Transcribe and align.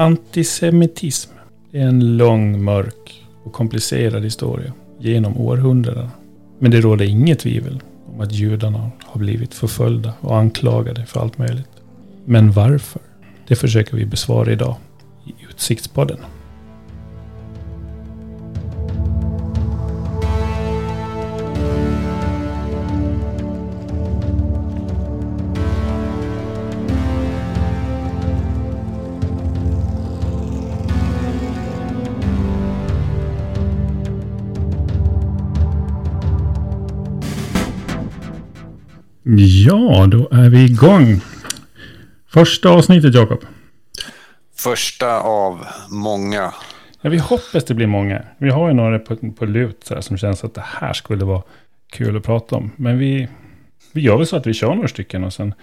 Antisemitism 0.00 1.30
är 1.72 1.86
en 1.86 2.16
lång, 2.16 2.64
mörk 2.64 3.24
och 3.44 3.52
komplicerad 3.52 4.24
historia 4.24 4.72
genom 4.98 5.36
århundradena. 5.36 6.10
Men 6.58 6.70
det 6.70 6.80
råder 6.80 7.04
inget 7.04 7.38
tvivel 7.38 7.82
om 8.06 8.20
att 8.20 8.32
judarna 8.32 8.90
har 9.04 9.20
blivit 9.20 9.54
förföljda 9.54 10.12
och 10.20 10.36
anklagade 10.36 11.06
för 11.06 11.20
allt 11.20 11.38
möjligt. 11.38 11.68
Men 12.24 12.52
varför? 12.52 13.02
Det 13.48 13.56
försöker 13.56 13.96
vi 13.96 14.06
besvara 14.06 14.52
idag 14.52 14.76
i 15.26 15.34
Utsiktspodden. 15.50 16.18
Ja, 39.66 40.06
då 40.06 40.28
är 40.30 40.48
vi 40.50 40.64
igång. 40.64 41.20
Första 42.32 42.68
avsnittet, 42.70 43.14
Jakob. 43.14 43.44
Första 44.56 45.20
av 45.20 45.66
många. 45.90 46.52
Ja, 47.00 47.10
vi 47.10 47.18
hoppas 47.18 47.64
det 47.64 47.74
blir 47.74 47.86
många. 47.86 48.22
Vi 48.38 48.50
har 48.50 48.68
ju 48.68 48.74
några 48.74 48.98
på, 48.98 49.16
på 49.38 49.44
lut 49.44 49.80
så 49.84 49.94
här, 49.94 50.00
som 50.00 50.16
känns 50.18 50.44
att 50.44 50.54
det 50.54 50.64
här 50.66 50.92
skulle 50.92 51.24
vara 51.24 51.42
kul 51.92 52.16
att 52.16 52.22
prata 52.22 52.56
om. 52.56 52.70
Men 52.76 52.98
vi, 52.98 53.28
vi 53.92 54.00
gör 54.00 54.16
väl 54.16 54.26
så 54.26 54.36
att 54.36 54.46
vi 54.46 54.54
kör 54.54 54.74
några 54.74 54.88
stycken 54.88 55.24
och 55.24 55.32
sen 55.32 55.54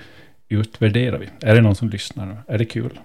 utvärderar 0.49 1.17
vi. 1.19 1.29
Är 1.41 1.55
det 1.55 1.61
någon 1.61 1.75
som 1.75 1.89
lyssnar? 1.89 2.43
Är 2.47 2.57
det 2.57 2.65
kul? 2.65 2.99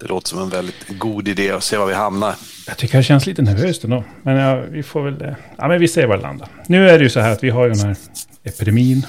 Det 0.00 0.06
låter 0.06 0.28
som 0.28 0.38
en 0.42 0.48
väldigt 0.48 0.98
god 0.98 1.28
idé 1.28 1.50
att 1.50 1.64
se 1.64 1.76
var 1.76 1.86
vi 1.86 1.94
hamnar. 1.94 2.34
Jag 2.66 2.76
tycker 2.76 2.96
det 2.98 3.04
känns 3.04 3.26
lite 3.26 3.42
nervöst 3.42 3.84
ändå. 3.84 4.04
Men 4.22 4.36
ja, 4.36 4.62
vi 4.70 4.82
får 4.82 5.02
väl... 5.02 5.22
eh, 5.22 5.34
Ja, 5.58 5.68
men 5.68 5.80
vi 5.80 5.88
ser 5.88 6.06
var 6.06 6.16
det 6.16 6.22
landar. 6.22 6.48
Nu 6.66 6.88
är 6.90 6.98
det 6.98 7.04
ju 7.04 7.10
så 7.10 7.20
här 7.20 7.32
att 7.32 7.44
vi 7.44 7.50
har 7.50 7.64
ju 7.66 7.70
den 7.72 7.86
här 7.86 7.96
epidemin. 8.44 9.06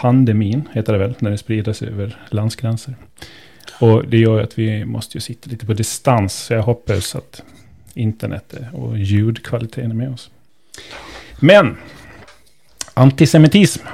Pandemin 0.00 0.68
heter 0.72 0.92
det 0.92 0.98
väl, 0.98 1.14
när 1.18 1.30
det 1.30 1.38
sprider 1.38 1.72
sig 1.72 1.88
över 1.88 2.16
landsgränser. 2.30 2.94
Och 3.80 4.08
det 4.08 4.18
gör 4.18 4.36
ju 4.36 4.44
att 4.44 4.58
vi 4.58 4.84
måste 4.84 5.16
ju 5.16 5.20
sitta 5.20 5.50
lite 5.50 5.66
på 5.66 5.72
distans. 5.72 6.34
Så 6.34 6.54
jag 6.54 6.62
hoppas 6.62 7.16
att 7.16 7.42
internet 7.94 8.54
och 8.72 8.98
ljudkvaliteten 8.98 9.90
är 9.90 9.94
med 9.94 10.10
oss. 10.10 10.30
Men, 11.40 11.76
antisemitism. 12.94 13.86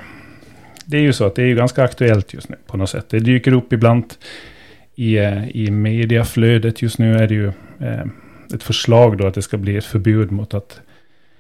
Det 0.85 0.97
är 0.97 1.01
ju 1.01 1.13
så 1.13 1.25
att 1.25 1.35
det 1.35 1.43
är 1.43 1.47
ju 1.47 1.55
ganska 1.55 1.83
aktuellt 1.83 2.35
just 2.35 2.49
nu 2.49 2.57
på 2.67 2.77
något 2.77 2.91
sätt. 2.91 3.09
Det 3.09 3.21
dyker 3.21 3.53
upp 3.53 3.73
ibland 3.73 4.05
i, 4.95 5.19
eh, 5.19 5.49
i 5.49 5.71
mediaflödet. 5.71 6.83
Just 6.83 6.99
nu 6.99 7.17
är 7.17 7.29
det 7.29 7.35
ju 7.35 7.47
eh, 7.81 8.05
ett 8.55 8.63
förslag 8.63 9.19
då 9.19 9.27
att 9.27 9.35
det 9.35 9.43
ska 9.43 9.57
bli 9.57 9.77
ett 9.77 9.85
förbud 9.85 10.33
mot 10.33 10.55
att 10.55 10.81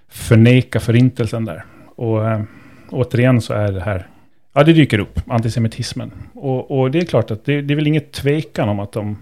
förneka 0.09 0.81
förintelsen 0.81 1.45
där. 1.45 1.65
Och 1.97 2.29
eh, 2.29 2.42
återigen 2.91 3.41
så 3.41 3.55
är 3.55 3.73
det 3.73 3.81
här, 3.81 4.09
ja 4.55 4.65
det 4.65 4.73
dyker 4.73 4.99
upp, 4.99 5.21
antisemitismen. 5.27 6.13
Och, 6.35 6.71
och 6.71 6.91
det 6.91 6.99
är 6.99 7.05
klart 7.05 7.31
att 7.31 7.45
det, 7.45 7.63
det 7.63 7.75
är 7.75 7.77
väl 7.77 7.87
inget 7.87 8.13
tvekan 8.13 8.69
om 8.69 8.81
att, 8.81 8.93
de, 8.93 9.17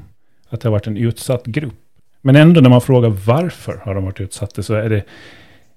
att 0.49 0.61
det 0.61 0.69
har 0.69 0.73
varit 0.73 0.87
en 0.87 0.97
utsatt 0.97 1.47
grupp. 1.47 1.75
Men 2.21 2.37
ändå 2.37 2.61
när 2.61 2.71
man 2.71 2.81
frågar 2.81 3.09
varför 3.09 3.81
har 3.85 3.95
de 3.95 4.05
varit 4.05 4.21
utsatta 4.21 4.63
så 4.63 4.75
är 4.75 4.91
det, 4.91 5.05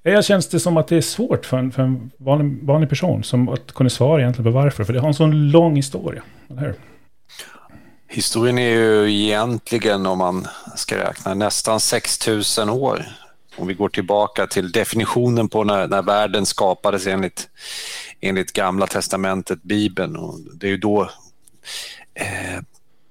Jag 0.03 0.25
känns 0.25 0.47
det 0.47 0.59
som 0.59 0.77
att 0.77 0.87
det 0.87 0.95
är 0.95 1.01
svårt 1.01 1.45
för 1.45 1.57
en, 1.57 1.71
för 1.71 1.83
en 1.83 2.11
vanlig, 2.17 2.63
vanlig 2.63 2.89
person 2.89 3.23
som 3.23 3.49
att 3.49 3.71
kunna 3.71 3.89
svara 3.89 4.21
egentligen 4.21 4.51
på 4.51 4.59
varför. 4.59 4.83
För 4.83 4.93
det 4.93 4.99
har 4.99 5.07
en 5.07 5.13
sån 5.13 5.51
lång 5.51 5.75
historia. 5.75 6.23
Eller? 6.49 6.73
Historien 8.07 8.57
är 8.57 8.69
ju 8.69 9.13
egentligen, 9.13 10.05
om 10.05 10.17
man 10.17 10.47
ska 10.75 10.97
räkna, 10.97 11.33
nästan 11.33 11.79
6000 11.79 12.69
år. 12.69 13.05
Om 13.57 13.67
vi 13.67 13.73
går 13.73 13.89
tillbaka 13.89 14.47
till 14.47 14.71
definitionen 14.71 15.49
på 15.49 15.63
när, 15.63 15.87
när 15.87 16.01
världen 16.01 16.45
skapades 16.45 17.07
enligt, 17.07 17.49
enligt 18.21 18.53
Gamla 18.53 18.87
Testamentet, 18.87 19.63
Bibeln. 19.63 20.15
Och 20.15 20.39
det 20.53 20.67
är 20.67 20.71
ju 20.71 20.77
då 20.77 21.09
eh, 22.13 22.61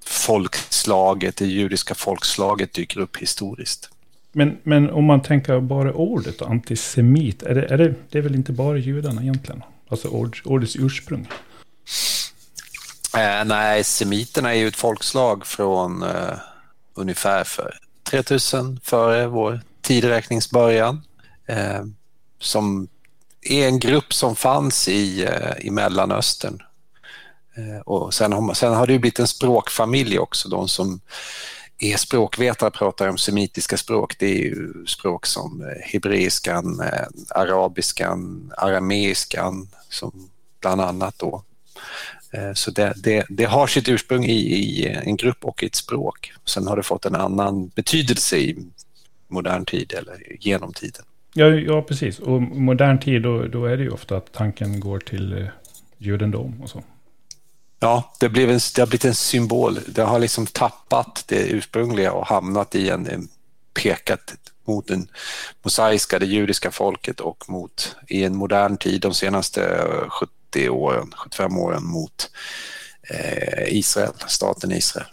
folkslaget, 0.06 1.36
det 1.36 1.46
judiska 1.46 1.94
folkslaget 1.94 2.72
dyker 2.72 3.00
upp 3.00 3.16
historiskt. 3.16 3.90
Men, 4.32 4.58
men 4.62 4.90
om 4.90 5.04
man 5.04 5.22
tänker 5.22 5.60
bara 5.60 5.92
ordet 5.92 6.42
antisemit, 6.42 7.42
är 7.42 7.54
det, 7.54 7.66
är 7.66 7.78
det, 7.78 7.94
det 8.10 8.18
är 8.18 8.22
väl 8.22 8.34
inte 8.34 8.52
bara 8.52 8.78
judarna 8.78 9.22
egentligen? 9.22 9.62
Alltså 9.88 10.08
ord, 10.08 10.38
ordets 10.44 10.76
ursprung. 10.76 11.28
Eh, 13.16 13.44
nej, 13.44 13.84
semiterna 13.84 14.54
är 14.54 14.58
ju 14.58 14.68
ett 14.68 14.76
folkslag 14.76 15.46
från 15.46 16.02
eh, 16.02 16.38
ungefär 16.94 17.44
för 17.44 17.74
3000 18.02 18.80
före 18.82 19.26
vår 19.26 19.60
tideräkningsbörjan. 19.84 21.02
Eh, 21.46 21.84
som 22.40 22.88
är 23.42 23.68
en 23.68 23.78
grupp 23.78 24.14
som 24.14 24.36
fanns 24.36 24.88
i, 24.88 25.24
eh, 25.24 25.66
i 25.66 25.70
Mellanöstern. 25.70 26.62
Eh, 27.56 27.80
och 27.80 28.14
sen 28.14 28.32
har, 28.32 28.54
sen 28.54 28.74
har 28.74 28.86
det 28.86 28.92
ju 28.92 28.98
blivit 28.98 29.18
en 29.18 29.28
språkfamilj 29.28 30.18
också. 30.18 30.48
De 30.48 30.68
som 30.68 31.00
är 31.78 31.96
språkvetare 31.96 32.70
pratar 32.70 33.08
om 33.08 33.18
semitiska 33.18 33.76
språk. 33.76 34.18
Det 34.18 34.26
är 34.26 34.38
ju 34.38 34.86
språk 34.86 35.26
som 35.26 35.62
eh, 35.62 35.92
hebreiskan, 35.92 36.80
eh, 36.80 37.06
arabiskan, 37.30 38.52
arameiskan 38.56 39.68
som 39.88 40.30
bland 40.60 40.80
annat 40.80 41.18
då 41.18 41.42
eh, 42.32 42.52
så 42.54 42.70
det, 42.70 42.92
det, 42.96 43.26
det, 43.28 43.44
har 43.44 43.66
sitt 43.66 43.88
ursprung 43.88 44.24
i, 44.24 44.38
i, 44.54 44.86
en 44.86 45.16
grupp 45.16 45.44
och 45.44 45.62
i 45.62 45.66
ett 45.66 45.74
språk. 45.74 46.32
Sen 46.44 46.66
har 46.66 46.76
det 46.76 46.82
fått 46.82 47.04
en 47.04 47.14
annan 47.14 47.68
betydelse 47.68 48.36
i 48.36 48.56
modern 49.34 49.64
tid 49.64 49.92
eller 49.92 50.22
genom 50.40 50.72
tiden. 50.72 51.04
Ja, 51.34 51.46
ja 51.46 51.82
precis. 51.82 52.18
Och 52.18 52.42
modern 52.42 52.98
tid, 52.98 53.22
då, 53.22 53.46
då 53.46 53.64
är 53.64 53.76
det 53.76 53.82
ju 53.82 53.90
ofta 53.90 54.16
att 54.16 54.32
tanken 54.32 54.80
går 54.80 54.98
till 54.98 55.38
eh, 55.38 55.46
judendom 55.98 56.62
och 56.62 56.70
så. 56.70 56.82
Ja, 57.80 58.12
det, 58.20 58.28
blev 58.28 58.50
en, 58.50 58.60
det 58.74 58.82
har 58.82 58.86
blivit 58.86 59.04
en 59.04 59.14
symbol. 59.14 59.78
Det 59.86 60.02
har 60.02 60.18
liksom 60.18 60.46
tappat 60.46 61.24
det 61.26 61.48
ursprungliga 61.48 62.12
och 62.12 62.26
hamnat 62.26 62.74
i 62.74 62.90
en, 62.90 63.06
en 63.06 63.28
pekat 63.82 64.34
mot 64.64 64.88
den 64.88 65.08
mosaiska, 65.62 66.18
det 66.18 66.26
judiska 66.26 66.70
folket 66.70 67.20
och 67.20 67.44
mot 67.48 67.96
i 68.08 68.24
en 68.24 68.36
modern 68.36 68.76
tid 68.76 69.00
de 69.00 69.14
senaste 69.14 69.84
70 70.08 70.68
åren, 70.68 71.12
75 71.16 71.58
åren 71.58 71.84
mot 71.84 72.30
eh, 73.10 73.76
Israel, 73.76 74.12
staten 74.26 74.72
Israel. 74.72 75.06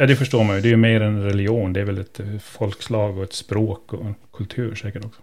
Ja, 0.00 0.06
det 0.06 0.16
förstår 0.16 0.44
man 0.44 0.56
ju. 0.56 0.62
Det 0.62 0.68
är 0.68 0.70
ju 0.70 0.76
mer 0.76 1.00
en 1.00 1.22
religion. 1.22 1.72
Det 1.72 1.80
är 1.80 1.84
väl 1.84 1.98
ett 1.98 2.20
eh, 2.20 2.38
folkslag 2.42 3.18
och 3.18 3.24
ett 3.24 3.32
språk 3.32 3.92
och 3.92 4.06
en 4.06 4.14
kultur 4.32 4.74
säkert 4.74 5.04
också. 5.04 5.20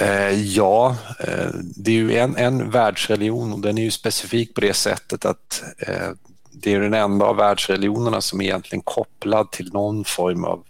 Eh, 0.00 0.30
ja, 0.30 0.96
eh, 1.20 1.48
det 1.76 1.90
är 1.90 1.94
ju 1.94 2.16
en, 2.16 2.36
en 2.36 2.70
världsreligion 2.70 3.52
och 3.52 3.60
den 3.60 3.78
är 3.78 3.82
ju 3.82 3.90
specifik 3.90 4.54
på 4.54 4.60
det 4.60 4.74
sättet 4.74 5.24
att 5.24 5.62
eh, 5.78 6.08
det 6.52 6.74
är 6.74 6.80
den 6.80 6.94
enda 6.94 7.24
av 7.24 7.36
världsreligionerna 7.36 8.20
som 8.20 8.40
är 8.40 8.44
egentligen 8.44 8.82
kopplad 8.82 9.50
till 9.50 9.72
någon 9.72 10.04
form 10.04 10.44
av 10.44 10.64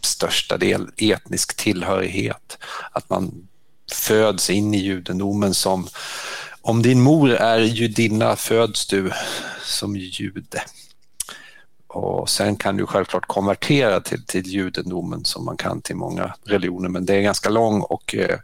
största 0.00 0.56
del 0.56 0.88
etnisk 0.96 1.56
tillhörighet. 1.56 2.58
Att 2.92 3.10
man 3.10 3.48
föds 3.92 4.50
in 4.50 4.74
i 4.74 4.78
judendomen 4.78 5.54
som, 5.54 5.88
om 6.60 6.82
din 6.82 7.00
mor 7.00 7.30
är 7.30 7.58
judinna 7.58 8.36
föds 8.36 8.86
du 8.86 9.10
som 9.62 9.96
jude. 9.96 10.62
Och 11.96 12.28
sen 12.30 12.56
kan 12.56 12.76
du 12.76 12.86
självklart 12.86 13.26
konvertera 13.26 14.00
till, 14.00 14.24
till 14.24 14.46
judendomen 14.46 15.24
som 15.24 15.44
man 15.44 15.56
kan 15.56 15.82
till 15.82 15.96
många 15.96 16.34
religioner 16.44 16.88
men 16.88 17.06
det 17.06 17.14
är 17.14 17.18
en 17.18 17.24
ganska 17.24 17.50
lång 17.50 17.80
och 17.80 18.14
eh, 18.14 18.38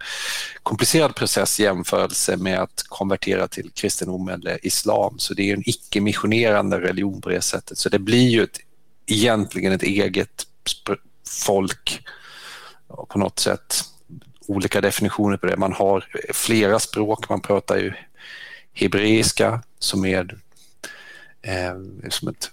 komplicerad 0.63 1.15
process 1.15 1.61
i 1.61 1.62
jämförelse 1.62 2.37
med 2.37 2.59
att 2.59 2.85
konvertera 2.89 3.49
till 3.49 3.71
kristendom 3.75 4.29
eller 4.29 4.67
islam. 4.67 5.19
Så 5.19 5.35
det 5.35 5.51
är 5.51 5.55
en 5.55 5.69
icke-missionerande 5.69 6.81
religion 6.81 7.21
på 7.21 7.29
det 7.29 7.43
sättet. 7.43 7.79
Så 7.79 7.88
det 7.88 7.99
blir 7.99 8.29
ju 8.29 8.43
ett, 8.43 8.59
egentligen 9.06 9.73
ett 9.73 9.82
eget 9.82 10.47
folk 11.29 12.06
på 13.09 13.19
något 13.19 13.38
sätt. 13.38 13.85
Olika 14.47 14.81
definitioner 14.81 15.37
på 15.37 15.47
det. 15.47 15.56
Man 15.56 15.73
har 15.73 16.06
flera 16.32 16.79
språk. 16.79 17.29
Man 17.29 17.41
pratar 17.41 17.76
ju 17.76 17.93
hebreiska 18.75 19.62
som 19.79 20.05
är 20.05 20.38
eh, 21.43 21.75
som 22.09 22.29
ett 22.29 22.50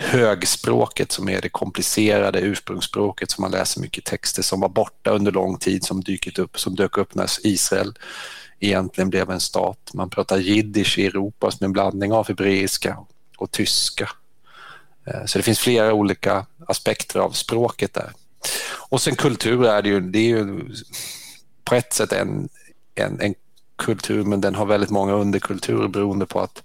högspråket 0.00 1.12
som 1.12 1.28
är 1.28 1.40
det 1.40 1.48
komplicerade 1.48 2.40
ursprungsspråket 2.40 3.30
som 3.30 3.42
man 3.42 3.50
läser 3.50 3.80
mycket 3.80 4.04
texter 4.04 4.42
som 4.42 4.60
var 4.60 4.68
borta 4.68 5.10
under 5.10 5.32
lång 5.32 5.58
tid 5.58 5.84
som 5.84 6.00
dykt 6.00 6.38
upp, 6.38 6.60
som 6.60 6.74
dök 6.74 6.98
upp 6.98 7.14
när 7.14 7.28
Israel 7.42 7.98
egentligen 8.60 9.10
blev 9.10 9.30
en 9.30 9.40
stat. 9.40 9.90
Man 9.94 10.10
pratar 10.10 10.38
jiddisch 10.38 10.98
i 10.98 11.06
Europa 11.06 11.50
som 11.50 11.64
en 11.64 11.72
blandning 11.72 12.12
av 12.12 12.28
hebreiska 12.28 12.98
och 13.38 13.50
tyska. 13.50 14.10
Eh, 15.06 15.24
så 15.26 15.38
det 15.38 15.42
finns 15.42 15.58
flera 15.58 15.92
olika 15.92 16.46
aspekter 16.66 17.20
av 17.20 17.30
språket 17.30 17.94
där. 17.94 18.12
Och 18.90 19.00
sen 19.00 19.16
kultur 19.16 19.64
är 19.64 19.82
det 19.82 19.88
ju, 19.88 20.00
det 20.00 20.18
är 20.18 20.28
ju 20.28 20.60
på 21.64 21.74
ett 21.74 21.92
sätt 21.92 22.12
en, 22.12 22.48
en, 22.94 23.20
en 23.20 23.34
kultur 23.76 24.24
men 24.24 24.40
den 24.40 24.54
har 24.54 24.66
väldigt 24.66 24.90
många 24.90 25.12
underkulturer 25.12 25.88
beroende 25.88 26.26
på 26.26 26.40
att 26.40 26.62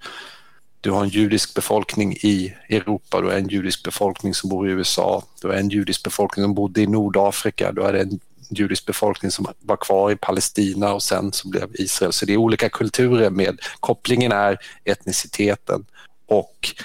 du 0.84 0.92
har 0.92 1.04
en 1.04 1.10
judisk 1.10 1.54
befolkning 1.56 2.14
i 2.14 2.54
Europa, 2.70 3.22
du 3.22 3.28
har 3.28 3.34
en 3.34 3.48
judisk 3.48 3.84
befolkning 3.84 4.34
som 4.34 4.50
bor 4.50 4.70
i 4.70 4.72
USA, 4.72 5.24
du 5.42 5.48
har 5.48 5.56
en 5.56 5.70
judisk 5.70 6.04
befolkning 6.04 6.44
som 6.44 6.54
bodde 6.54 6.82
i 6.82 6.88
Nordafrika, 6.88 7.72
du 7.72 7.82
har 7.82 7.94
en 7.94 8.20
judisk 8.50 8.86
befolkning 8.86 9.32
som 9.32 9.48
var 9.60 9.78
kvar 9.78 10.12
i 10.12 10.16
Palestina 10.16 10.94
och 10.94 11.04
sen 11.04 11.32
så 11.34 11.48
blev 11.48 11.70
Israel. 11.74 12.14
Så 12.14 12.26
det 12.26 12.34
är 12.34 12.38
olika 12.38 12.70
kulturer 12.70 13.30
med 13.30 13.60
kopplingen 13.80 14.32
är 14.32 14.58
etniciteten 14.84 15.86
och 16.28 16.76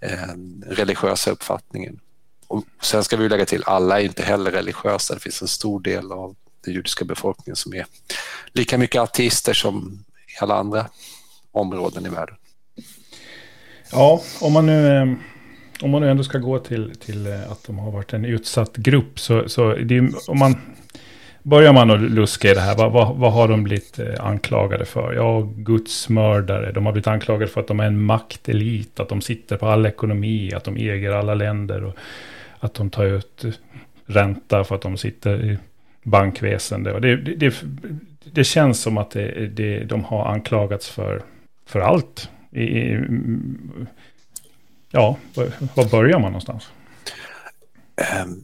eh, 0.00 0.34
religiösa 0.66 1.30
uppfattningen. 1.30 2.00
Och 2.46 2.64
sen 2.82 3.04
ska 3.04 3.16
vi 3.16 3.28
lägga 3.28 3.46
till, 3.46 3.64
alla 3.66 4.00
är 4.00 4.04
inte 4.04 4.22
heller 4.22 4.50
religiösa. 4.50 5.14
Det 5.14 5.20
finns 5.20 5.42
en 5.42 5.48
stor 5.48 5.80
del 5.80 6.12
av 6.12 6.36
den 6.64 6.74
judiska 6.74 7.04
befolkningen 7.04 7.56
som 7.56 7.74
är 7.74 7.86
lika 8.52 8.78
mycket 8.78 9.02
ateister 9.02 9.54
som 9.54 10.04
i 10.26 10.42
alla 10.42 10.54
andra 10.54 10.86
områden 11.52 12.06
i 12.06 12.08
världen. 12.08 12.36
Ja, 13.92 14.22
om 14.40 14.52
man 14.52 14.66
nu, 14.66 14.88
ehm, 14.88 15.16
om 15.82 15.90
man 15.90 16.02
nu 16.02 16.10
ändå 16.10 16.24
ska 16.24 16.38
gå 16.38 16.58
till, 16.58 16.92
till 17.04 17.26
eh, 17.26 17.52
att 17.52 17.64
de 17.66 17.78
har 17.78 17.90
varit 17.90 18.12
en 18.12 18.24
utsatt 18.24 18.76
grupp 18.76 19.20
så, 19.20 19.48
så 19.48 19.74
det, 19.74 20.10
om 20.28 20.38
man 20.38 20.56
börjar 21.42 21.72
man 21.72 21.90
att 21.90 22.00
luska 22.00 22.50
i 22.50 22.54
det 22.54 22.60
här, 22.60 22.76
vad, 22.76 22.92
vad, 22.92 23.16
vad, 23.16 23.32
har 23.32 23.48
de 23.48 23.64
blivit 23.64 23.98
eh, 23.98 24.24
anklagade 24.24 24.84
för? 24.84 25.12
Ja, 25.12 25.48
gudsmördare, 25.56 26.72
de 26.72 26.86
har 26.86 26.92
blivit 26.92 27.06
anklagade 27.06 27.46
för 27.46 27.60
att 27.60 27.68
de 27.68 27.80
är 27.80 27.86
en 27.86 28.02
maktelit, 28.02 29.00
att 29.00 29.08
de 29.08 29.20
sitter 29.20 29.56
på 29.56 29.66
all 29.66 29.86
ekonomi, 29.86 30.52
att 30.54 30.64
de 30.64 30.76
äger 30.76 31.10
alla 31.10 31.34
länder 31.34 31.84
och 31.84 31.96
att 32.58 32.74
de 32.74 32.90
tar 32.90 33.04
ut 33.04 33.44
eh, 33.44 33.50
ränta 34.06 34.64
för 34.64 34.74
att 34.74 34.82
de 34.82 34.96
sitter 34.96 35.44
i 35.44 35.58
bankväsende. 36.02 37.00
det, 37.00 37.16
det, 37.16 37.34
det, 37.34 37.54
det 38.24 38.44
känns 38.44 38.80
som 38.80 38.98
att 38.98 39.10
det, 39.10 39.46
det, 39.46 39.84
de 39.84 40.04
har 40.04 40.26
anklagats 40.26 40.88
för, 40.88 41.22
för 41.66 41.80
allt. 41.80 42.30
I, 42.58 43.04
ja, 44.90 45.16
var 45.74 45.90
börjar 45.90 46.18
man 46.18 46.32
någonstans? 46.32 46.68
Um, 48.22 48.42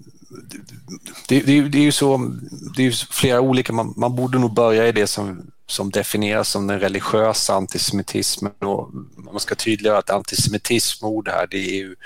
det, 1.28 1.40
det, 1.40 1.68
det, 1.68 1.78
är 1.78 1.82
ju 1.82 1.92
så, 1.92 2.32
det 2.76 2.82
är 2.82 2.86
ju 2.86 2.92
flera 2.92 3.40
olika, 3.40 3.72
man, 3.72 3.94
man, 3.96 4.16
borde 4.16 4.38
nog 4.38 4.54
börja 4.54 4.88
i 4.88 4.92
det 4.92 5.06
som, 5.06 5.50
som 5.66 5.90
definieras 5.90 6.48
som 6.48 6.66
den 6.66 6.80
religiösa 6.80 7.54
antisemitismen 7.54 8.52
och 8.58 8.90
man 9.16 9.40
ska 9.40 9.54
tydliggöra 9.54 9.98
att 9.98 10.10
antisemitism 10.10 11.04
ord 11.06 11.28
här 11.28 11.46
det 11.50 11.56
är 11.56 11.76
ju 11.76 11.96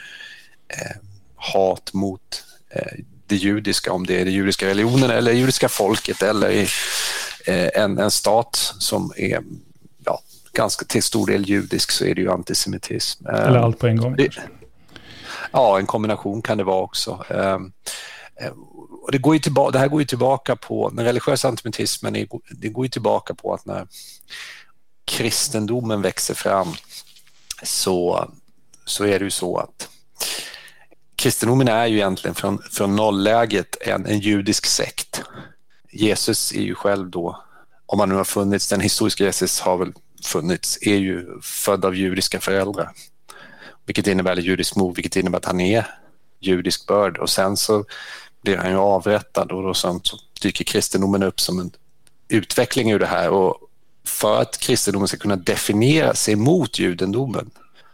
eh, 0.68 0.96
hat 1.36 1.92
mot 1.92 2.44
eh, 2.70 2.98
det 3.26 3.36
judiska, 3.36 3.92
om 3.92 4.06
det 4.06 4.20
är 4.20 4.24
den 4.24 4.34
judiska 4.34 4.66
religionen 4.66 5.10
eller 5.10 5.32
judiska 5.32 5.68
folket 5.68 6.22
eller 6.22 6.50
i, 6.50 6.68
eh, 7.46 7.82
en, 7.82 7.98
en 7.98 8.10
stat 8.10 8.74
som 8.78 9.12
är 9.16 9.42
ganska 10.58 10.84
till 10.84 11.02
stor 11.02 11.26
del 11.26 11.48
judisk 11.48 11.90
så 11.90 12.04
är 12.04 12.14
det 12.14 12.20
ju 12.20 12.30
antisemitism. 12.30 13.26
Eller 13.26 13.58
allt 13.58 13.78
på 13.78 13.86
en 13.86 13.96
gång? 13.96 14.16
Det, 14.16 14.30
ja, 15.52 15.78
en 15.78 15.86
kombination 15.86 16.42
kan 16.42 16.58
det 16.58 16.64
vara 16.64 16.82
också. 16.82 17.24
Um, 17.30 17.72
och 19.02 19.12
det, 19.12 19.18
går 19.18 19.34
ju 19.34 19.40
tillbaka, 19.40 19.70
det 19.70 19.78
här 19.78 19.88
går 19.88 20.00
ju 20.00 20.06
tillbaka 20.06 20.56
på, 20.56 20.90
den 20.90 21.04
religiösa 21.04 21.48
antisemitismen, 21.48 22.16
är, 22.16 22.28
det 22.50 22.68
går 22.68 22.84
ju 22.84 22.88
tillbaka 22.88 23.34
på 23.34 23.54
att 23.54 23.66
när 23.66 23.86
kristendomen 25.04 26.02
växer 26.02 26.34
fram 26.34 26.68
så, 27.62 28.30
så 28.84 29.04
är 29.04 29.18
det 29.18 29.24
ju 29.24 29.30
så 29.30 29.56
att 29.56 29.88
kristendomen 31.16 31.68
är 31.68 31.86
ju 31.86 31.96
egentligen 31.96 32.34
från, 32.34 32.58
från 32.70 32.96
nollläget 32.96 33.76
en, 33.80 34.06
en 34.06 34.18
judisk 34.18 34.66
sekt. 34.66 35.22
Jesus 35.92 36.52
är 36.52 36.62
ju 36.62 36.74
själv 36.74 37.10
då, 37.10 37.44
om 37.86 38.00
han 38.00 38.08
nu 38.08 38.14
har 38.14 38.24
funnits, 38.24 38.68
den 38.68 38.80
historiska 38.80 39.24
Jesus 39.24 39.60
har 39.60 39.76
väl 39.76 39.92
funnits, 40.24 40.78
är 40.82 40.96
ju 40.96 41.40
född 41.42 41.84
av 41.84 41.96
judiska 41.96 42.40
föräldrar. 42.40 42.90
Vilket 43.86 44.06
innebär, 44.06 44.32
eller 44.32 44.42
judisk 44.42 44.76
mor, 44.76 44.94
vilket 44.94 45.16
innebär 45.16 45.38
att 45.38 45.44
han 45.44 45.60
är 45.60 45.86
judisk 46.40 46.86
börd 46.86 47.18
och 47.18 47.30
sen 47.30 47.56
så 47.56 47.84
blir 48.42 48.56
han 48.56 48.70
ju 48.70 48.76
avrättad 48.76 49.52
och 49.52 49.62
då 49.62 49.74
så 49.74 50.00
dyker 50.42 50.64
kristendomen 50.64 51.22
upp 51.22 51.40
som 51.40 51.58
en 51.58 51.70
utveckling 52.28 52.92
ur 52.92 52.98
det 52.98 53.06
här 53.06 53.30
och 53.30 53.56
för 54.06 54.40
att 54.40 54.58
kristendomen 54.58 55.08
ska 55.08 55.16
kunna 55.16 55.36
definiera 55.36 56.14
sig 56.14 56.36
mot 56.36 56.78
judendomen 56.78 57.50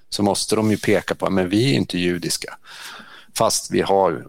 så 0.08 0.22
måste 0.22 0.56
de 0.56 0.70
ju 0.70 0.76
peka 0.76 1.14
på 1.14 1.26
att 1.26 1.32
men 1.32 1.48
vi 1.48 1.70
är 1.70 1.74
inte 1.74 1.98
judiska 1.98 2.58
fast 3.38 3.70
vi 3.70 3.80
har 3.80 4.26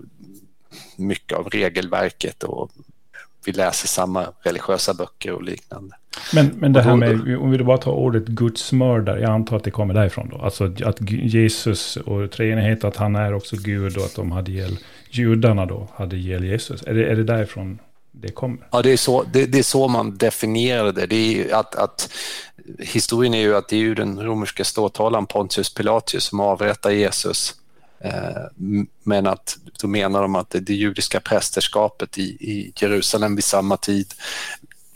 mycket 0.95 1.37
av 1.37 1.49
regelverket 1.49 2.43
och 2.43 2.71
vi 3.45 3.51
läser 3.51 3.87
samma 3.87 4.33
religiösa 4.41 4.93
böcker 4.93 5.31
och 5.31 5.43
liknande. 5.43 5.95
Men, 6.33 6.47
men 6.47 6.73
det 6.73 6.81
här 6.81 6.95
med, 6.95 7.37
om 7.37 7.51
vi 7.51 7.57
bara 7.57 7.77
tar 7.77 7.91
ordet 7.91 8.25
gudsmördare, 8.25 9.21
jag 9.21 9.31
antar 9.31 9.57
att 9.57 9.63
det 9.63 9.71
kommer 9.71 9.93
därifrån 9.93 10.29
då. 10.29 10.37
Alltså 10.37 10.71
att 10.85 10.97
Jesus 11.09 11.97
och 11.97 12.31
treenighet, 12.31 12.83
att 12.83 12.95
han 12.95 13.15
är 13.15 13.33
också 13.33 13.55
Gud 13.59 13.97
och 13.97 14.05
att 14.05 14.15
de 14.15 14.31
hade 14.31 14.51
ihjäl 14.51 14.77
judarna 15.09 15.65
då, 15.65 15.87
hade 15.95 16.15
ihjäl 16.15 16.43
Jesus. 16.43 16.83
Är 16.83 16.93
det, 16.93 17.05
är 17.05 17.15
det 17.15 17.23
därifrån 17.23 17.79
det 18.11 18.31
kommer? 18.31 18.67
Ja, 18.71 18.81
det 18.81 18.91
är 18.91 18.97
så, 18.97 19.23
det, 19.23 19.45
det 19.45 19.59
är 19.59 19.63
så 19.63 19.87
man 19.87 20.17
definierar 20.17 20.91
det. 20.91 21.05
det 21.05 21.15
är 21.15 21.55
att, 21.55 21.75
att, 21.75 22.09
historien 22.79 23.33
är 23.33 23.41
ju 23.41 23.55
att 23.55 23.67
det 23.67 23.75
är 23.75 23.79
ju 23.79 23.95
den 23.95 24.23
romerska 24.23 24.63
ståthållaren 24.63 25.25
Pontius 25.25 25.73
Pilatus 25.73 26.23
som 26.23 26.39
avrättar 26.39 26.91
Jesus. 26.91 27.55
Eh, 27.99 28.41
men 29.03 29.27
att 29.27 29.57
då 29.81 29.87
menar 29.87 30.21
de 30.21 30.35
att 30.35 30.55
det 30.61 30.73
judiska 30.73 31.19
prästerskapet 31.19 32.17
i, 32.17 32.21
i 32.23 32.73
Jerusalem 32.75 33.35
vid 33.35 33.43
samma 33.43 33.77
tid 33.77 34.07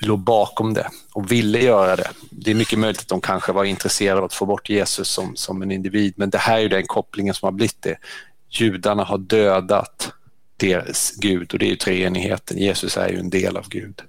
låg 0.08 0.20
bakom 0.20 0.74
det 0.74 0.90
och 1.14 1.32
ville 1.32 1.60
göra 1.60 1.96
det. 1.96 2.10
Det 2.30 2.52
är 2.52 2.56
mycket 2.56 2.80
möjligt 2.80 3.02
att 3.02 3.08
de 3.08 3.22
kanske 3.22 3.52
var 3.52 3.64
intresserade 3.64 4.20
av 4.20 4.26
att 4.26 4.34
få 4.34 4.46
bort 4.46 4.70
Jesus 4.70 5.10
som, 5.10 5.36
som 5.36 5.62
en 5.62 5.72
individ, 5.72 6.14
men 6.18 6.30
det 6.30 6.38
här 6.38 6.60
är 6.60 6.70
den 6.70 6.88
kopplingen 6.88 7.34
som 7.34 7.46
har 7.46 7.52
blivit 7.52 7.82
det. 7.82 7.98
Judarna 8.50 9.04
har 9.04 9.18
dödat 9.18 10.12
deras 10.58 11.12
Gud 11.12 11.54
och 11.54 11.60
det 11.60 11.66
är 11.66 11.70
ju 11.70 11.76
treenigheten. 11.76 12.58
Jesus 12.58 12.98
är 12.98 13.10
ju 13.10 13.20
en 13.20 13.30
del 13.30 13.58
av 13.58 13.70
Gud. 13.70 14.02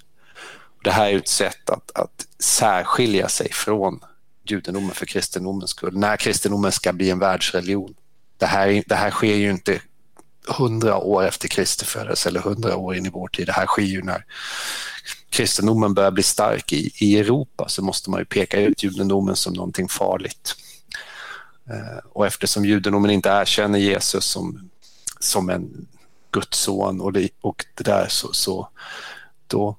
Det 0.84 0.90
här 0.90 1.10
är 1.10 1.16
ett 1.16 1.28
sätt 1.28 1.70
att, 1.70 1.90
att 1.94 2.26
särskilja 2.38 3.28
sig 3.28 3.52
från 3.52 4.00
judendomen 4.44 4.90
för 4.90 5.06
kristendomens 5.06 5.70
skull, 5.70 5.96
när 5.96 6.16
kristendomen 6.16 6.72
ska 6.72 6.92
bli 6.92 7.10
en 7.10 7.18
världsreligion. 7.18 7.94
Det 8.38 8.46
här, 8.46 8.82
det 8.86 8.94
här 8.94 9.10
sker 9.10 9.34
ju 9.34 9.50
inte 9.50 9.80
hundra 10.48 10.96
år 10.96 11.24
efter 11.24 11.48
Kristi 11.48 11.84
födelse 11.84 12.28
eller 12.28 12.40
hundra 12.40 12.76
år 12.76 12.96
in 12.96 13.06
i 13.06 13.10
vår 13.10 13.28
tid. 13.28 13.46
Det 13.46 13.52
här 13.52 13.66
sker 13.66 13.82
ju 13.82 14.02
när 14.02 14.24
kristendomen 15.30 15.94
börjar 15.94 16.10
bli 16.10 16.22
stark 16.22 16.72
i, 16.72 16.92
i 16.94 17.18
Europa 17.18 17.68
så 17.68 17.82
måste 17.82 18.10
man 18.10 18.20
ju 18.20 18.24
peka 18.24 18.60
ut 18.60 18.82
judendomen 18.82 19.36
som 19.36 19.52
någonting 19.52 19.88
farligt. 19.88 20.56
Eh, 21.70 22.04
och 22.12 22.26
eftersom 22.26 22.64
judendomen 22.64 23.10
inte 23.10 23.28
erkänner 23.28 23.78
Jesus 23.78 24.24
som, 24.24 24.70
som 25.20 25.50
en 25.50 25.86
Guds 26.30 26.58
son 26.58 27.00
och 27.00 27.12
det, 27.12 27.28
och 27.40 27.64
det 27.74 27.84
där 27.84 28.06
så, 28.08 28.32
så 28.32 28.68
då 29.46 29.76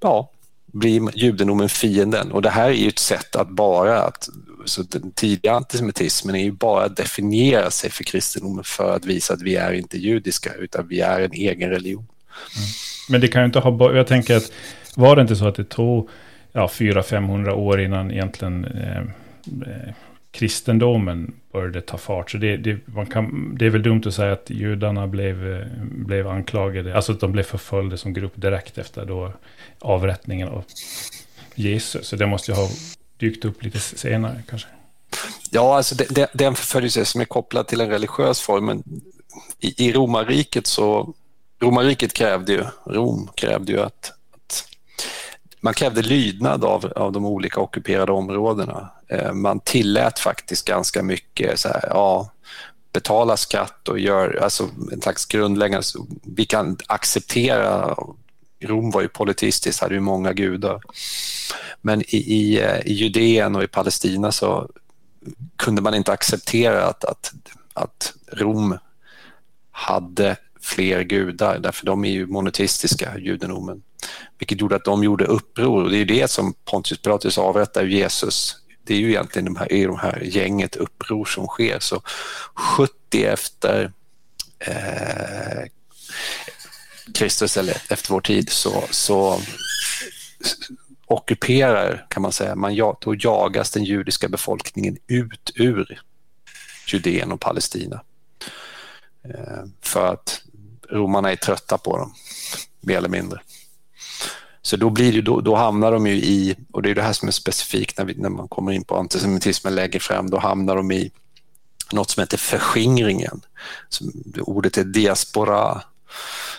ja, 0.00 0.30
blir 0.66 1.18
judendomen 1.18 1.68
fienden. 1.68 2.32
Och 2.32 2.42
det 2.42 2.50
här 2.50 2.68
är 2.68 2.72
ju 2.72 2.88
ett 2.88 2.98
sätt 2.98 3.36
att 3.36 3.48
bara, 3.48 4.02
att, 4.02 4.28
så 4.64 4.82
den 4.82 5.12
tidiga 5.12 5.52
antisemitismen 5.52 6.34
är 6.34 6.44
ju 6.44 6.52
bara 6.52 6.84
att 6.84 6.96
definiera 6.96 7.70
sig 7.70 7.90
för 7.90 8.04
kristendomen 8.04 8.64
för 8.64 8.96
att 8.96 9.04
visa 9.04 9.34
att 9.34 9.42
vi 9.42 9.56
är 9.56 9.72
inte 9.72 9.98
judiska 9.98 10.54
utan 10.54 10.88
vi 10.88 11.00
är 11.00 11.20
en 11.20 11.32
egen 11.32 11.70
religion. 11.70 12.06
Mm. 12.56 12.68
Men 13.08 13.20
det 13.20 13.28
kan 13.28 13.42
ju 13.42 13.46
inte 13.46 13.58
ha, 13.58 13.94
jag 13.94 14.06
tänker 14.06 14.36
att 14.36 14.52
var 14.96 15.16
det 15.16 15.22
inte 15.22 15.36
så 15.36 15.48
att 15.48 15.54
det 15.54 15.64
tog 15.64 16.08
ja, 16.52 16.66
400-500 16.66 17.50
år 17.50 17.80
innan 17.80 18.10
egentligen 18.10 18.64
eh, 18.64 18.98
eh, 19.66 19.94
kristendomen 20.30 21.34
började 21.52 21.80
ta 21.80 21.98
fart. 21.98 22.30
Så 22.30 22.38
det, 22.38 22.56
det, 22.56 22.86
man 22.86 23.06
kan, 23.06 23.54
det 23.58 23.66
är 23.66 23.70
väl 23.70 23.82
dumt 23.82 24.02
att 24.06 24.14
säga 24.14 24.32
att 24.32 24.50
judarna 24.50 25.06
blev, 25.06 25.52
eh, 25.52 25.66
blev 25.82 26.28
anklagade, 26.28 26.96
alltså 26.96 27.12
att 27.12 27.20
de 27.20 27.32
blev 27.32 27.42
förföljda 27.42 27.96
som 27.96 28.12
grupp 28.12 28.32
direkt 28.34 28.78
efter 28.78 29.06
då 29.06 29.32
avrättningen 29.78 30.48
av 30.48 30.64
Jesus. 31.54 32.06
Så 32.06 32.16
det 32.16 32.26
måste 32.26 32.50
ju 32.50 32.56
ha 32.56 32.68
dykt 33.16 33.44
upp 33.44 33.62
lite 33.62 33.78
senare 33.78 34.42
kanske. 34.48 34.68
Ja, 35.50 35.76
alltså 35.76 35.94
det, 35.94 36.30
den 36.32 36.54
förföljelse 36.54 37.04
som 37.04 37.20
är 37.20 37.24
kopplad 37.24 37.66
till 37.66 37.80
en 37.80 37.88
religiös 37.88 38.40
form, 38.40 38.66
men 38.66 38.82
i, 39.60 39.88
i 39.88 39.92
romarriket 39.92 40.66
så 40.66 41.14
romarriket 41.62 42.12
krävde 42.12 42.52
ju, 42.52 42.64
Rom 42.86 43.28
krävde 43.34 43.72
ju 43.72 43.80
att 43.80 44.12
man 45.60 45.74
krävde 45.74 46.02
lydnad 46.02 46.64
av, 46.64 46.92
av 46.96 47.12
de 47.12 47.26
olika 47.26 47.60
ockuperade 47.60 48.12
områdena. 48.12 48.90
Eh, 49.08 49.32
man 49.32 49.60
tillät 49.60 50.18
faktiskt 50.18 50.64
ganska 50.64 51.02
mycket 51.02 51.58
så 51.58 51.68
här, 51.68 51.88
ja, 51.90 52.30
betala 52.92 53.36
skatt 53.36 53.88
och 53.88 53.98
gör 53.98 54.40
alltså 54.42 54.68
en 54.92 55.00
slags 55.00 55.26
grundläggande, 55.26 55.86
vi 56.22 56.44
kan 56.46 56.76
acceptera 56.86 57.96
Rom 58.60 58.90
var 58.90 59.00
ju 59.00 59.08
politistiskt, 59.08 59.80
hade 59.80 59.94
ju 59.94 60.00
många 60.00 60.32
gudar. 60.32 60.80
Men 61.80 62.02
i, 62.02 62.16
i, 62.16 62.60
eh, 62.60 62.78
i 62.86 62.92
Judeen 62.92 63.56
och 63.56 63.62
i 63.62 63.66
Palestina 63.66 64.32
så 64.32 64.70
kunde 65.56 65.82
man 65.82 65.94
inte 65.94 66.12
acceptera 66.12 66.86
att, 66.86 67.04
att, 67.04 67.32
att 67.74 68.14
Rom 68.32 68.78
hade 69.70 70.36
fler 70.60 71.02
gudar, 71.02 71.58
därför 71.58 71.86
de 71.86 72.04
är 72.04 72.10
ju 72.10 72.26
monoteistiska, 72.26 73.18
judendomen. 73.18 73.82
Vilket 74.38 74.60
gjorde 74.60 74.76
att 74.76 74.84
de 74.84 75.04
gjorde 75.04 75.24
uppror 75.24 75.84
och 75.84 75.90
det 75.90 75.96
är 75.96 76.04
det 76.04 76.30
som 76.30 76.54
Pontius 76.64 77.02
Pilatus 77.02 77.38
avrättar 77.38 77.84
Jesus. 77.84 78.56
det 78.84 78.94
är 78.94 78.98
ju 78.98 79.08
egentligen 79.08 79.44
de 79.44 79.56
här, 79.56 79.72
i 79.72 79.84
de 79.84 79.98
här 79.98 80.20
gänget 80.20 80.76
uppror 80.76 81.24
som 81.24 81.46
sker. 81.46 81.78
Så 81.80 82.02
70 82.54 83.24
efter 83.24 83.92
eh, 84.58 85.64
Kristus 87.14 87.56
eller 87.56 87.76
efter 87.90 88.12
vår 88.12 88.20
tid 88.20 88.50
så, 88.50 88.84
så 88.90 89.40
ockuperar, 91.06 92.06
kan 92.10 92.22
man 92.22 92.32
säga, 92.32 92.54
man, 92.54 92.76
då 92.76 93.14
jagas 93.18 93.70
den 93.70 93.84
judiska 93.84 94.28
befolkningen 94.28 94.96
ut 95.06 95.52
ur 95.54 96.00
Judeen 96.86 97.32
och 97.32 97.40
Palestina. 97.40 98.02
Eh, 99.24 99.64
för 99.80 100.12
att 100.12 100.42
romarna 100.90 101.32
är 101.32 101.36
trötta 101.36 101.78
på 101.78 101.96
dem, 101.96 102.14
mer 102.80 102.96
eller 102.96 103.08
mindre. 103.08 103.40
Så 104.68 104.76
då, 104.76 104.90
blir 104.90 105.12
det, 105.12 105.20
då, 105.20 105.40
då 105.40 105.54
hamnar 105.54 105.92
de 105.92 106.06
ju 106.06 106.14
i, 106.14 106.56
och 106.72 106.82
det 106.82 106.90
är 106.90 106.94
det 106.94 107.02
här 107.02 107.12
som 107.12 107.28
är 107.28 107.32
specifikt 107.32 107.98
när, 107.98 108.04
vi, 108.04 108.14
när 108.14 108.28
man 108.28 108.48
kommer 108.48 108.72
in 108.72 108.84
på 108.84 108.96
antisemitismen 108.96 109.74
lägger 109.74 110.00
fram, 110.00 110.30
då 110.30 110.38
hamnar 110.38 110.76
de 110.76 110.92
i 110.92 111.10
något 111.92 112.10
som 112.10 112.20
heter 112.20 112.38
förskingringen. 112.38 113.40
Så 113.88 114.04
ordet 114.40 114.78
är 114.78 114.84
diaspora. 114.84 115.82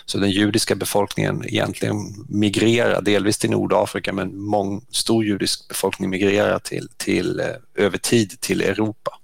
Så 0.06 0.18
den 0.18 0.30
judiska 0.30 0.74
befolkningen 0.74 1.44
egentligen 1.44 1.96
migrerar, 2.28 3.02
delvis 3.02 3.38
till 3.38 3.50
Nordafrika, 3.50 4.12
men 4.12 4.40
mång, 4.40 4.84
stor 4.90 5.24
judisk 5.24 5.68
befolkning 5.68 6.10
migrerar 6.10 6.58
till, 6.58 6.88
till, 6.96 7.40
eh, 7.40 7.84
över 7.84 7.98
tid 7.98 8.40
till 8.40 8.62
Europa. 8.62 9.19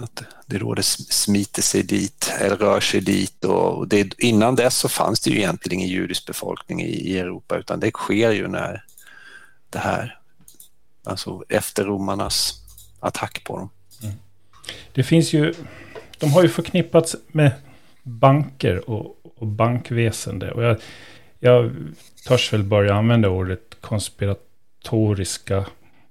Att 0.00 0.22
det 0.46 0.58
råder 0.58 0.82
smiter 0.82 1.62
sig 1.62 1.82
dit, 1.82 2.32
eller 2.40 2.56
rör 2.56 2.80
sig 2.80 3.00
dit. 3.00 3.44
Och 3.44 3.88
det, 3.88 4.14
innan 4.18 4.54
dess 4.54 4.76
så 4.76 4.88
fanns 4.88 5.20
det 5.20 5.30
ju 5.30 5.36
egentligen 5.36 5.80
ingen 5.80 5.90
judisk 5.94 6.26
befolkning 6.26 6.82
i, 6.82 6.90
i 6.90 7.18
Europa, 7.18 7.58
utan 7.58 7.80
det 7.80 7.90
sker 7.90 8.30
ju 8.30 8.48
när 8.48 8.84
det 9.70 9.78
här, 9.78 10.18
alltså 11.04 11.44
efter 11.48 11.84
romarnas 11.84 12.54
attack 13.00 13.44
på 13.44 13.56
dem. 13.56 13.70
Mm. 14.02 14.14
Det 14.92 15.02
finns 15.02 15.32
ju, 15.32 15.54
de 16.18 16.32
har 16.32 16.42
ju 16.42 16.48
förknippats 16.48 17.16
med 17.28 17.52
banker 18.02 18.90
och, 18.90 19.16
och 19.36 19.46
bankväsende. 19.46 20.52
Och 20.52 20.62
jag, 20.62 20.76
jag 21.38 21.72
törs 22.26 22.52
väl 22.52 22.62
börja 22.62 22.94
använda 22.94 23.28
ordet 23.28 23.76
konspiratoriska 23.80 25.66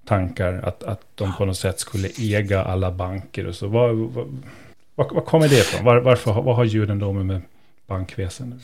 tankar 0.08 0.54
att, 0.54 0.84
att 0.84 1.02
de 1.16 1.34
på 1.36 1.46
något 1.46 1.58
sätt 1.58 1.80
skulle 1.80 2.10
äga 2.20 2.64
alla 2.64 2.92
banker 2.92 3.48
och 3.48 3.56
så. 3.56 3.68
Var, 3.68 3.90
var, 3.94 4.28
var, 4.96 5.10
var 5.14 5.22
kommer 5.22 5.50
det 5.50 5.60
ifrån? 5.60 5.86
Var, 5.86 5.98
varför, 5.98 6.34
vad 6.42 6.56
har 6.56 6.66
judendomen 6.66 7.28
med 7.28 7.42
bankväsendet? 7.88 8.60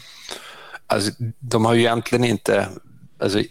Alltså, 0.88 1.12
de 1.40 1.66
har 1.66 1.74
ju 1.74 1.80
egentligen 1.80 2.24
inte... 2.24 2.68
Alltså, 3.18 3.44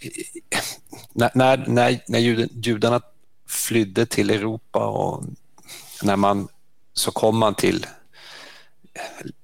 när, 1.13 1.31
när, 1.33 1.65
när, 1.67 1.99
när 2.07 2.19
judarna 2.19 3.01
flydde 3.47 4.05
till 4.05 4.29
Europa 4.29 4.87
och 4.87 5.23
när 6.03 6.15
man 6.15 6.47
så 6.93 7.11
kom 7.11 7.37
man 7.37 7.55
till 7.55 7.85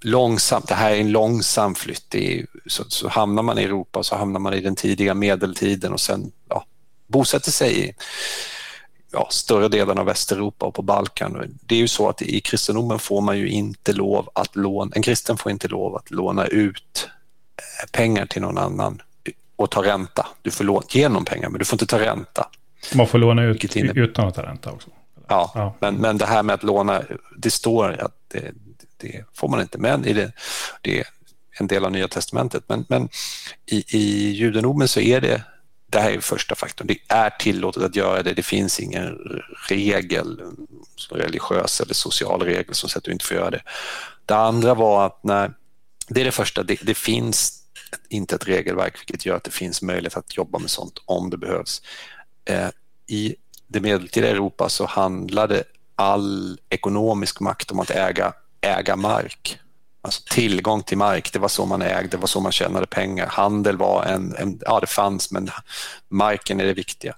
långsamt, 0.02 0.68
det 0.68 0.76
här 0.76 0.92
är 0.92 1.00
en 1.00 1.12
långsam 1.12 1.76
flytt, 1.76 2.16
är, 2.16 2.46
så, 2.66 2.84
så 2.88 3.08
hamnar 3.08 3.44
man 3.44 3.60
i 3.60 3.64
Europa 3.64 4.04
så 4.04 4.16
hamnar 4.16 4.40
man 4.40 4.54
i 4.54 4.62
den 4.62 4.76
tidiga 4.76 5.14
medeltiden 5.14 5.94
och 5.94 6.00
sen 6.00 6.32
ja, 6.50 6.66
bosätter 7.10 7.52
sig 7.52 7.86
i 7.86 7.94
ja, 9.12 9.28
större 9.32 9.68
delen 9.68 9.98
av 9.98 10.06
Västeuropa 10.06 10.66
och 10.66 10.74
på 10.74 10.82
Balkan. 10.82 11.58
Det 11.62 11.76
är 11.76 11.80
ju 11.80 11.88
så 11.88 12.10
att 12.10 12.22
i 12.22 12.42
kristendomen 12.42 13.00
får 13.00 13.22
man 13.22 13.38
ju 13.38 13.50
inte 13.50 13.94
lov 13.94 14.30
att 14.36 14.56
låna, 14.56 14.92
en 14.96 15.02
kristen 15.02 15.38
får 15.38 15.52
inte 15.52 15.68
lov 15.68 15.96
att 15.96 16.12
låna 16.12 16.46
ut 16.46 17.10
eh, 17.58 17.90
pengar 17.92 18.26
till 18.26 18.42
någon 18.42 18.58
annan 18.58 19.02
och 19.56 19.72
ta 19.72 19.84
ränta. 19.84 20.28
Du 20.42 20.52
får 20.52 20.64
låna, 20.64 20.86
ge 20.90 21.10
någon 21.10 21.26
pengar 21.26 21.50
men 21.50 21.60
du 21.60 21.66
får 21.66 21.76
inte 21.76 21.86
ta 21.86 22.00
ränta. 22.00 22.50
Man 22.94 23.08
får 23.08 23.18
låna 23.18 23.44
ut 23.44 23.76
utan 23.76 24.28
att 24.28 24.36
ta 24.36 24.44
ränta 24.44 24.72
också? 24.72 24.90
Ja, 25.28 25.52
ja, 25.56 25.76
Men, 25.80 25.96
men 25.96 26.18
det 26.18 26.26
här 26.26 26.44
med 26.44 26.54
att 26.54 26.64
låna, 26.64 27.02
det 27.38 27.52
står 27.52 28.02
att 28.02 28.16
det, 28.28 28.52
det 28.98 29.26
får 29.34 29.48
man 29.48 29.62
inte, 29.62 29.78
men 29.78 30.06
i 30.06 30.14
det, 30.14 30.32
det 30.82 31.00
är 31.00 31.08
en 31.60 31.68
del 31.68 31.86
av 31.86 31.92
Nya 31.92 32.08
Testamentet. 32.08 32.64
Men, 32.68 32.86
men 32.90 33.10
i, 33.66 33.98
i 33.98 34.32
judendomen 34.32 34.88
så 34.88 35.00
är 35.00 35.22
det 35.22 35.44
det 35.90 36.00
här 36.00 36.12
är 36.12 36.20
första 36.20 36.56
faktorn. 36.56 36.88
Det 36.88 36.98
är 37.08 37.30
tillåtet 37.30 37.84
att 37.84 37.96
göra 37.96 38.24
det. 38.24 38.34
Det 38.34 38.44
finns 38.44 38.80
ingen 38.80 39.18
regel, 39.70 40.42
religiös 41.12 41.82
eller 41.82 41.94
social 41.94 42.42
regel 42.42 42.76
som 42.76 42.90
säger 42.90 43.00
att 43.00 43.04
du 43.04 43.12
inte 43.12 43.26
får 43.26 43.38
göra 43.38 43.52
det. 43.52 43.62
Det 44.26 44.36
andra 44.36 44.74
var 44.74 45.06
att 45.06 45.24
när, 45.24 45.54
det 46.08 46.22
är 46.22 46.26
det 46.26 46.32
första, 46.32 46.64
det, 46.64 46.80
det 46.82 46.94
finns 46.94 47.64
inte 48.10 48.36
ett 48.36 48.48
regelverk 48.48 49.00
vilket 49.00 49.26
gör 49.26 49.36
att 49.36 49.44
det 49.44 49.52
finns 49.52 49.82
möjlighet 49.82 50.18
att 50.18 50.38
jobba 50.38 50.60
med 50.60 50.70
sånt 50.70 51.02
om 51.06 51.30
det 51.30 51.38
behövs. 51.38 51.82
Eh, 52.46 52.70
I 53.08 53.36
det 53.68 53.80
medeltida 53.80 54.28
Europa 54.28 54.70
så 54.70 54.86
handlade 54.86 55.64
all 55.96 56.60
ekonomisk 56.70 57.40
makt 57.40 57.72
om 57.72 57.80
att 57.80 57.90
äga, 57.90 58.34
äga 58.62 58.96
mark. 58.96 59.60
Alltså 60.02 60.22
tillgång 60.30 60.84
till 60.84 60.98
mark, 60.98 61.34
det 61.34 61.40
var 61.40 61.48
så 61.48 61.66
man 61.66 61.82
ägde, 61.82 62.08
det 62.08 62.18
var 62.18 62.28
så 62.28 62.40
man 62.40 62.52
tjänade 62.52 62.88
pengar. 62.88 63.28
Handel 63.28 63.78
var 63.78 64.04
en, 64.04 64.36
en 64.36 64.60
ja 64.62 64.80
det 64.80 64.88
fanns 64.88 65.32
men 65.32 65.50
marken 66.10 66.60
är 66.60 66.66
det 66.66 66.74
viktiga. 66.74 67.16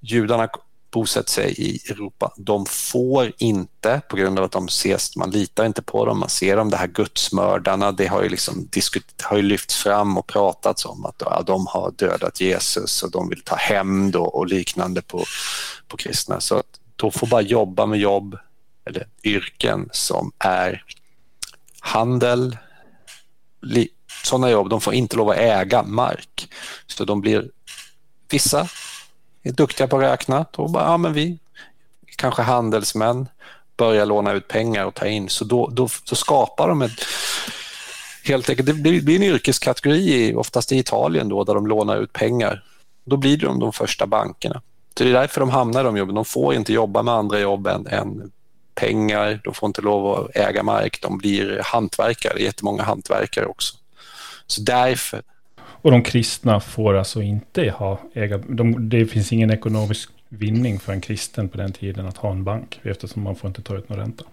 Judarna 0.00 0.48
bosätter 0.92 1.30
sig 1.30 1.54
i 1.58 1.90
Europa. 1.90 2.32
De 2.36 2.66
får 2.66 3.32
inte, 3.38 4.00
på 4.08 4.16
grund 4.16 4.38
av 4.38 4.44
att 4.44 4.52
de 4.52 4.66
ses, 4.66 5.16
man 5.16 5.30
litar 5.30 5.64
inte 5.64 5.82
på 5.82 6.04
dem, 6.04 6.18
man 6.18 6.28
ser 6.28 6.56
dem, 6.56 6.70
de 6.70 6.76
här 6.76 6.86
gudsmördarna, 6.86 7.92
det 7.92 8.06
har 8.06 8.22
ju, 8.22 8.28
liksom 8.28 8.68
diskut, 8.70 9.22
har 9.22 9.36
ju 9.36 9.42
lyfts 9.42 9.76
fram 9.76 10.18
och 10.18 10.26
pratats 10.26 10.84
om 10.84 11.06
att 11.06 11.14
ja, 11.18 11.42
de 11.46 11.66
har 11.66 11.90
dödat 11.96 12.40
Jesus 12.40 13.02
och 13.02 13.10
de 13.10 13.28
vill 13.28 13.42
ta 13.42 13.56
hämnd 13.56 14.16
och, 14.16 14.34
och, 14.34 14.46
liknande 14.46 15.02
på, 15.02 15.24
på 15.88 15.96
kristna. 15.96 16.40
Så 16.40 16.56
att 16.56 16.80
de 16.96 17.12
får 17.12 17.26
bara 17.26 17.42
jobba 17.42 17.86
med 17.86 17.98
jobb 17.98 18.38
eller 18.84 19.06
yrken 19.24 19.88
som 19.92 20.32
är 20.38 20.84
handel, 21.82 22.56
sådana 24.24 24.50
jobb, 24.50 24.68
de 24.68 24.80
får 24.80 24.94
inte 24.94 25.16
lov 25.16 25.30
att 25.30 25.36
äga 25.36 25.82
mark. 25.82 26.48
Så 26.86 27.04
de 27.04 27.20
blir, 27.20 27.50
vissa 28.30 28.68
är 29.42 29.52
duktiga 29.52 29.88
på 29.88 29.96
att 29.96 30.02
räkna, 30.02 30.46
då 30.50 30.68
bara, 30.68 30.84
ja 30.84 30.96
men 30.96 31.12
vi, 31.12 31.38
kanske 32.16 32.42
handelsmän, 32.42 33.28
börjar 33.76 34.06
låna 34.06 34.32
ut 34.32 34.48
pengar 34.48 34.84
och 34.84 34.94
ta 34.94 35.06
in, 35.06 35.28
så 35.28 35.44
då, 35.44 35.66
då, 35.66 35.88
då 36.08 36.16
skapar 36.16 36.68
de 36.68 36.82
ett 36.82 37.04
Helt 38.24 38.50
enkelt, 38.50 38.66
det 38.66 38.74
blir, 38.74 39.02
blir 39.02 39.16
en 39.16 39.22
yrkeskategori, 39.22 40.34
oftast 40.34 40.72
i 40.72 40.78
Italien 40.78 41.28
då, 41.28 41.44
där 41.44 41.54
de 41.54 41.66
lånar 41.66 41.96
ut 41.96 42.12
pengar. 42.12 42.64
Då 43.04 43.16
blir 43.16 43.36
de 43.36 43.58
de 43.58 43.72
första 43.72 44.06
bankerna. 44.06 44.62
Så 44.98 45.04
det 45.04 45.10
är 45.10 45.14
därför 45.14 45.40
de 45.40 45.50
hamnar 45.50 45.80
i 45.80 45.84
de 45.84 45.96
jobben. 45.96 46.14
De 46.14 46.24
får 46.24 46.54
inte 46.54 46.72
jobba 46.72 47.02
med 47.02 47.14
andra 47.14 47.40
jobb 47.40 47.66
än, 47.66 47.86
än 47.86 48.30
pengar, 48.74 49.40
de 49.44 49.54
får 49.54 49.66
inte 49.66 49.82
lov 49.82 50.06
att 50.06 50.36
äga 50.36 50.62
mark, 50.62 50.98
de 51.02 51.18
blir 51.18 51.60
hantverkare, 51.64 52.42
jättemånga 52.42 52.82
hantverkare 52.82 53.46
också. 53.46 53.76
Så 54.46 54.62
därför. 54.62 55.22
Och 55.56 55.90
de 55.90 56.02
kristna 56.02 56.60
får 56.60 56.94
alltså 56.94 57.22
inte 57.22 57.70
ha 57.70 58.00
äga, 58.14 58.38
de, 58.38 58.88
det 58.88 59.06
finns 59.06 59.32
ingen 59.32 59.50
ekonomisk 59.50 60.10
vinning 60.28 60.80
för 60.80 60.92
en 60.92 61.00
kristen 61.00 61.48
på 61.48 61.58
den 61.58 61.72
tiden 61.72 62.06
att 62.06 62.16
ha 62.16 62.30
en 62.30 62.44
bank, 62.44 62.80
eftersom 62.82 63.22
man 63.22 63.36
får 63.36 63.48
inte 63.48 63.62
ta 63.62 63.76
ut 63.76 63.88
någon 63.88 63.98
ränta. 63.98 64.24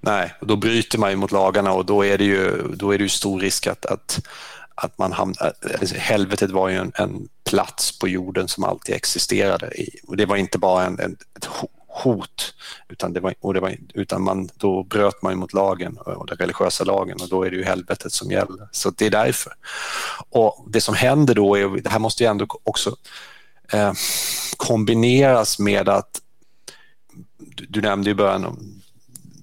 Nej, 0.00 0.34
och 0.40 0.46
då 0.46 0.56
bryter 0.56 0.98
man 0.98 1.10
ju 1.10 1.16
mot 1.16 1.32
lagarna 1.32 1.72
och 1.72 1.86
då 1.86 2.04
är 2.04 2.18
det 2.18 2.24
ju, 2.24 2.62
då 2.74 2.94
är 2.94 2.98
det 2.98 3.02
ju 3.02 3.08
stor 3.08 3.40
risk 3.40 3.66
att, 3.66 3.86
att, 3.86 4.26
att 4.74 4.98
man 4.98 5.12
hamnar... 5.12 5.52
Helvetet 5.98 6.50
var 6.50 6.68
ju 6.68 6.76
en, 6.76 6.92
en 6.94 7.28
plats 7.50 7.98
på 7.98 8.08
jorden 8.08 8.48
som 8.48 8.64
alltid 8.64 8.94
existerade. 8.94 9.66
I, 9.66 9.90
och 10.06 10.16
det 10.16 10.26
var 10.26 10.36
inte 10.36 10.58
bara 10.58 10.84
en, 10.84 11.00
en, 11.00 11.16
ett 11.36 11.48
hot, 12.02 12.54
utan, 12.88 13.12
det 13.12 13.20
var, 13.20 13.34
och 13.40 13.54
det 13.54 13.60
var, 13.60 13.76
utan 13.94 14.22
man, 14.22 14.48
då 14.56 14.82
bröt 14.82 15.22
man 15.22 15.38
mot 15.38 15.52
lagen 15.52 15.98
och 15.98 16.26
den 16.26 16.36
religiösa 16.36 16.84
lagen 16.84 17.18
och 17.20 17.28
då 17.28 17.42
är 17.42 17.50
det 17.50 17.56
ju 17.56 17.64
helvetet 17.64 18.12
som 18.12 18.30
gäller. 18.30 18.68
Så 18.72 18.90
det 18.90 19.06
är 19.06 19.10
därför. 19.10 19.52
Och 20.30 20.66
Det 20.68 20.80
som 20.80 20.94
händer 20.94 21.34
då, 21.34 21.56
är, 21.56 21.82
det 21.82 21.90
här 21.90 21.98
måste 21.98 22.22
ju 22.24 22.30
ändå 22.30 22.46
också 22.62 22.96
eh, 23.72 23.92
kombineras 24.56 25.58
med 25.58 25.88
att, 25.88 26.20
du, 27.38 27.66
du 27.68 27.80
nämnde 27.80 28.10
i 28.10 28.14
början 28.14 28.44
om 28.44 28.82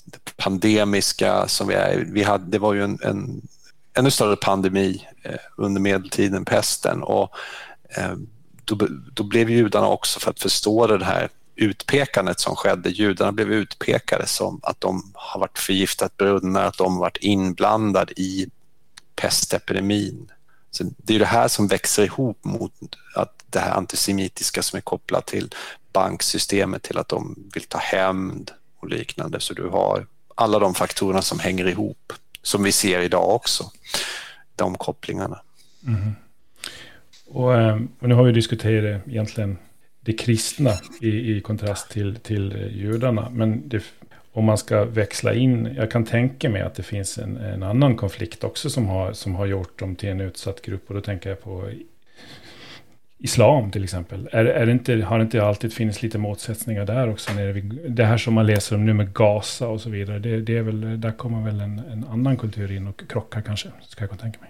det 0.06 0.38
pandemiska 0.38 1.48
som 1.48 1.68
vi, 1.68 1.74
är, 1.74 2.06
vi 2.12 2.24
hade, 2.24 2.52
det 2.52 2.60
var 2.60 2.74
ju 2.74 2.84
en, 2.84 3.00
en 3.04 3.42
ännu 3.94 4.12
större 4.12 4.36
pandemi 4.36 5.08
eh, 5.24 5.36
under 5.58 5.82
medeltiden, 5.82 6.46
pesten 6.46 7.04
och 7.04 7.30
eh, 7.98 8.14
då, 8.66 8.88
då 9.14 9.24
blev 9.24 9.50
judarna 9.50 9.88
också 9.88 10.20
för 10.20 10.30
att 10.30 10.40
förstå 10.40 10.88
det 10.88 11.06
här 11.06 11.30
utpekandet 11.56 12.40
som 12.40 12.56
skedde. 12.56 12.90
Judarna 12.90 13.32
blev 13.32 13.52
utpekade 13.52 14.28
som 14.28 14.60
att 14.64 14.82
de 14.82 15.12
har 15.14 15.40
varit 15.40 15.60
förgiftat 15.60 16.18
brunnar, 16.18 16.66
att 16.66 16.78
de 16.78 16.94
har 16.94 17.00
varit 17.00 17.18
inblandade 17.18 18.14
i 18.22 18.50
pestepidemin. 19.16 20.32
Så 20.72 20.84
det 20.98 21.16
är 21.16 21.20
det 21.20 21.26
här 21.26 21.48
som 21.48 21.68
växer 21.68 22.04
ihop 22.04 22.46
mot 22.46 22.74
att 23.16 23.44
det 23.50 23.60
här 23.60 23.72
antisemitiska 23.72 24.62
som 24.62 24.78
är 24.78 24.82
kopplat 24.82 25.26
till 25.26 25.54
banksystemet, 25.94 26.84
till 26.84 26.98
att 26.98 27.08
de 27.08 27.50
vill 27.54 27.64
ta 27.64 27.78
hämnd 27.78 28.52
och 28.80 28.90
liknande. 28.90 29.40
Så 29.40 29.54
du 29.54 29.68
har 29.68 30.08
alla 30.36 30.60
de 30.60 30.74
faktorerna 30.74 31.22
som 31.22 31.40
hänger 31.40 31.68
ihop, 31.68 32.14
som 32.42 32.64
vi 32.64 32.72
ser 32.72 33.02
idag 33.02 33.36
också, 33.36 33.72
de 34.56 34.76
kopplingarna. 34.76 35.42
Mm. 35.88 36.12
Och, 37.28 37.56
eh, 37.56 37.80
och, 38.00 38.10
nu 38.10 38.16
har 38.16 38.24
vi 38.24 38.32
diskuterat 38.32 39.08
egentligen 39.08 39.58
det 40.04 40.14
kristna 40.14 40.72
i, 41.02 41.38
i 41.38 41.42
kontrast 41.42 41.90
till, 41.90 42.16
till 42.16 42.52
eh, 42.52 42.68
judarna. 42.68 43.30
Men 43.30 43.70
det, 43.70 43.84
om 44.32 44.46
man 44.46 44.58
ska 44.58 44.86
växla 44.86 45.34
in, 45.34 45.76
jag 45.76 45.92
kan 45.92 46.06
tänka 46.06 46.50
mig 46.50 46.62
att 46.62 46.76
det 46.76 46.84
finns 46.84 47.18
en, 47.18 47.38
en 47.38 47.64
annan 47.64 47.96
konflikt 47.96 48.44
också 48.44 48.70
som 48.70 48.88
har, 48.88 49.14
som 49.14 49.36
har 49.36 49.46
gjort 49.46 49.80
dem 49.80 49.96
till 49.96 50.10
en 50.10 50.22
utsatt 50.22 50.62
grupp. 50.62 50.84
Och 50.88 50.96
då 50.96 51.02
tänker 51.02 51.30
jag 51.30 51.42
på 51.42 51.70
islam 53.18 53.72
till 53.72 53.84
exempel. 53.84 54.30
Är, 54.32 54.46
är 54.46 54.66
det 54.66 54.72
inte, 54.72 54.94
har 54.96 55.18
det 55.18 55.24
inte 55.24 55.44
alltid 55.44 55.74
funnits 55.74 56.02
lite 56.02 56.18
motsättningar 56.18 56.86
där 56.86 57.10
också? 57.10 57.34
När 57.34 57.54
det, 57.54 57.90
det 57.90 58.06
här 58.06 58.18
som 58.18 58.34
man 58.34 58.46
läser 58.46 58.76
om 58.76 58.86
nu 58.86 58.94
med 58.94 59.14
Gaza 59.14 59.68
och 59.68 59.82
så 59.82 59.90
vidare. 59.90 60.20
Det, 60.20 60.42
det 60.42 60.58
är 60.58 60.62
väl, 60.62 61.02
där 61.02 61.12
kommer 61.12 61.46
väl 61.46 61.60
en, 61.60 61.80
en 61.80 62.06
annan 62.12 62.38
kultur 62.38 62.72
in 62.72 62.88
och 62.88 63.10
krockar 63.10 63.42
kanske, 63.42 63.72
ska 63.82 64.08
jag 64.10 64.20
tänka 64.20 64.40
mig. 64.40 64.50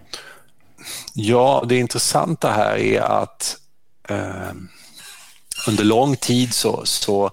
Ja, 1.13 1.65
det 1.69 1.75
intressanta 1.77 2.51
här 2.51 2.77
är 2.77 3.01
att 3.01 3.57
eh, 4.10 4.51
under 5.67 5.84
lång 5.84 6.15
tid 6.15 6.53
så, 6.53 6.86
så 6.86 7.32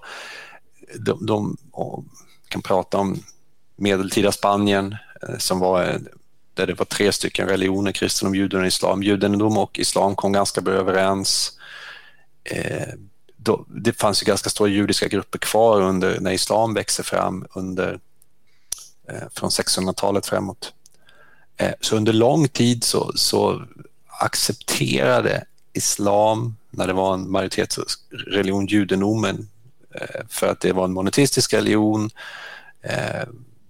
de, 0.99 1.25
de 1.25 1.57
kan 2.47 2.61
prata 2.61 2.97
om 2.97 3.23
medeltida 3.75 4.31
Spanien 4.31 4.95
eh, 5.27 5.37
som 5.37 5.59
var 5.59 5.83
eh, 5.83 5.99
där 6.53 6.67
det 6.67 6.73
var 6.73 6.85
tre 6.85 7.11
stycken 7.11 7.47
religioner, 7.47 7.91
kristendom, 7.91 8.35
judendom 8.35 8.61
och 8.61 8.67
islam. 8.67 9.03
Judendom 9.03 9.57
och 9.57 9.79
islam 9.79 10.15
kom 10.15 10.31
ganska 10.31 10.61
bra 10.61 10.73
överens. 10.73 11.51
Eh, 12.43 12.87
då, 13.37 13.65
det 13.67 13.93
fanns 13.93 14.23
ju 14.23 14.25
ganska 14.25 14.49
stora 14.49 14.69
judiska 14.69 15.07
grupper 15.07 15.39
kvar 15.39 15.81
under, 15.81 16.19
när 16.19 16.31
islam 16.31 16.73
växte 16.73 17.03
fram 17.03 17.45
under, 17.53 17.99
eh, 19.07 19.27
från 19.33 19.49
1600-talet 19.49 20.25
framåt. 20.25 20.73
Eh, 21.57 21.73
så 21.81 21.95
under 21.95 22.13
lång 22.13 22.47
tid 22.47 22.83
så, 22.83 23.11
så 23.15 23.65
accepterade 24.07 25.43
islam, 25.73 26.55
när 26.71 26.87
det 26.87 26.93
var 26.93 27.13
en 27.13 27.31
majoritetsreligion, 27.31 28.65
judendomen, 28.65 29.49
eh, 29.95 30.21
för 30.29 30.47
att 30.47 30.59
det 30.59 30.73
var 30.73 30.85
en 30.85 30.93
monoteistisk 30.93 31.53
religion. 31.53 32.09
Eh, 32.81 33.27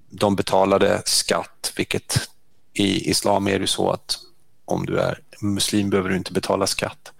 de 0.09 0.35
betalade 0.35 1.01
skatt, 1.05 1.73
vilket 1.75 2.29
i 2.73 3.09
islam 3.09 3.47
är 3.47 3.59
det 3.59 3.67
så 3.67 3.91
att 3.91 4.19
om 4.65 4.85
du 4.85 4.99
är 4.99 5.19
muslim 5.41 5.89
behöver 5.89 6.09
du 6.09 6.17
inte 6.17 6.33
betala 6.33 6.67
skatt. 6.67 7.11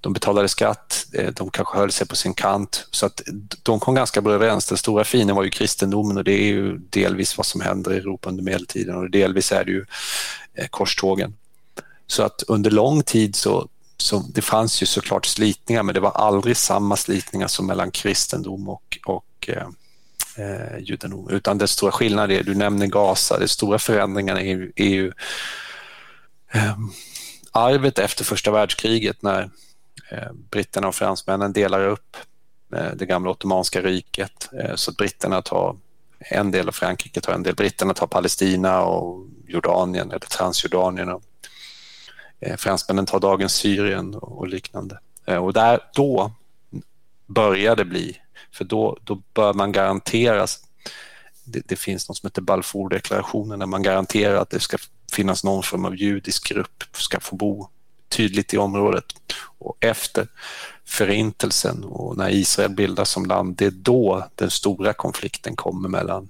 De 0.00 0.12
betalade 0.12 0.48
skatt, 0.48 1.06
eh, 1.12 1.32
de 1.32 1.50
kanske 1.50 1.78
höll 1.78 1.92
sig 1.92 2.06
på 2.06 2.16
sin 2.16 2.34
kant 2.34 2.86
så 2.90 3.06
att 3.06 3.22
de 3.62 3.80
kom 3.80 3.94
ganska 3.94 4.20
bra 4.20 4.32
överens. 4.32 4.66
Den 4.66 4.78
stora 4.78 5.04
fienden 5.04 5.36
var 5.36 5.44
ju 5.44 5.50
kristendomen 5.50 6.16
och 6.16 6.24
det 6.24 6.32
är 6.32 6.46
ju 6.46 6.78
delvis 6.78 7.36
vad 7.36 7.46
som 7.46 7.60
händer 7.60 7.92
i 7.92 7.96
Europa 7.96 8.28
under 8.28 8.44
medeltiden 8.44 8.96
och 8.96 9.10
delvis 9.10 9.52
är 9.52 9.64
det 9.64 9.70
ju 9.70 9.84
korstågen. 10.70 11.34
Så 12.06 12.22
att 12.22 12.42
under 12.42 12.70
lång 12.70 13.02
tid 13.02 13.36
så, 13.36 13.68
så 14.02 14.18
det 14.18 14.42
fanns 14.42 14.82
ju 14.82 14.86
såklart 14.86 15.26
slitningar 15.26 15.82
men 15.82 15.94
det 15.94 16.00
var 16.00 16.10
aldrig 16.10 16.56
samma 16.56 16.96
slitningar 16.96 17.46
som 17.46 17.66
mellan 17.66 17.90
kristendom 17.90 18.68
och, 18.68 18.98
och 19.06 19.48
eh, 19.48 19.68
eh, 20.36 20.78
judendom, 20.78 21.28
utan 21.30 21.58
den 21.58 21.68
stora 21.68 21.92
skillnaden 21.92 22.36
är, 22.36 22.42
du 22.42 22.54
nämner 22.54 22.86
Gaza, 22.86 23.38
de 23.38 23.48
stora 23.48 23.78
förändringarna 23.78 24.40
är, 24.40 24.72
är 24.76 24.88
ju 24.88 25.12
eh, 26.52 26.78
arvet 27.52 27.98
efter 27.98 28.24
första 28.24 28.50
världskriget 28.50 29.22
när 29.22 29.50
eh, 30.10 30.32
britterna 30.50 30.88
och 30.88 30.94
fransmännen 30.94 31.52
delar 31.52 31.86
upp 31.88 32.16
eh, 32.76 32.90
det 32.94 33.06
gamla 33.06 33.30
ottomanska 33.30 33.82
riket 33.82 34.50
eh, 34.60 34.74
så 34.74 34.90
att 34.90 34.96
britterna 34.96 35.42
tar 35.42 35.76
en 36.30 36.50
del 36.50 36.68
och 36.68 36.74
Frankrike 36.74 37.20
tar 37.20 37.32
en 37.32 37.42
del. 37.42 37.54
Britterna 37.54 37.94
tar 37.94 38.06
Palestina 38.06 38.82
och 38.82 39.26
Jordanien 39.46 40.10
eller 40.10 40.18
Transjordanien 40.18 41.08
och 41.08 41.22
Eh, 42.42 42.56
fransmännen 42.56 43.06
tar 43.06 43.20
dagens 43.20 43.54
Syrien 43.54 44.14
och, 44.14 44.48
liknande. 44.48 44.98
Eh, 45.26 45.36
och 45.36 45.52
där, 45.52 45.80
då 45.94 46.32
börjar 47.26 47.76
det 47.76 47.84
bli 47.84 48.16
för 48.52 48.64
då, 48.64 48.98
då 49.04 49.22
bör 49.34 49.54
man 49.54 49.72
garanteras, 49.72 50.60
det, 51.44 51.62
det 51.68 51.76
finns 51.76 52.08
något 52.08 52.16
som 52.16 52.26
heter 52.26 52.42
Balfourdeklarationen, 52.42 53.58
där 53.58 53.66
man 53.66 53.82
garanterar 53.82 54.36
att 54.36 54.50
det 54.50 54.60
ska 54.60 54.78
finnas 55.12 55.44
någon 55.44 55.62
form 55.62 55.84
av 55.84 55.96
judisk 55.96 56.48
grupp 56.48 56.84
ska 56.92 57.20
få 57.20 57.36
bo 57.36 57.68
tydligt 58.08 58.54
i 58.54 58.58
området. 58.58 59.04
Och 59.58 59.76
efter 59.80 60.28
förintelsen 60.84 61.84
och 61.84 62.16
när 62.16 62.30
Israel 62.30 62.70
bildas 62.70 63.10
som 63.10 63.26
land, 63.26 63.56
det 63.56 63.66
är 63.66 63.70
då 63.70 64.28
den 64.34 64.50
stora 64.50 64.92
konflikten 64.92 65.56
kommer 65.56 65.88
mellan 65.88 66.28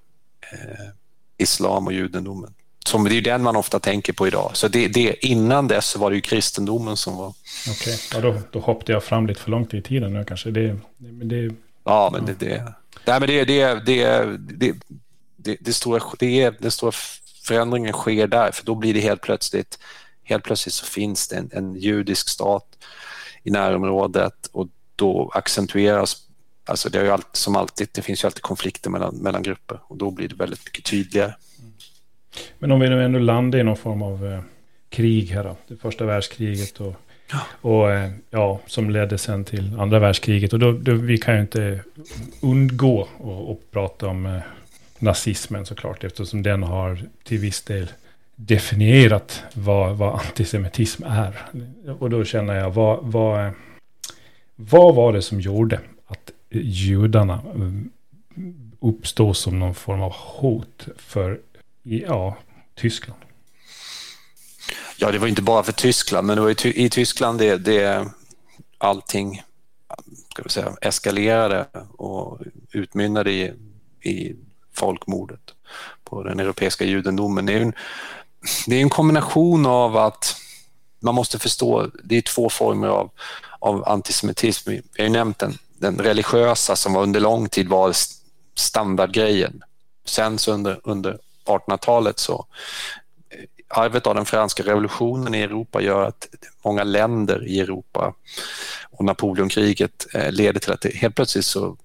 eh, 0.53 0.89
islam 1.39 1.87
och 1.87 1.93
judendomen. 1.93 2.55
Som 2.87 3.05
det 3.05 3.15
är 3.15 3.21
den 3.21 3.43
man 3.43 3.57
ofta 3.57 3.79
tänker 3.79 4.13
på 4.13 4.27
idag. 4.27 4.51
Så 4.55 4.69
det, 4.69 4.89
det, 4.89 5.27
innan 5.27 5.69
dess 5.69 5.97
var 5.97 6.11
det 6.11 6.17
ju 6.17 6.23
kristendomen 6.23 6.97
som 6.97 7.17
var... 7.17 7.29
Okej, 7.71 7.95
okay. 7.95 7.95
ja, 8.13 8.21
då, 8.21 8.41
då 8.51 8.59
hoppade 8.59 8.93
jag 8.93 9.05
fram 9.05 9.27
lite 9.27 9.41
för 9.41 9.51
långt 9.51 9.75
i 9.75 9.83
tiden 9.83 10.13
nu 10.13 10.25
kanske. 10.25 10.51
Det, 10.51 10.77
det, 10.99 11.55
Ja, 11.85 12.11
men 12.13 12.27
det, 12.27 12.35
det, 12.35 12.73
nej, 13.07 13.21
men 13.21 13.29
det, 13.29 13.45
det, 13.45 13.75
det, 13.75 14.39
det, 14.39 14.75
det, 15.37 15.57
det, 15.61 15.73
stora, 15.73 16.03
det 16.19 16.51
den 16.51 16.71
stora 16.71 16.93
förändringen 17.45 17.93
sker 17.93 18.27
där, 18.27 18.51
för 18.51 18.65
då 18.65 18.75
blir 18.75 18.95
det 18.95 19.01
helt 19.01 19.21
plötsligt, 19.21 19.79
helt 20.25 20.45
plötsligt 20.45 20.75
så 20.75 20.87
finns 20.87 21.29
det 21.29 21.37
en, 21.37 21.51
en 21.53 21.75
judisk 21.75 22.29
stat 22.29 22.79
i 23.43 23.51
närområdet 23.51 24.47
och 24.53 24.69
då 24.97 25.31
accentueras, 25.35 26.17
alltså 26.65 26.89
det 26.89 26.99
är 26.99 27.05
ju 27.05 27.11
alltid, 27.11 27.37
som 27.37 27.57
alltid, 27.57 27.89
det 27.93 28.03
finns 28.03 28.25
ju 28.25 28.27
alltid 28.27 28.43
konflikter 28.43 28.91
mellan, 28.91 29.17
mellan 29.17 29.43
grupper 29.43 29.81
och 29.87 29.97
då 29.97 30.11
blir 30.11 30.29
det 30.29 30.35
väldigt 30.35 30.65
mycket 30.65 30.85
tydligare. 30.85 31.35
Men 32.59 32.73
om 32.73 32.81
vi 32.81 32.89
nu 32.89 33.05
ändå 33.05 33.19
landar 33.19 33.59
i 33.59 33.63
någon 33.63 33.77
form 33.77 34.03
av 34.03 34.27
eh, 34.27 34.41
krig 34.89 35.31
här 35.31 35.45
då, 35.45 35.57
det 35.69 35.77
första 35.77 36.05
världskriget 36.05 36.81
och 36.81 36.95
och 37.61 37.93
eh, 37.93 38.11
ja, 38.31 38.61
som 38.67 38.91
ledde 38.91 39.19
sen 39.19 39.45
till 39.45 39.77
andra 39.79 39.99
världskriget. 39.99 40.53
Och 40.53 40.59
då, 40.59 40.73
då 40.73 40.93
vi 40.95 41.19
kan 41.19 41.35
ju 41.35 41.41
inte 41.41 41.81
undgå 42.41 43.09
att 43.51 43.71
prata 43.71 44.07
om 44.07 44.27
eh, 44.27 44.39
nazismen 44.99 45.67
såklart, 45.67 46.05
eftersom 46.05 46.43
den 46.43 46.63
har 46.63 46.99
till 47.25 47.39
viss 47.39 47.63
del 47.63 47.89
definierat 48.37 49.43
vad, 49.55 49.97
vad 49.97 50.15
antisemitism 50.15 51.03
är. 51.07 51.39
Och 51.99 52.11
då 52.11 52.25
känner 52.25 52.55
jag, 52.55 52.71
vad, 52.71 52.99
vad, 53.03 53.51
vad 54.57 54.95
var 54.95 55.13
det 55.13 55.23
som 55.23 55.41
gjorde 55.41 55.81
att 56.07 56.31
judarna 56.51 57.41
mm, 57.55 57.91
uppstod 58.81 59.37
som 59.37 59.59
någon 59.59 59.75
form 59.75 60.01
av 60.01 60.13
hot 60.13 60.89
för 60.97 61.39
ja, 61.83 62.37
Tyskland? 62.75 63.21
Ja, 64.97 65.13
det 65.13 65.19
var 65.19 65.29
inte 65.29 65.43
bara 65.43 65.63
för 65.63 65.73
Tyskland, 65.73 66.27
men 66.27 66.37
det 66.37 66.43
var 66.43 66.67
i, 66.67 66.91
Tyskland 66.91 67.39
det, 67.39 67.57
det 67.57 68.09
allting 68.79 69.43
ska 70.33 70.43
vi 70.43 70.49
säga, 70.49 70.77
eskalerade 70.81 71.67
och 71.99 72.41
utmynnade 72.73 73.31
i, 73.33 73.53
i 74.03 74.37
folkmordet 74.73 75.55
på 76.05 76.23
den 76.23 76.41
europeiska 76.41 76.85
judendomen. 76.85 77.47
Det 77.47 77.53
är, 77.53 77.61
en, 77.61 77.73
det 78.67 78.77
är 78.77 78.81
en 78.81 78.91
kombination 78.91 79.67
av 79.67 79.97
att 79.97 80.37
man 81.01 81.15
måste 81.15 81.39
förstå, 81.39 81.91
det 82.05 82.17
är 82.17 82.23
två 82.23 82.49
former 82.49 82.89
av, 82.89 83.11
av 83.59 83.89
antisemitism. 83.89 84.71
Vi 84.71 84.83
har 84.99 85.05
ju 85.05 85.11
nämnt 85.11 85.39
den, 85.39 85.59
den 85.79 85.99
religiösa 85.99 86.77
som 86.77 86.97
under 86.97 87.21
lång 87.21 87.49
tid 87.49 87.69
var 87.69 87.93
standardgrejen. 88.55 89.63
Sen 90.05 90.39
så 90.39 90.53
under, 90.53 90.81
under 90.85 91.19
1800-talet 91.45 92.19
så 92.19 92.47
eh, 93.31 93.45
arvet 93.69 94.07
av 94.07 94.15
den 94.15 94.25
franska 94.25 94.63
revolutionen 94.63 95.35
i 95.35 95.43
Europa 95.43 95.83
gör 95.83 96.05
att 96.05 96.29
många 96.65 96.85
länder 96.85 97.47
i 97.49 97.61
Europa 97.61 98.15
och 98.91 99.05
Napoleonkriget 99.05 100.07
eh, 100.15 100.33
leder 100.33 100.61
till 100.61 100.73
att 100.73 100.81
det 100.81 100.95
helt 100.95 101.15
plötsligt 101.15 101.45
så 101.45 101.77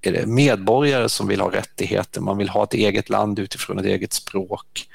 är 0.00 0.12
det 0.12 0.26
medborgare 0.26 1.08
som 1.08 1.26
vill 1.26 1.40
ha 1.40 1.52
rättigheter, 1.52 2.20
man 2.20 2.38
vill 2.38 2.48
ha 2.48 2.64
ett 2.64 2.74
eget 2.74 3.08
land 3.08 3.38
utifrån 3.38 3.78
ett 3.78 3.86
eget 3.86 4.12
språk. 4.12 4.88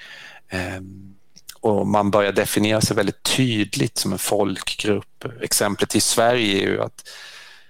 Ehm, 0.49 1.15
och 1.59 1.87
man 1.87 2.11
börjar 2.11 2.31
definiera 2.31 2.81
sig 2.81 2.95
väldigt 2.95 3.23
tydligt 3.23 3.97
som 3.97 4.13
en 4.13 4.19
folkgrupp. 4.19 5.25
Exemplet 5.41 5.95
i 5.95 6.01
Sverige 6.01 6.63
är 6.63 6.67
ju 6.67 6.81
att 6.81 7.09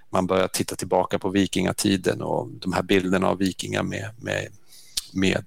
man 0.10 0.28
börjar 0.28 0.48
titta 0.48 0.76
tillbaka 0.76 1.20
på 1.20 1.30
vikingatiden 1.30 2.22
och 2.22 2.48
de 2.48 2.74
här 2.74 2.84
bilderna 2.84 3.28
av 3.28 3.38
vikingar 3.38 3.84
med, 3.84 4.10
med, 4.18 4.48
med 5.14 5.46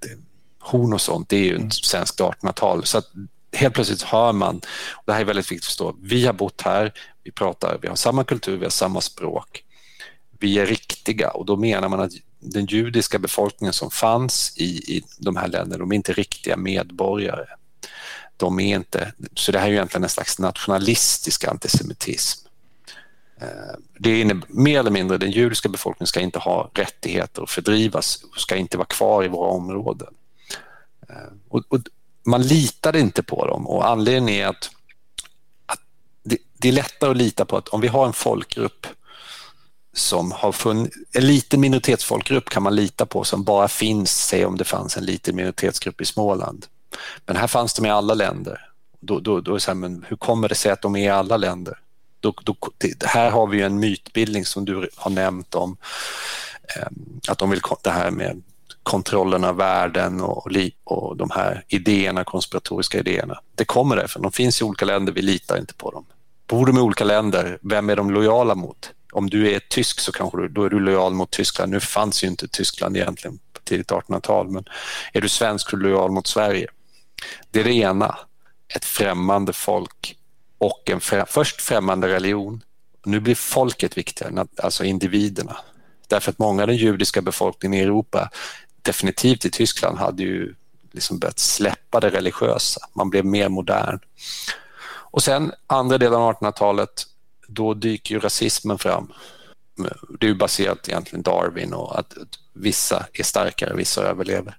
horn 0.67 0.93
och 0.93 1.01
sånt, 1.01 1.29
det 1.29 1.37
är 1.37 1.45
ju 1.45 1.55
ett 1.55 1.59
mm. 1.59 1.71
svenskt 1.71 2.21
1800-tal. 2.21 2.85
Så 2.85 2.99
att 2.99 3.07
helt 3.53 3.75
plötsligt 3.75 4.03
hör 4.03 4.33
man, 4.33 4.57
och 4.93 5.03
det 5.07 5.13
här 5.13 5.21
är 5.21 5.25
väldigt 5.25 5.53
viktigt 5.53 5.63
att 5.63 5.67
förstå, 5.67 5.97
vi 6.03 6.27
har 6.27 6.33
bott 6.33 6.63
här, 6.63 6.93
vi 7.25 7.31
pratar, 7.31 7.79
vi 7.83 7.89
har 7.89 7.97
samma 7.97 8.25
kultur, 8.25 8.57
vi 8.57 8.65
har 8.65 8.71
samma 8.71 9.01
språk. 9.01 9.63
Vi 10.39 10.59
är 10.59 10.67
riktiga 10.67 11.31
och 11.31 11.47
då 11.47 11.57
menar 11.57 11.89
man 11.89 12.01
att 12.01 12.13
den 12.41 12.67
judiska 12.67 13.19
befolkningen 13.19 13.73
som 13.73 13.91
fanns 13.91 14.55
i, 14.57 14.65
i 14.65 15.05
de 15.19 15.37
här 15.37 15.49
länderna, 15.49 15.79
de 15.79 15.93
är 15.93 15.97
inte 15.97 16.13
riktiga 16.13 16.57
medborgare. 16.57 17.47
De 18.37 18.61
är 18.61 18.77
inte, 18.77 19.13
så 19.35 19.53
det 19.53 19.59
här 19.59 19.67
är 19.67 19.71
ju 19.71 19.77
egentligen 19.77 20.03
en 20.03 20.09
slags 20.09 20.39
nationalistisk 20.39 21.45
antisemitism. 21.45 22.47
Eh, 23.41 23.79
det 23.99 24.21
innebär 24.21 24.49
mer 24.49 24.81
eller 24.81 24.91
mindre 24.91 25.19
den 25.19 25.31
judiska 25.31 25.69
befolkningen 25.69 26.07
ska 26.07 26.21
inte 26.21 26.39
ha 26.39 26.71
rättigheter 26.75 27.43
och 27.43 27.51
fördrivas, 27.51 28.19
ska 28.37 28.57
inte 28.57 28.77
vara 28.77 28.87
kvar 28.87 29.25
i 29.25 29.29
våra 29.29 29.51
områden. 29.51 30.15
Eh, 31.09 31.33
och, 31.49 31.63
och, 31.69 31.81
man 32.25 32.43
litade 32.43 33.01
inte 33.01 33.23
på 33.23 33.47
dem 33.47 33.67
och 33.67 33.89
anledningen 33.89 34.29
är 34.29 34.47
att, 34.47 34.71
att 35.67 35.81
det, 36.23 36.39
det, 36.59 36.69
är 36.69 36.73
lättare 36.73 37.11
att 37.11 37.17
lita 37.17 37.45
på 37.45 37.57
att 37.57 37.69
om 37.69 37.81
vi 37.81 37.89
har 37.89 38.07
en 38.07 38.13
folkgrupp 38.13 38.87
som 39.93 40.33
har 40.33 40.53
funnits, 40.53 40.97
en 41.13 41.27
liten 41.27 41.61
minoritetsfolkgrupp 41.61 42.49
kan 42.49 42.63
man 42.63 42.75
lita 42.75 43.07
på 43.07 43.25
som 43.25 43.45
bara 43.45 43.69
finns, 43.69 44.27
säg 44.27 44.47
om 44.47 44.57
det 44.57 44.65
fanns 44.65 44.97
en 44.97 45.05
liten 45.05 45.37
minoritetsgrupp 45.37 46.01
i 46.01 46.05
Småland. 46.05 46.67
Men 47.27 47.37
här 47.37 47.47
fanns 47.47 47.75
de 47.75 47.87
i 47.87 47.91
alla 47.91 48.15
länder. 48.15 48.69
Då, 49.01 49.21
då, 49.21 49.41
då 49.41 49.55
är 49.55 49.59
så 49.59 49.71
här, 49.71 49.77
men 49.77 50.05
hur 50.09 50.17
kommer 50.17 50.49
det 50.49 50.55
sig 50.55 50.73
att 50.73 50.83
de 50.83 50.97
är 50.97 51.05
i 51.05 51.09
alla 51.09 51.37
länder? 51.37 51.79
Då, 52.21 52.35
då, 52.43 52.57
det, 52.79 53.07
här 53.07 53.31
har 53.31 53.47
vi 53.47 53.63
en 53.63 53.79
mytbildning 53.81 54.45
som 54.45 54.65
du 54.65 54.91
har 54.97 55.11
nämnt 55.11 55.55
om 55.55 55.77
eh, 56.77 56.87
att 57.29 57.39
de 57.39 57.51
vill 57.51 57.61
det 57.83 57.91
här 57.91 58.11
med 58.11 58.43
kontrollen 58.87 59.45
av 59.45 59.57
världen 59.57 60.21
och, 60.21 60.49
och 60.85 61.17
de 61.17 61.31
här 61.31 61.65
idéerna, 61.69 62.25
konspiratoriska 62.25 62.99
idéerna. 62.99 63.41
Det 63.55 63.65
kommer 63.65 63.97
därifrån. 63.97 64.23
De 64.23 64.33
finns 64.33 64.61
i 64.61 64.65
olika 64.65 64.85
länder, 64.85 65.13
vi 65.13 65.23
litar 65.23 65.59
inte 65.59 65.75
på 65.75 65.91
dem. 65.91 66.07
Bor 66.47 66.67
de 66.67 66.79
i 66.79 66.81
olika 66.81 67.05
länder, 67.05 67.59
vem 67.63 67.91
är 67.91 67.97
de 67.97 68.11
lojala 68.11 68.55
mot? 68.55 68.93
Om 69.13 69.31
du 69.31 69.53
är 69.53 69.59
tysk 69.59 70.01
så 70.01 70.13
kanske 70.13 70.39
du, 70.39 70.49
då 70.49 70.65
är 70.65 70.71
du 70.71 70.81
lojal 70.81 71.15
mot 71.15 71.31
Tyskland. 71.31 71.73
Nu 71.73 71.81
fanns 71.81 72.25
ju 72.25 72.29
inte 72.29 72.49
Tyskland 72.49 72.97
egentligen 72.97 73.39
på 73.53 73.61
tidigt 73.65 73.91
1800-tal, 73.91 74.51
men 74.51 74.65
är 75.13 75.21
du 75.21 75.29
svensk 75.29 75.71
så 75.71 75.77
är 75.77 75.81
du 75.81 75.89
lojal 75.89 76.11
mot 76.11 76.27
Sverige. 76.27 76.67
Det 77.51 77.61
är 77.61 77.65
det 77.65 77.75
ena, 77.75 78.19
ett 78.77 78.85
främmande 78.85 79.53
folk 79.53 80.17
och 80.59 80.91
en 80.91 81.01
frä, 81.01 81.25
först 81.29 81.61
främmande 81.61 82.09
religion. 82.09 82.63
Nu 83.05 83.21
blir 83.21 83.35
folket 83.35 83.99
viktigare, 83.99 84.47
alltså 84.57 84.85
individerna. 84.85 85.57
Därför 86.09 86.31
att 86.31 86.39
många 86.39 86.63
av 86.63 86.69
den 86.69 86.77
judiska 86.77 87.23
befolkningen 87.23 87.81
i 87.81 87.83
Europa, 87.83 88.31
definitivt 88.87 89.45
i 89.45 89.51
Tyskland, 89.51 89.99
hade 89.99 90.23
ju 90.23 90.55
liksom 90.93 91.19
börjat 91.19 91.39
släppa 91.39 92.01
det 92.01 92.11
religiösa. 92.11 92.81
Man 92.93 93.11
blev 93.11 93.25
mer 93.25 93.49
modern. 93.49 93.99
Och 95.11 95.23
sen 95.23 95.53
andra 95.67 95.99
delen 95.99 96.21
av 96.21 96.35
1800-talet, 96.35 97.07
då 97.49 97.75
dyker 97.75 98.15
ju 98.15 98.21
rasismen 98.21 98.79
fram. 98.79 99.13
Det 100.21 100.27
är 100.27 100.31
ju 100.31 100.35
baserat 100.35 100.89
egentligen 100.89 101.23
Darwin 101.23 101.73
och 101.73 101.99
att 101.99 102.15
vissa 102.53 103.07
är 103.13 103.23
starkare, 103.23 103.75
vissa 103.75 104.03
överlever. 104.03 104.59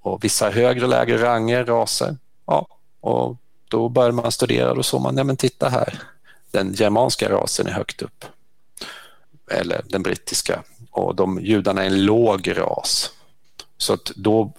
Och 0.00 0.24
vissa 0.24 0.50
högre 0.50 0.84
och 0.84 0.90
lägre 0.90 1.22
ranger, 1.22 1.64
raser. 1.64 2.16
Ja, 2.46 2.66
och 3.00 3.36
då 3.68 3.88
började 3.88 4.14
man 4.14 4.32
studera 4.32 4.70
och 4.70 4.76
då 4.76 4.82
såg 4.82 5.00
man, 5.00 5.14
nej 5.14 5.24
men 5.24 5.36
titta 5.36 5.68
här, 5.68 6.02
den 6.50 6.72
germanska 6.72 7.30
rasen 7.30 7.66
är 7.66 7.72
högt 7.72 8.02
upp. 8.02 8.24
Eller 9.50 9.82
den 9.88 10.02
brittiska. 10.02 10.62
Och 10.90 11.14
de 11.14 11.40
judarna 11.40 11.82
är 11.82 11.86
en 11.86 12.04
låg 12.04 12.58
ras. 12.58 13.10
Så 13.78 13.92
att 13.92 14.12
då 14.16 14.52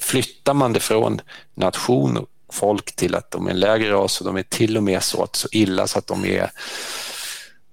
flyttar 0.00 0.54
man 0.54 0.72
det 0.72 0.80
från 0.80 1.20
nation 1.54 2.16
och 2.16 2.28
folk 2.52 2.96
till 2.96 3.14
att 3.14 3.30
de 3.30 3.46
är 3.46 3.50
en 3.50 3.60
lägre 3.60 3.90
ras 3.90 4.20
och 4.20 4.26
de 4.26 4.36
är 4.36 4.42
till 4.42 4.76
och 4.76 4.82
med 4.82 5.02
så, 5.02 5.22
att, 5.22 5.36
så 5.36 5.48
illa 5.52 5.86
så 5.86 5.98
att 5.98 6.06
de 6.06 6.24
är 6.24 6.50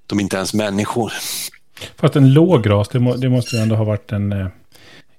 de 0.07 0.19
är 0.19 0.23
inte 0.23 0.35
ens 0.35 0.53
människor. 0.53 1.13
Fast 1.95 2.15
en 2.15 2.33
låg 2.33 2.69
ras, 2.69 2.89
det, 2.89 2.99
må, 2.99 3.15
det 3.15 3.29
måste 3.29 3.55
ju 3.55 3.61
ändå 3.61 3.75
ha 3.75 3.83
varit 3.83 4.11
en... 4.11 4.33
Eh, 4.33 4.47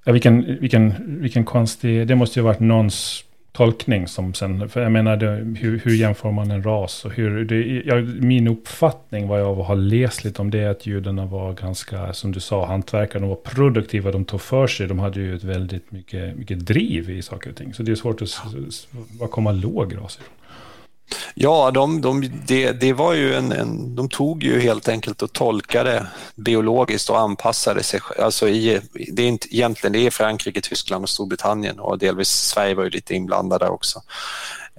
ja, 0.05 0.13
vilken, 0.13 0.59
vilken, 0.61 0.95
vilken 1.21 1.45
konstig... 1.45 2.07
Det 2.09 2.15
måste 2.15 2.39
ju 2.39 2.43
ha 2.43 2.53
varit 2.53 2.61
någons 2.61 3.25
tolkning 3.57 4.09
som 4.09 4.35
sen, 4.35 4.69
för 4.69 4.83
jag 4.83 4.93
menar, 4.93 5.17
det, 5.17 5.27
hur, 5.61 5.79
hur 5.85 5.95
jämför 5.95 6.31
man 6.31 6.51
en 6.51 6.63
ras 6.63 7.05
och 7.05 7.13
hur, 7.13 7.45
det, 7.45 7.83
jag, 7.87 8.05
min 8.07 8.49
uppfattning 8.49 9.29
vad 9.29 9.41
jag 9.41 9.55
har 9.55 9.77
läst 9.77 10.25
lite 10.25 10.43
om 10.43 10.51
det 10.51 10.61
är 10.61 10.71
att 10.71 10.87
judarna 10.87 11.27
var 11.27 11.53
ganska, 11.53 12.13
som 12.13 12.33
du 12.33 12.41
sa, 12.41 12.67
hantverkare, 12.67 13.21
de 13.21 13.29
var 13.29 13.37
produktiva, 13.37 14.13
de 14.13 14.25
tog 14.25 14.41
för 14.41 14.67
sig, 14.67 14.87
de 14.87 14.99
hade 14.99 15.21
ju 15.21 15.37
ett 15.37 15.45
väldigt 15.45 15.93
mycket, 15.93 16.37
mycket 16.37 16.67
driv 16.67 17.11
i 17.11 17.23
saker 17.23 17.51
och 17.51 17.57
ting. 17.57 17.75
Så 17.75 17.83
det 17.83 17.93
är 17.93 17.97
svårt 17.97 18.23
att, 18.23 18.43
var 19.21 19.29
komma 19.29 19.53
låg 19.53 19.97
ras 19.97 20.19
ifrån? 20.19 20.35
Ja, 21.35 21.71
de, 21.71 22.01
de, 22.01 22.31
det, 22.47 22.73
det 22.73 22.93
var 22.93 23.13
ju 23.13 23.35
en, 23.35 23.53
en, 23.53 23.95
de 23.95 24.09
tog 24.09 24.43
ju 24.43 24.61
helt 24.61 24.89
enkelt 24.89 25.23
och 25.23 25.33
tolkade 25.33 26.07
biologiskt 26.35 27.11
och 27.11 27.19
anpassade 27.19 27.83
sig. 27.83 28.01
Alltså 28.19 28.49
i, 28.49 28.81
det 29.13 29.23
är 29.23 29.29
inte, 29.29 29.57
egentligen 29.57 29.93
det 29.93 30.07
är 30.07 30.11
Frankrike, 30.11 30.61
Tyskland 30.61 31.03
och 31.03 31.09
Storbritannien 31.09 31.81
och 31.81 31.99
delvis 31.99 32.29
Sverige 32.29 32.75
var 32.75 32.85
ju 32.85 32.91
lite 32.91 33.15
inblandade 33.15 33.69
också. 33.69 34.03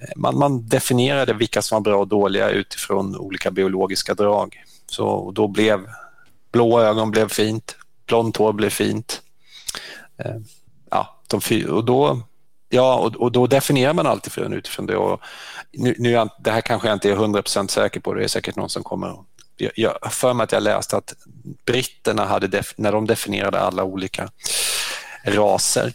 Eh, 0.01 0.13
man, 0.15 0.38
man 0.38 0.67
definierade 0.67 1.33
vilka 1.33 1.61
som 1.61 1.75
var 1.75 1.81
bra 1.81 1.99
och 1.99 2.07
dåliga 2.07 2.49
utifrån 2.49 3.15
olika 3.15 3.51
biologiska 3.51 4.13
drag. 4.13 4.63
Så 4.88 5.31
då 5.31 5.47
blev 5.47 5.88
blå 6.51 6.81
ögon 6.81 7.11
blev 7.11 7.29
fint, 7.29 7.75
blont 8.07 8.38
hår 8.38 8.53
blev 8.53 8.69
fint. 8.69 9.21
Eh, 10.17 10.35
ja, 10.91 11.21
de, 11.27 11.65
och 11.65 11.85
då 11.85 12.21
Ja, 12.69 12.95
och, 12.95 13.15
och 13.15 13.32
då 13.32 13.47
definierar 13.47 13.93
man 13.93 14.08
alltid 14.08 14.34
från 14.34 14.54
utifrån 14.54 14.86
det. 14.86 14.97
Och 14.97 15.21
nu, 15.71 15.95
nu, 15.97 16.28
det 16.39 16.51
här 16.51 16.62
kanske 16.62 16.88
jag 16.88 16.95
inte 16.95 17.10
är 17.10 17.15
100% 17.15 17.67
säker 17.67 17.99
på, 17.99 18.13
det 18.13 18.23
är 18.23 18.28
säkert 18.28 18.56
någon 18.56 18.69
som 18.69 18.84
kommer 18.84 19.15
jag, 19.58 19.71
jag 19.75 20.13
för 20.13 20.34
mig 20.34 20.43
att 20.43 20.51
jag 20.51 20.63
läste 20.63 20.97
att 20.97 21.13
britterna 21.65 22.25
hade, 22.25 22.47
def, 22.47 22.73
när 22.78 22.91
de 22.91 23.08
definierade 23.08 23.60
alla 23.60 23.84
olika 23.84 24.30
raser, 25.25 25.93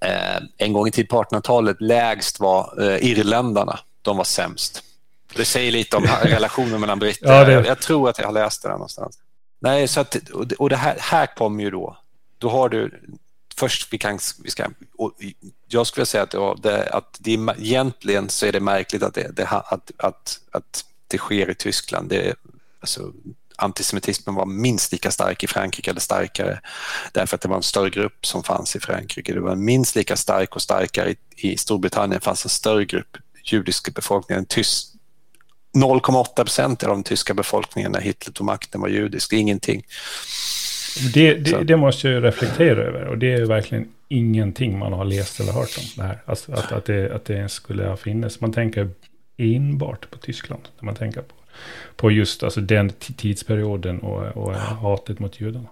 eh, 0.00 0.42
en 0.58 0.72
gång 0.72 0.88
i 0.88 0.90
tid 0.90 1.08
på 1.08 1.22
1800-talet, 1.22 1.76
lägst 1.80 2.40
var 2.40 2.82
eh, 2.82 3.10
irländarna, 3.10 3.80
de 4.02 4.16
var 4.16 4.24
sämst. 4.24 4.82
Det 5.36 5.44
säger 5.44 5.72
lite 5.72 5.96
om 5.96 6.06
relationen 6.22 6.80
mellan 6.80 6.98
britter. 6.98 7.32
Ja, 7.32 7.44
det... 7.44 7.52
jag, 7.52 7.66
jag, 7.66 7.80
tror 7.80 8.08
att 8.08 8.18
jag 8.18 8.26
har 8.26 8.32
läst 8.32 8.62
det 8.62 8.68
någonstans. 8.68 9.18
Nej, 9.60 9.88
så 9.88 10.00
att, 10.00 10.16
och 10.58 10.70
det 10.70 10.76
här, 10.76 10.96
här 11.00 11.26
kommer 11.26 11.64
ju 11.64 11.70
då, 11.70 11.96
då 12.38 12.48
har 12.48 12.68
du 12.68 13.00
först 13.56 13.92
vi 13.92 13.98
kan, 13.98 14.18
vi 14.42 14.50
ska, 14.50 14.66
jag 15.68 15.86
skulle 15.86 16.06
säga 16.06 16.22
att, 16.22 16.62
det, 16.62 16.88
att 16.88 17.16
det, 17.20 17.32
egentligen 17.58 18.28
så 18.28 18.46
är 18.46 18.52
det 18.52 18.60
märkligt 18.60 19.02
att 19.02 19.14
det, 19.14 19.36
det, 19.36 19.46
att, 19.46 19.90
att, 19.96 20.40
att 20.50 20.84
det 21.08 21.18
sker 21.18 21.50
i 21.50 21.54
Tyskland. 21.54 22.08
Det, 22.08 22.34
alltså, 22.80 23.12
antisemitismen 23.56 24.34
var 24.34 24.46
minst 24.46 24.92
lika 24.92 25.10
stark 25.10 25.44
i 25.44 25.46
Frankrike 25.46 25.90
eller 25.90 26.00
starkare 26.00 26.60
därför 27.12 27.34
att 27.34 27.40
det 27.40 27.48
var 27.48 27.56
en 27.56 27.62
större 27.62 27.90
grupp 27.90 28.26
som 28.26 28.42
fanns 28.42 28.76
i 28.76 28.80
Frankrike. 28.80 29.34
Det 29.34 29.40
var 29.40 29.56
minst 29.56 29.96
lika 29.96 30.16
stark 30.16 30.56
och 30.56 30.62
starkare 30.62 31.10
i, 31.10 31.16
i 31.36 31.56
Storbritannien 31.56 32.20
fanns 32.20 32.44
en 32.44 32.50
större 32.50 32.84
grupp 32.84 33.16
judiska 33.44 33.90
befolkningen. 33.90 34.46
0,8 34.46 36.34
procent 36.34 36.82
av 36.82 36.88
den 36.88 37.02
tyska 37.02 37.34
befolkningen 37.34 37.92
när 37.92 38.00
Hitler 38.00 38.32
tog 38.32 38.46
makten 38.46 38.80
var 38.80 38.88
judisk, 38.88 39.30
det 39.30 39.36
är 39.36 39.40
ingenting. 39.40 39.86
Det, 41.14 41.34
det, 41.34 41.64
det, 41.64 41.76
måste 41.76 42.08
jag 42.08 42.24
reflektera 42.24 42.82
över 42.82 43.04
och 43.04 43.18
det 43.18 43.32
är 43.32 43.44
verkligen 43.44 43.88
ingenting 44.08 44.78
man 44.78 44.92
har 44.92 45.04
läst 45.04 45.40
eller 45.40 45.52
hört 45.52 45.78
om 45.78 45.84
det 45.96 46.02
här. 46.02 46.18
Alltså 46.24 46.52
att, 46.52 46.72
att, 46.72 46.84
det, 46.84 47.14
att 47.14 47.24
det 47.24 47.48
skulle 47.48 47.86
ha 47.86 47.96
funnits. 47.96 48.40
Man 48.40 48.52
tänker 48.52 48.90
enbart 49.36 50.10
på 50.10 50.18
Tyskland. 50.18 50.62
När 50.78 50.84
man 50.86 50.94
tänker 50.94 51.20
på, 51.20 51.34
på 51.96 52.10
just 52.10 52.42
alltså 52.42 52.60
den 52.60 52.90
tidsperioden 52.90 54.00
och, 54.00 54.36
och 54.36 54.54
hatet 54.54 55.18
mot 55.18 55.40
judarna. 55.40 55.68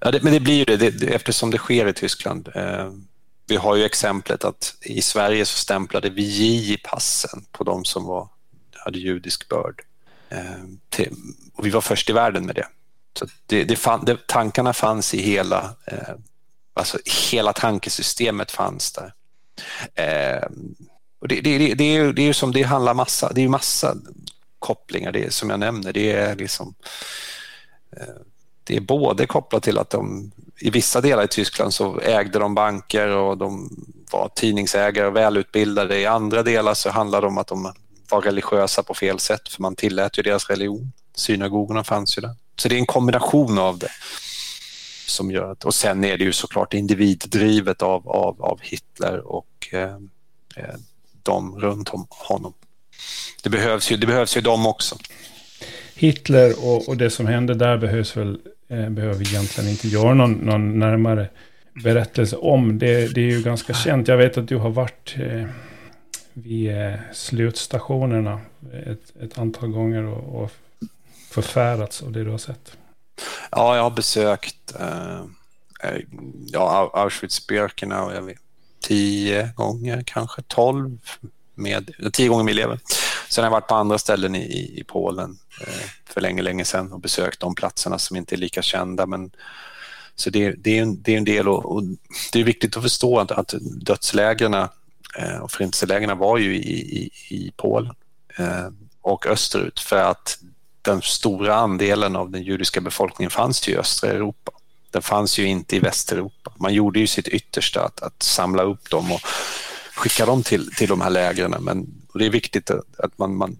Ja, 0.00 0.10
det, 0.10 0.22
men 0.22 0.32
det 0.32 0.40
blir 0.40 0.58
ju 0.58 0.64
det, 0.64 0.90
det, 0.90 1.14
eftersom 1.14 1.50
det 1.50 1.58
sker 1.58 1.88
i 1.88 1.92
Tyskland. 1.92 2.48
Eh, 2.54 2.90
vi 3.48 3.56
har 3.56 3.76
ju 3.76 3.84
exemplet 3.84 4.44
att 4.44 4.74
i 4.80 5.02
Sverige 5.02 5.44
så 5.44 5.58
stämplade 5.58 6.10
vi 6.10 6.22
J 6.22 6.72
i 6.72 6.76
passen 6.76 7.44
på 7.52 7.64
de 7.64 7.84
som 7.84 8.04
var, 8.04 8.28
hade 8.72 8.98
judisk 8.98 9.48
börd. 9.48 9.82
Eh, 10.28 10.38
till, 10.88 11.12
och 11.54 11.66
vi 11.66 11.70
var 11.70 11.80
först 11.80 12.10
i 12.10 12.12
världen 12.12 12.46
med 12.46 12.54
det. 12.54 12.66
Så 13.18 13.26
det, 13.46 13.64
det, 13.64 13.76
fann, 13.76 14.04
det, 14.04 14.26
tankarna 14.26 14.72
fanns 14.72 15.14
i 15.14 15.22
hela, 15.22 15.74
eh, 15.86 16.14
alltså 16.74 16.98
hela 17.30 17.52
tankesystemet 17.52 18.50
fanns 18.50 18.92
där. 18.92 19.12
Eh, 19.94 20.48
och 21.18 21.28
det, 21.28 21.40
det, 21.40 21.74
det, 21.74 21.84
är 21.84 22.02
ju, 22.02 22.12
det 22.12 22.22
är 22.22 22.32
som 22.32 22.52
det 22.52 22.62
handlar 22.62 22.94
massa, 22.94 23.32
det 23.32 23.44
är 23.44 23.48
massa 23.48 23.96
kopplingar 24.58 25.12
det 25.12 25.24
är, 25.24 25.30
som 25.30 25.50
jag 25.50 25.60
nämner. 25.60 25.92
Det 25.92 26.12
är 26.12 26.36
liksom 26.36 26.74
eh, 27.96 28.14
det 28.64 28.76
är 28.76 28.80
både 28.80 29.26
kopplat 29.26 29.62
till 29.62 29.78
att 29.78 29.90
de 29.90 30.32
i 30.60 30.70
vissa 30.70 31.00
delar 31.00 31.24
i 31.24 31.28
Tyskland 31.28 31.74
så 31.74 32.00
ägde 32.00 32.38
de 32.38 32.54
banker 32.54 33.08
och 33.08 33.38
de 33.38 33.70
var 34.12 34.30
tidningsägare 34.34 35.06
och 35.06 35.16
välutbildade. 35.16 35.98
I 35.98 36.06
andra 36.06 36.42
delar 36.42 36.74
så 36.74 36.90
handlar 36.90 37.20
det 37.20 37.26
om 37.26 37.38
att 37.38 37.46
de 37.46 37.72
var 38.10 38.20
religiösa 38.20 38.82
på 38.82 38.94
fel 38.94 39.18
sätt 39.18 39.48
för 39.48 39.62
man 39.62 39.76
tillät 39.76 40.18
ju 40.18 40.22
deras 40.22 40.50
religion. 40.50 40.92
Synagogorna 41.14 41.84
fanns 41.84 42.18
ju 42.18 42.20
där. 42.20 42.34
Så 42.56 42.68
det 42.68 42.74
är 42.74 42.78
en 42.78 42.86
kombination 42.86 43.58
av 43.58 43.78
det 43.78 43.90
som 45.06 45.30
gör 45.30 45.52
att, 45.52 45.64
och 45.64 45.74
sen 45.74 46.04
är 46.04 46.18
det 46.18 46.24
ju 46.24 46.32
såklart 46.32 46.74
individdrivet 46.74 47.82
av, 47.82 48.08
av, 48.08 48.42
av 48.42 48.60
Hitler 48.62 49.26
och 49.26 49.68
eh, 49.72 49.96
eh, 50.56 50.74
de 51.22 51.60
runt 51.60 51.88
om 51.88 52.06
honom. 52.10 52.52
Det 53.42 53.50
behövs 53.50 53.92
ju, 53.92 53.96
det 53.96 54.06
behövs 54.06 54.36
ju 54.36 54.40
dem 54.40 54.66
också. 54.66 54.96
Hitler 55.94 56.64
och, 56.64 56.88
och 56.88 56.96
det 56.96 57.10
som 57.10 57.26
hände 57.26 57.54
där 57.54 57.76
behövs 57.76 58.16
väl, 58.16 58.38
eh, 58.68 58.88
behöver 58.88 59.14
vi 59.14 59.24
egentligen 59.24 59.70
inte 59.70 59.88
göra 59.88 60.14
någon, 60.14 60.32
någon 60.32 60.78
närmare 60.78 61.28
berättelse 61.84 62.36
om. 62.36 62.78
Det, 62.78 63.14
det, 63.14 63.20
är 63.20 63.30
ju 63.30 63.42
ganska 63.42 63.74
känt. 63.74 64.08
Jag 64.08 64.16
vet 64.16 64.38
att 64.38 64.48
du 64.48 64.56
har 64.56 64.70
varit 64.70 65.14
eh, 65.18 65.46
vid 66.32 66.70
eh, 66.70 66.94
slutstationerna 67.12 68.40
ett, 68.86 69.22
ett 69.22 69.38
antal 69.38 69.68
gånger 69.68 70.02
och, 70.02 70.42
och 70.42 70.52
förfärats 71.42 72.02
av 72.02 72.12
det 72.12 72.24
du 72.24 72.30
har 72.30 72.38
sett? 72.38 72.76
Ja, 73.50 73.76
jag 73.76 73.82
har 73.82 73.90
besökt 73.90 74.74
eh, 74.80 75.20
eh 75.82 76.00
ja, 76.46 76.90
Auschwitz-Birkenau 76.94 78.34
tio 78.80 79.50
gånger, 79.56 80.02
kanske 80.06 80.42
tolv, 80.42 80.98
med, 81.54 81.90
tio 82.12 82.28
gånger 82.28 82.44
med 82.44 82.52
elever. 82.52 82.80
Sen 83.28 83.44
har 83.44 83.46
jag 83.46 83.60
varit 83.60 83.68
på 83.68 83.74
andra 83.74 83.98
ställen 83.98 84.34
i, 84.34 84.80
i 84.80 84.84
Polen 84.84 85.38
eh, 85.60 85.90
för 86.04 86.20
länge, 86.20 86.42
länge 86.42 86.64
sedan 86.64 86.92
och 86.92 87.00
besökt 87.00 87.40
de 87.40 87.54
platserna 87.54 87.98
som 87.98 88.16
inte 88.16 88.34
är 88.34 88.36
lika 88.36 88.62
kända. 88.62 89.06
Men, 89.06 89.30
så 90.14 90.30
det, 90.30 90.50
det, 90.50 90.78
är, 90.78 90.82
en, 90.82 91.02
det 91.02 91.14
är 91.14 91.18
en 91.18 91.24
del 91.24 91.48
och, 91.48 91.76
och, 91.76 91.82
det 92.32 92.40
är 92.40 92.44
viktigt 92.44 92.76
att 92.76 92.82
förstå 92.82 93.18
att, 93.18 93.30
att 93.30 93.54
dödslägren 93.60 94.54
eh, 94.54 95.38
och 95.42 95.50
förintelselägren 95.50 96.18
var 96.18 96.38
ju 96.38 96.56
i, 96.56 97.02
i, 97.02 97.10
i 97.30 97.52
Polen 97.56 97.94
eh, 98.38 98.68
och 99.00 99.26
österut 99.26 99.80
för 99.80 99.96
att 99.96 100.38
den 100.86 101.02
stora 101.02 101.54
andelen 101.54 102.16
av 102.16 102.30
den 102.30 102.42
judiska 102.42 102.80
befolkningen 102.80 103.30
fanns 103.30 103.68
ju 103.68 103.72
i 103.72 103.76
östra 103.76 104.10
Europa. 104.10 104.52
Den 104.90 105.02
fanns 105.02 105.38
ju 105.38 105.46
inte 105.46 105.76
i 105.76 105.78
Västeuropa. 105.78 106.52
Man 106.56 106.74
gjorde 106.74 107.00
ju 107.00 107.06
sitt 107.06 107.28
yttersta 107.28 107.84
att, 107.84 108.02
att 108.02 108.22
samla 108.22 108.62
upp 108.62 108.90
dem 108.90 109.12
och 109.12 109.20
skicka 109.94 110.26
dem 110.26 110.42
till, 110.42 110.70
till 110.74 110.88
de 110.88 111.00
här 111.00 111.10
lägren. 111.10 111.54
Men 111.60 111.86
det 112.14 112.26
är 112.26 112.30
viktigt 112.30 112.70
att, 112.70 113.00
att 113.00 113.18
man, 113.18 113.36
man, 113.36 113.58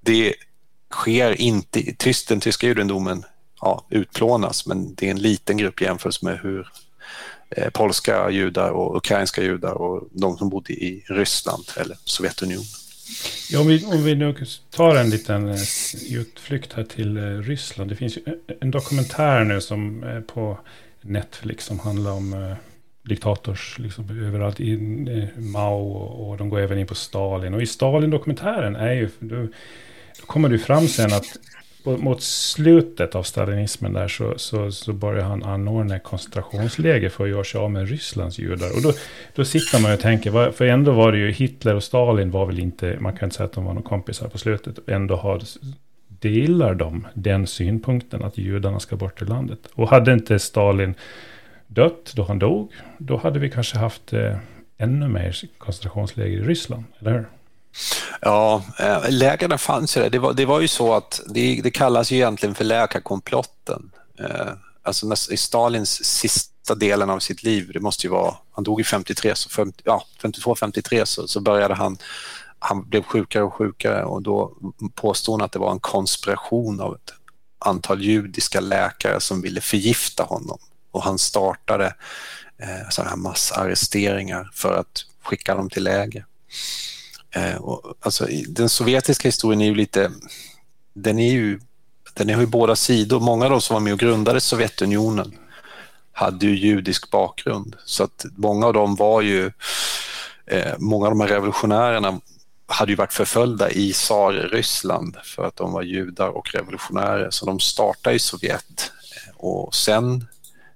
Det 0.00 0.34
sker 0.92 1.40
inte... 1.40 1.94
Tyst, 1.98 2.28
den 2.28 2.40
tyska 2.40 2.66
judendomen 2.66 3.24
ja, 3.60 3.86
utplånas, 3.90 4.66
men 4.66 4.94
det 4.94 5.06
är 5.06 5.10
en 5.10 5.22
liten 5.22 5.56
grupp 5.56 5.80
jämfört 5.80 6.22
med 6.22 6.38
hur 6.38 6.68
eh, 7.50 7.70
polska 7.70 8.30
judar 8.30 8.70
och 8.70 8.96
ukrainska 8.96 9.42
judar 9.42 9.72
och 9.72 10.08
de 10.12 10.38
som 10.38 10.48
bodde 10.48 10.72
i 10.72 11.04
Ryssland 11.08 11.64
eller 11.76 11.96
Sovjetunionen. 12.04 12.79
Ja, 13.50 13.60
om, 13.60 13.66
vi, 13.66 13.84
om 13.84 14.04
vi 14.04 14.14
nu 14.14 14.34
tar 14.70 14.96
en 14.96 15.10
liten 15.10 15.48
eh, 15.48 15.56
utflykt 16.10 16.72
här 16.72 16.84
till 16.84 17.16
eh, 17.16 17.22
Ryssland. 17.22 17.90
Det 17.90 17.96
finns 17.96 18.16
ju 18.16 18.22
eh, 18.26 18.32
en 18.60 18.70
dokumentär 18.70 19.44
nu 19.44 19.60
som 19.60 20.02
är 20.02 20.20
på 20.20 20.58
Netflix 21.00 21.64
som 21.64 21.78
handlar 21.78 22.10
om 22.10 22.54
diktators 23.02 23.78
liksom, 23.78 24.24
överallt. 24.26 24.60
In, 24.60 25.28
Mao 25.36 25.92
och, 25.92 26.28
och, 26.28 26.36
de 26.36 26.48
går 26.48 26.60
även 26.60 26.78
in 26.78 26.86
på 26.86 26.94
Stalin. 26.94 27.54
Och 27.54 27.62
i 27.62 27.66
Stalin-dokumentären 27.66 28.76
är 28.76 28.92
ju... 28.92 29.10
Då, 29.18 29.46
då 30.20 30.26
kommer 30.26 30.48
det 30.48 30.58
fram 30.58 30.88
sen 30.88 31.12
att 31.12 31.38
mot 31.84 32.22
slutet 32.22 33.14
av 33.14 33.22
stalinismen 33.22 33.92
där 33.92 34.08
så, 34.08 34.34
så, 34.36 34.72
så 34.72 34.92
börjar 34.92 35.24
han 35.24 35.42
anordna 35.42 35.98
koncentrationsläger 35.98 37.08
för 37.08 37.24
att 37.24 37.30
göra 37.30 37.44
sig 37.44 37.60
av 37.60 37.70
med 37.70 37.88
Rysslands 37.88 38.38
judar. 38.38 38.76
Och 38.76 38.82
då, 38.82 38.92
då 39.34 39.44
sitter 39.44 39.82
man 39.82 39.92
och 39.92 40.00
tänker, 40.00 40.50
för 40.52 40.64
ändå 40.64 40.92
var 40.92 41.12
det 41.12 41.18
ju 41.18 41.30
Hitler 41.30 41.74
och 41.74 41.84
Stalin 41.84 42.30
var 42.30 42.46
väl 42.46 42.58
inte, 42.58 42.96
man 43.00 43.16
kan 43.16 43.26
inte 43.26 43.36
säga 43.36 43.46
att 43.46 43.52
de 43.52 43.64
var 43.64 43.74
några 43.74 43.88
kompisar 43.88 44.28
på 44.28 44.38
slutet. 44.38 44.78
Ändå 44.88 45.16
har, 45.16 45.40
delar 46.08 46.74
de 46.74 47.06
den 47.14 47.46
synpunkten 47.46 48.24
att 48.24 48.38
judarna 48.38 48.80
ska 48.80 48.96
bort 48.96 49.22
ur 49.22 49.26
landet. 49.26 49.58
Och 49.74 49.88
hade 49.88 50.12
inte 50.12 50.38
Stalin 50.38 50.94
dött 51.66 52.12
då 52.16 52.22
han 52.22 52.38
dog, 52.38 52.72
då 52.98 53.16
hade 53.16 53.38
vi 53.38 53.50
kanske 53.50 53.78
haft 53.78 54.12
eh, 54.12 54.36
ännu 54.78 55.08
mer 55.08 55.36
koncentrationsläger 55.58 56.38
i 56.38 56.42
Ryssland, 56.42 56.84
eller 56.98 57.12
hur? 57.12 57.26
Ja, 58.20 58.62
eh, 58.78 58.86
läkarna 58.86 59.08
lägren 59.08 59.58
fanns 59.58 59.96
ju 59.96 60.00
där. 60.00 60.10
Det 60.10 60.18
var, 60.18 60.32
det 60.32 60.46
var 60.46 60.60
ju 60.60 60.68
så 60.68 60.94
att 60.94 61.20
det, 61.26 61.60
det 61.62 61.70
kallas 61.70 62.10
ju 62.10 62.16
egentligen 62.16 62.54
för 62.54 62.64
läkarkomplotten. 62.64 63.90
Eh, 64.18 64.52
alltså 64.82 65.06
när, 65.06 65.32
i 65.32 65.36
Stalins 65.36 66.04
sista 66.04 66.74
delen 66.74 67.10
av 67.10 67.18
sitt 67.18 67.42
liv, 67.42 67.70
det 67.72 67.80
måste 67.80 68.06
ju 68.06 68.10
vara, 68.10 68.34
han 68.52 68.64
dog 68.64 68.80
i 68.80 68.84
53, 68.84 69.34
så 69.34 69.48
50, 69.48 69.82
ja, 69.84 70.04
52-53 70.22 71.04
så, 71.04 71.28
så 71.28 71.40
började 71.40 71.74
han, 71.74 71.98
han 72.58 72.88
blev 72.88 73.02
sjukare 73.02 73.42
och 73.42 73.54
sjukare 73.54 74.04
och 74.04 74.22
då 74.22 74.52
påstod 74.94 75.40
han 75.40 75.44
att 75.44 75.52
det 75.52 75.58
var 75.58 75.72
en 75.72 75.80
konspiration 75.80 76.80
av 76.80 76.94
ett 76.94 77.12
antal 77.58 78.02
judiska 78.02 78.60
läkare 78.60 79.20
som 79.20 79.42
ville 79.42 79.60
förgifta 79.60 80.22
honom 80.22 80.58
och 80.90 81.02
han 81.02 81.18
startade 81.18 81.94
eh, 82.58 82.88
sådana 82.90 83.10
här 83.10 83.16
massarresteringar 83.16 84.50
för 84.54 84.78
att 84.78 85.04
skicka 85.22 85.54
dem 85.54 85.70
till 85.70 85.84
läger. 85.84 86.24
Eh, 87.30 87.54
och, 87.56 87.94
alltså, 88.00 88.26
den 88.48 88.68
sovjetiska 88.68 89.28
historien 89.28 89.60
är 89.60 89.66
ju 89.66 89.74
lite, 89.74 90.12
den 90.94 91.18
är 91.18 91.32
ju, 91.32 91.60
den 92.14 92.34
har 92.34 92.40
ju 92.40 92.46
båda 92.46 92.76
sidor. 92.76 93.20
Många 93.20 93.44
av 93.44 93.50
de 93.50 93.60
som 93.60 93.74
var 93.74 93.80
med 93.80 93.92
och 93.92 93.98
grundade 93.98 94.40
Sovjetunionen 94.40 95.34
hade 96.12 96.46
ju 96.46 96.56
judisk 96.56 97.10
bakgrund. 97.10 97.76
Så 97.84 98.04
att 98.04 98.26
många 98.36 98.66
av 98.66 98.72
dem 98.72 98.96
var 98.96 99.20
ju, 99.20 99.52
eh, 100.46 100.74
många 100.78 101.06
av 101.06 101.10
de 101.10 101.20
här 101.20 101.28
revolutionärerna 101.28 102.20
hade 102.66 102.92
ju 102.92 102.96
varit 102.96 103.12
förföljda 103.12 103.70
i 103.70 103.92
Tsar-Ryssland 103.92 105.16
för 105.24 105.44
att 105.44 105.56
de 105.56 105.72
var 105.72 105.82
judar 105.82 106.28
och 106.28 106.54
revolutionärer. 106.54 107.30
Så 107.30 107.46
de 107.46 107.60
startade 107.60 108.16
i 108.16 108.18
Sovjet. 108.18 108.92
Eh, 109.26 109.36
och 109.36 109.74
sen 109.74 110.26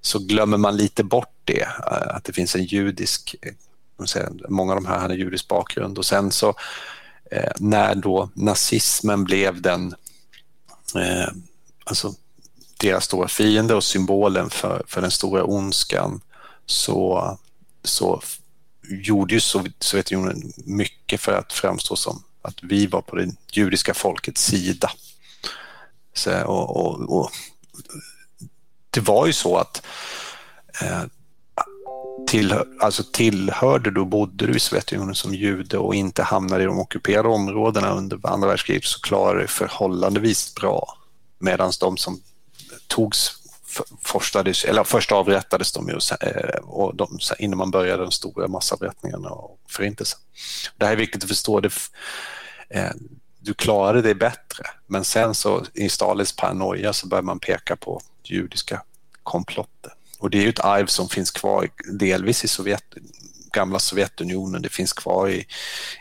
så 0.01 0.19
glömmer 0.19 0.57
man 0.57 0.77
lite 0.77 1.05
bort 1.05 1.35
det, 1.45 1.63
eh, 1.63 2.17
att 2.17 2.25
det 2.25 2.33
finns 2.33 2.57
en 2.57 2.65
judisk 2.65 3.37
Många 4.49 4.73
av 4.73 4.83
de 4.83 4.87
här 4.87 4.99
hade 4.99 5.15
judisk 5.15 5.49
bakgrund 5.49 5.99
och 5.99 6.07
sen 6.07 6.33
så 6.33 6.55
eh, 7.31 7.53
när 7.59 7.95
då 7.95 8.31
nazismen 8.35 9.25
blev 9.25 9.63
den, 9.63 9.95
eh, 10.97 11.29
alltså 11.85 12.15
deras 12.77 13.05
stora 13.05 13.29
fiende 13.29 13.75
och 13.75 13.85
symbolen 13.85 14.51
för, 14.51 14.83
för 14.87 15.01
den 15.01 15.11
stora 15.11 15.45
ondskan 15.45 16.21
så, 16.67 17.39
så 17.83 18.23
gjorde 18.89 19.35
ju 19.35 19.41
Sovjetunionen 19.41 20.53
mycket 20.57 21.21
för 21.21 21.33
att 21.33 21.53
framstå 21.53 21.97
som 21.97 22.23
att 22.43 22.63
vi 22.63 22.87
var 22.87 23.03
på 23.03 23.17
det 23.17 23.31
judiska 23.53 23.95
folkets 23.95 24.45
sida. 24.45 24.91
Så, 26.15 26.45
och, 26.45 26.77
och, 26.77 27.19
och, 27.19 27.31
det 28.91 29.01
var 29.01 29.27
ju 29.27 29.33
så 29.33 29.57
att 29.57 29.83
eh, 30.83 31.03
tillhör, 32.35 32.67
alltså 32.81 33.03
tillhörde 33.13 33.91
du 33.91 34.01
och 34.01 34.07
bodde 34.07 34.47
du 34.47 34.57
i 34.57 34.61
Sovjetunionen 34.61 35.15
som 35.15 35.35
jude 35.35 35.79
och 35.79 35.95
inte 35.95 36.23
hamnade 36.23 36.63
i 36.63 36.67
de 36.67 36.79
ockuperade 36.79 37.29
områdena 37.29 37.91
under 37.91 38.21
andra 38.23 38.49
världskriget 38.49 38.85
så 38.85 39.01
klarade 39.01 39.41
du 39.41 39.47
förhållandevis 39.47 40.55
bra. 40.55 40.99
Medan 41.39 41.73
de 41.81 41.97
som 41.97 42.21
togs 42.87 43.33
förstades, 44.03 44.65
eller 44.65 44.85
först 44.85 45.13
avrättades 45.13 45.73
de 45.73 45.89
ju 45.89 45.99
eh, 46.21 46.61
och 46.63 46.97
de, 46.97 47.19
innan 47.39 47.59
man 47.59 47.71
började 47.71 48.03
de 48.03 48.13
stora 48.13 48.49
massavrättningarna 48.49 49.29
och 49.31 49.59
förintelsen. 49.69 50.21
Det 50.77 50.85
här 50.85 50.93
är 50.93 50.97
viktigt 50.97 51.23
att 51.23 51.29
förstå. 51.29 51.61
Det, 51.61 51.73
eh, 52.69 52.91
du 53.41 53.55
klarade 53.55 54.03
det 54.03 54.15
bättre, 54.15 54.65
men 54.87 55.05
sen 55.05 55.35
så 55.35 55.65
i 55.75 55.89
Stalins 55.89 56.37
paranoia 56.37 56.93
så 56.93 57.07
började 57.07 57.27
man 57.27 57.39
peka 57.39 57.77
på 57.77 58.01
judiska 58.25 58.83
komplotter. 59.23 59.93
Och 60.25 60.31
det 60.31 60.39
är 60.39 60.43
ju 60.43 60.49
ett 60.49 60.65
arv 60.65 60.87
som 60.87 61.09
finns 61.09 61.31
kvar 61.31 61.69
delvis 61.93 62.45
i 62.45 62.49
Sovjet, 62.49 62.85
gamla 63.53 63.79
Sovjetunionen, 63.79 64.63
det 64.63 64.69
finns 64.69 64.93
kvar 64.93 65.29
i, 65.29 65.47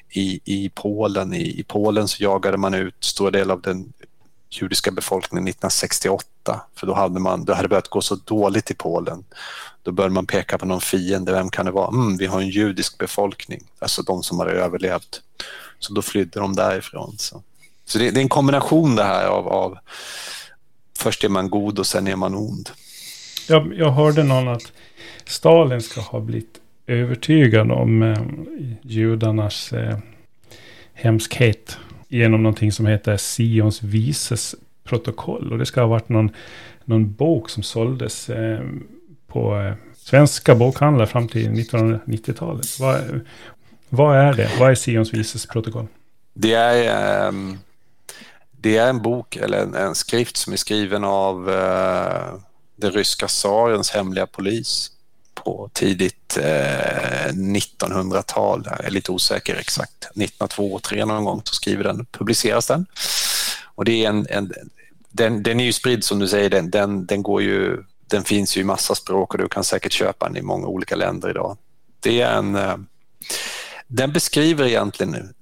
i, 0.10 0.40
i 0.46 0.70
Polen. 0.70 1.34
I, 1.34 1.60
I 1.60 1.64
Polen 1.64 2.08
så 2.08 2.24
jagade 2.24 2.58
man 2.58 2.74
ut 2.74 2.96
stora 3.00 3.32
delar 3.32 3.56
av 3.56 3.62
den 3.62 3.94
judiska 4.50 4.92
befolkningen 4.92 5.48
1968, 5.48 6.62
för 6.76 6.88
då 6.88 6.94
hade, 6.94 7.20
man, 7.20 7.46
då 7.46 7.54
hade 7.54 7.64
det 7.64 7.70
börjat 7.70 7.88
gå 7.88 8.02
så 8.02 8.16
dåligt 8.16 8.72
i 8.72 8.74
Polen. 8.74 9.26
Då 9.82 9.92
började 9.92 10.14
man 10.14 10.26
peka 10.26 10.58
på 10.58 10.66
någon 10.66 10.82
fiende, 10.82 11.32
vem 11.32 11.50
kan 11.50 11.66
det 11.66 11.72
vara? 11.72 11.88
Mm, 11.88 12.18
vi 12.18 12.26
har 12.26 12.42
en 12.42 12.50
judisk 12.50 12.98
befolkning, 12.98 13.64
alltså 13.80 14.02
de 14.02 14.24
som 14.24 14.40
har 14.40 14.48
överlevt. 14.48 15.22
Så 15.80 15.94
då 15.94 16.02
flydde 16.02 16.40
de 16.40 16.56
därifrån. 16.56 17.16
Så, 17.18 17.44
så 17.86 17.98
det, 17.98 18.12
det, 18.12 18.20
är 18.20 18.22
en 18.22 18.30
kombination 18.30 18.96
det 18.96 19.04
här 19.04 19.28
av, 19.28 19.48
av 19.48 19.78
först 20.98 21.24
är 21.24 21.30
man 21.30 21.50
god 21.50 21.80
och 21.80 21.88
sen 21.88 22.08
är 22.08 22.16
man 22.16 22.36
ond. 22.36 22.70
Jag, 23.50 23.74
jag 23.78 23.92
hörde 23.92 24.24
någon 24.24 24.48
att 24.48 24.72
Stalin 25.26 25.82
ska 25.82 26.02
ha 26.02 26.20
blivit 26.20 26.60
övertygad 26.88 27.72
om 27.72 28.04
eh, 28.04 28.22
judarnas 28.82 29.74
eh, 29.74 29.98
hemskhet 30.94 31.78
genom 32.08 32.44
någonting 32.44 32.72
som 32.72 32.86
heter 32.86 33.18
Sions 33.18 33.84
vises 33.84 34.56
protokoll. 34.84 35.52
Och 35.52 35.58
det 35.58 35.66
ska 35.66 35.82
ha 35.82 35.88
varit 35.88 36.10
någon, 36.10 36.32
någon 36.86 37.14
bok 37.14 37.50
som 37.50 37.64
såldes 37.64 38.30
eh, 38.30 38.62
på 39.28 39.62
eh, 39.62 39.74
svenska 39.96 40.56
bokhandlar 40.56 41.06
fram 41.06 41.28
till 41.28 41.50
1990-talet. 41.50 42.80
Vad, 42.80 43.22
vad 43.90 44.18
är 44.18 44.34
det? 44.34 44.52
Vad 44.60 44.72
är 44.72 44.76
Sions 44.76 45.14
vises 45.14 45.46
protokoll? 45.46 45.88
Det 46.34 46.54
är, 46.54 47.28
um, 47.28 47.60
det 48.52 48.78
är 48.78 48.90
en 48.90 49.02
bok 49.02 49.36
eller 49.36 49.58
en, 49.58 49.76
en, 49.76 49.96
skrift 49.96 50.38
som 50.38 50.54
är 50.54 50.58
skriven 50.58 51.04
av 51.04 51.50
uh, 51.50 52.40
den 52.76 52.92
ryska 52.92 53.28
tsarens 53.28 53.92
hemliga 53.92 54.28
polis 54.28 54.92
på 55.34 55.70
tidigt 55.74 56.38
eh, 56.38 57.28
1900-tal. 57.34 58.64
Jag 58.66 58.86
är 58.86 58.90
lite 58.90 59.12
osäker 59.12 59.56
exakt. 59.56 60.04
1902 60.04 60.80
3 60.80 61.06
någon 61.06 61.26
gång 61.26 61.42
så 61.44 61.56
skriver 61.56 61.84
den, 61.84 62.06
publiceras 62.06 62.68
den. 62.68 62.86
Och 63.76 63.86
det 63.86 64.06
är 64.06 64.10
en, 64.10 64.28
en 64.30 64.54
den, 65.10 65.44
den 65.44 65.60
är 65.60 65.64
ju 65.64 65.74
spridd 65.74 66.04
som 66.04 66.20
du 66.20 66.28
säger, 66.28 66.50
den, 66.50 66.70
den, 66.70 67.06
den, 67.06 67.24
går 67.24 67.42
ju, 67.42 67.84
den 68.08 68.24
finns 68.24 68.58
ju 68.58 68.62
i 68.62 68.64
massa 68.64 68.96
språk 68.96 69.34
och 69.34 69.40
du 69.40 69.50
kan 69.50 69.64
säkert 69.64 69.92
köpa 69.92 70.28
den 70.28 70.38
i 70.38 70.42
många 70.42 70.68
olika 70.68 70.96
länder 70.96 71.30
idag. 71.30 71.58
Det 72.00 72.22
är 72.22 72.38
en, 72.38 72.56
eh, 72.56 72.78
den 73.88 74.14
beskriver 74.14 74.66
egentligen 74.66 75.34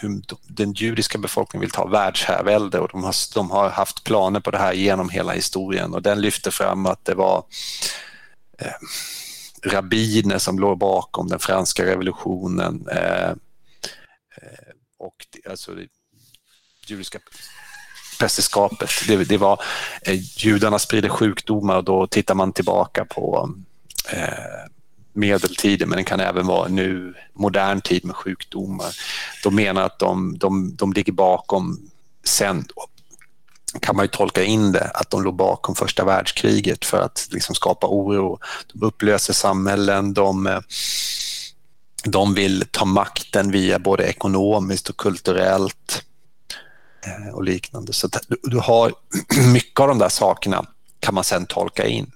hur 0.00 0.22
den 0.46 0.72
judiska 0.72 1.18
befolkningen 1.18 1.60
vill 1.60 1.70
ta 1.70 1.86
världsherravälde 1.86 2.78
och 2.78 2.88
de 2.92 3.04
har, 3.04 3.14
de 3.34 3.50
har 3.50 3.70
haft 3.70 4.04
planer 4.04 4.40
på 4.40 4.50
det 4.50 4.58
här 4.58 4.72
genom 4.72 5.08
hela 5.08 5.32
historien 5.32 5.94
och 5.94 6.02
den 6.02 6.20
lyfter 6.20 6.50
fram 6.50 6.86
att 6.86 7.04
det 7.04 7.14
var 7.14 7.44
eh, 8.58 8.72
rabbiner 9.70 10.38
som 10.38 10.58
låg 10.58 10.78
bakom 10.78 11.28
den 11.28 11.38
franska 11.38 11.86
revolutionen 11.86 12.88
eh, 12.90 13.28
eh 13.28 13.34
och 14.98 15.16
alltså, 15.50 15.72
judiska 16.86 17.18
prästerskapet. 18.18 18.90
Det, 19.06 19.24
det 19.24 19.36
var 19.36 19.60
eh, 20.02 20.44
judarna 20.44 20.78
sprider 20.78 21.08
sjukdomar 21.08 21.76
och 21.76 21.84
då 21.84 22.06
tittar 22.06 22.34
man 22.34 22.52
tillbaka 22.52 23.04
på 23.04 23.54
eh, 24.12 24.77
medeltiden, 25.18 25.88
men 25.88 25.96
den 25.96 26.04
kan 26.04 26.20
även 26.20 26.46
vara 26.46 26.68
nu 26.68 27.14
modern 27.34 27.80
tid 27.80 28.04
med 28.04 28.16
sjukdomar. 28.16 28.94
De 29.42 29.54
menar 29.54 29.82
att 29.82 29.98
de, 29.98 30.38
de, 30.38 30.76
de 30.76 30.92
ligger 30.92 31.12
bakom 31.12 31.90
sen 32.24 32.64
kan 33.80 33.96
man 33.96 34.04
ju 34.04 34.08
tolka 34.08 34.44
in 34.44 34.72
det, 34.72 34.90
att 34.94 35.10
de 35.10 35.22
låg 35.22 35.34
bakom 35.34 35.74
första 35.74 36.04
världskriget 36.04 36.84
för 36.84 37.00
att 37.00 37.28
liksom 37.30 37.54
skapa 37.54 37.86
oro. 37.86 38.38
De 38.72 38.86
upplöser 38.86 39.32
samhällen, 39.32 40.14
de, 40.14 40.46
eh, 40.46 40.60
de 42.04 42.34
vill 42.34 42.64
ta 42.70 42.84
makten 42.84 43.50
via 43.50 43.78
både 43.78 44.04
ekonomiskt 44.04 44.88
och 44.88 44.96
kulturellt 44.96 46.02
eh, 47.06 47.34
och 47.34 47.44
liknande. 47.44 47.92
Så 47.92 48.08
du, 48.28 48.36
du 48.42 48.58
har 48.58 48.92
mycket 49.52 49.80
av 49.80 49.88
de 49.88 49.98
där 49.98 50.08
sakerna 50.08 50.66
kan 51.00 51.14
man 51.14 51.24
sen 51.24 51.46
tolka 51.46 51.86
in. 51.86 52.12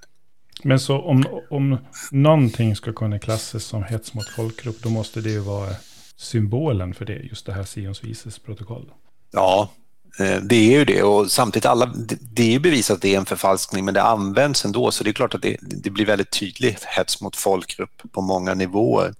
Men 0.62 0.80
så 0.80 1.00
om, 1.00 1.24
om 1.50 1.78
någonting 2.10 2.76
ska 2.76 2.92
kunna 2.92 3.18
klassas 3.18 3.64
som 3.64 3.82
hets 3.82 4.14
mot 4.14 4.28
folkgrupp, 4.28 4.82
då 4.82 4.88
måste 4.88 5.20
det 5.20 5.30
ju 5.30 5.38
vara 5.38 5.70
symbolen 6.16 6.94
för 6.94 7.04
det, 7.04 7.14
just 7.14 7.46
det 7.46 7.52
här 7.52 7.64
Sions 7.64 8.04
vises 8.04 8.38
protokoll. 8.38 8.90
Ja, 9.32 9.70
eh, 10.18 10.36
det 10.36 10.56
är 10.56 10.78
ju 10.78 10.84
det 10.84 11.02
och 11.02 11.30
samtidigt 11.30 11.66
alla, 11.66 11.92
det 12.20 12.42
är 12.42 12.50
ju 12.50 12.58
bevisat 12.58 12.94
att 12.94 13.02
det 13.02 13.14
är 13.14 13.18
en 13.18 13.26
förfalskning 13.26 13.84
men 13.84 13.94
det 13.94 14.02
används 14.02 14.64
ändå 14.64 14.90
så 14.90 15.04
det 15.04 15.10
är 15.10 15.14
klart 15.14 15.34
att 15.34 15.42
det, 15.42 15.56
det 15.60 15.90
blir 15.90 16.06
väldigt 16.06 16.30
tydligt 16.30 16.84
hets 16.84 17.20
mot 17.20 17.36
folkgrupp 17.36 18.02
på 18.12 18.20
många 18.20 18.54
nivåer. 18.54 19.14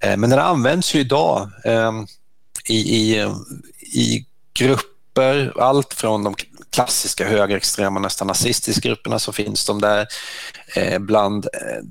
Eh, 0.00 0.16
men 0.16 0.30
den 0.30 0.38
används 0.38 0.94
ju 0.94 1.00
idag 1.00 1.50
eh, 1.64 1.92
i, 2.68 2.76
i, 2.96 3.26
i 3.80 4.26
grupper, 4.54 5.60
allt 5.60 5.94
från 5.94 6.24
de 6.24 6.34
klassiska 6.70 7.28
högerextrema, 7.28 8.00
nästan 8.00 8.26
nazistiska 8.26 8.88
grupperna 8.88 9.18
så 9.18 9.32
finns 9.32 9.66
de 9.66 9.80
där. 9.80 10.06
Eh, 10.76 10.98
bland 10.98 11.44
eh, 11.44 11.84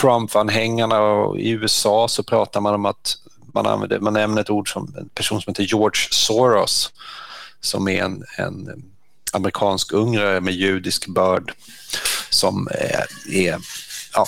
Trump-anhängarna 0.00 1.30
i 1.38 1.50
USA 1.50 2.08
så 2.08 2.22
pratar 2.22 2.60
man 2.60 2.74
om 2.74 2.86
att 2.86 3.16
man, 3.54 3.66
använder, 3.66 3.98
man 3.98 4.12
nämner 4.12 4.40
ett 4.40 4.50
ord 4.50 4.72
som 4.72 4.94
en 4.98 5.08
person 5.08 5.42
som 5.42 5.50
heter 5.50 5.62
George 5.62 6.08
Soros 6.10 6.92
som 7.60 7.88
är 7.88 8.02
en, 8.02 8.24
en 8.38 8.84
amerikansk 9.32 9.92
ungrare 9.92 10.40
med 10.40 10.54
judisk 10.54 11.06
börd 11.06 11.52
som 12.30 12.68
är, 12.70 13.06
är 13.32 13.58
ja, 14.12 14.26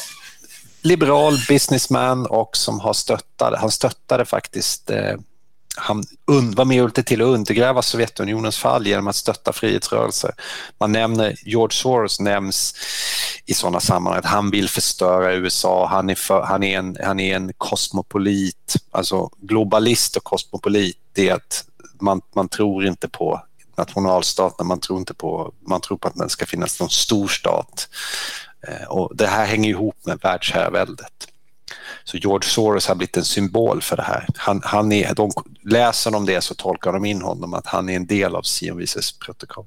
liberal 0.82 1.38
businessman 1.48 2.26
och 2.26 2.56
som 2.56 2.80
har 2.80 2.92
stöttat, 2.92 3.58
han 3.60 3.70
stöttade 3.70 4.24
faktiskt 4.24 4.90
eh, 4.90 5.16
han 5.78 6.04
var 6.56 6.64
med 6.64 6.84
och 6.84 6.94
till 6.94 7.22
att 7.22 7.28
undergräva 7.28 7.82
Sovjetunionens 7.82 8.58
fall 8.58 8.86
genom 8.86 9.08
att 9.08 9.16
stötta 9.16 9.52
frihetsrörelser. 9.52 10.34
Man 10.80 10.92
nämner, 10.92 11.34
George 11.44 11.74
Soros 11.74 12.20
nämns 12.20 12.74
i 13.46 13.54
sådana 13.54 13.80
sammanhang 13.80 14.18
att 14.18 14.24
han 14.24 14.50
vill 14.50 14.68
förstöra 14.68 15.34
USA, 15.34 15.86
han 15.86 16.10
är, 16.10 16.14
för, 16.14 16.42
han 16.42 16.62
är, 16.62 16.78
en, 16.78 16.96
han 17.04 17.20
är 17.20 17.36
en 17.36 17.52
kosmopolit, 17.58 18.74
alltså 18.90 19.30
globalist 19.36 20.16
och 20.16 20.24
kosmopolit, 20.24 20.96
det 21.12 21.28
är 21.28 21.34
att 21.34 21.64
man, 22.00 22.20
man 22.34 22.48
tror 22.48 22.86
inte 22.86 23.08
på 23.08 23.42
nationalstaten, 23.76 24.66
man 24.66 24.80
tror 24.80 24.98
inte 24.98 25.14
på, 25.14 25.52
man 25.68 25.80
tror 25.80 25.98
på 25.98 26.08
att 26.08 26.14
det 26.14 26.28
ska 26.28 26.46
finnas 26.46 26.80
någon 26.80 26.90
stor 26.90 27.28
stat. 27.28 27.88
Eh, 28.68 28.88
och 28.88 29.16
det 29.16 29.26
här 29.26 29.46
hänger 29.46 29.70
ihop 29.70 29.96
med 30.06 30.18
världsherraväldet. 30.22 31.28
Så 32.04 32.16
George 32.16 32.48
Soros 32.48 32.86
har 32.86 32.94
blivit 32.94 33.16
en 33.16 33.24
symbol 33.24 33.82
för 33.82 33.96
det 33.96 34.02
här. 34.02 34.26
Han, 34.36 34.60
han 34.64 34.92
är, 34.92 35.14
de, 35.14 35.30
läser 35.62 36.10
de 36.10 36.26
det 36.26 36.40
så 36.40 36.54
tolkar 36.54 36.92
de 36.92 37.04
in 37.04 37.22
honom 37.22 37.54
att 37.54 37.66
han 37.66 37.88
är 37.88 37.96
en 37.96 38.06
del 38.06 38.36
av 38.36 38.42
Sionvises 38.42 39.12
protokoll. 39.12 39.66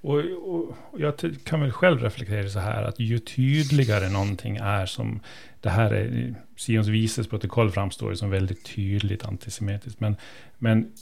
Och, 0.00 0.18
och, 0.18 0.76
jag 0.98 1.14
kan 1.44 1.60
väl 1.60 1.72
själv 1.72 2.02
reflektera 2.02 2.48
så 2.48 2.58
här 2.58 2.82
att 2.82 3.00
ju 3.00 3.18
tydligare 3.18 4.08
någonting 4.08 4.56
är 4.56 4.86
som 4.86 5.20
det 5.60 5.70
här 5.70 5.90
är, 5.90 6.34
Sions 6.56 6.88
vises 6.88 7.26
protokoll 7.26 7.70
framstår 7.70 8.14
som 8.14 8.30
väldigt 8.30 8.64
tydligt 8.64 9.24
antisemitiskt. 9.24 10.00
Men, 10.00 10.16
men 10.58 10.92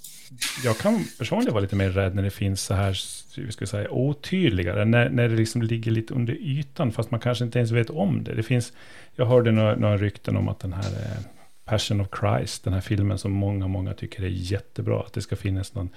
jag 0.64 0.78
kan 0.78 1.04
personligen 1.18 1.52
vara 1.52 1.62
lite 1.62 1.76
mer 1.76 1.90
rädd 1.90 2.14
när 2.14 2.22
det 2.22 2.30
finns 2.30 2.62
så 2.62 2.74
här, 2.74 2.98
hur 3.36 3.50
ska 3.50 3.66
säga, 3.66 3.90
otydligare, 3.90 4.84
när, 4.84 5.10
när 5.10 5.28
det 5.28 5.36
liksom 5.36 5.62
ligger 5.62 5.90
lite 5.90 6.14
under 6.14 6.34
ytan, 6.34 6.92
fast 6.92 7.10
man 7.10 7.20
kanske 7.20 7.44
inte 7.44 7.58
ens 7.58 7.70
vet 7.70 7.90
om 7.90 8.24
det. 8.24 8.34
Det 8.34 8.42
finns, 8.42 8.72
jag 9.14 9.26
hörde 9.26 9.52
några, 9.52 9.76
några 9.76 9.96
rykten 9.96 10.36
om 10.36 10.48
att 10.48 10.60
den 10.60 10.72
här 10.72 10.90
eh, 10.90 11.22
Passion 11.64 12.00
of 12.00 12.08
Christ, 12.20 12.64
den 12.64 12.72
här 12.72 12.80
filmen 12.80 13.18
som 13.18 13.32
många, 13.32 13.68
många 13.68 13.94
tycker 13.94 14.22
är 14.22 14.28
jättebra, 14.28 15.00
att 15.00 15.12
det 15.12 15.22
ska 15.22 15.36
finnas 15.36 15.74
någon, 15.74 15.88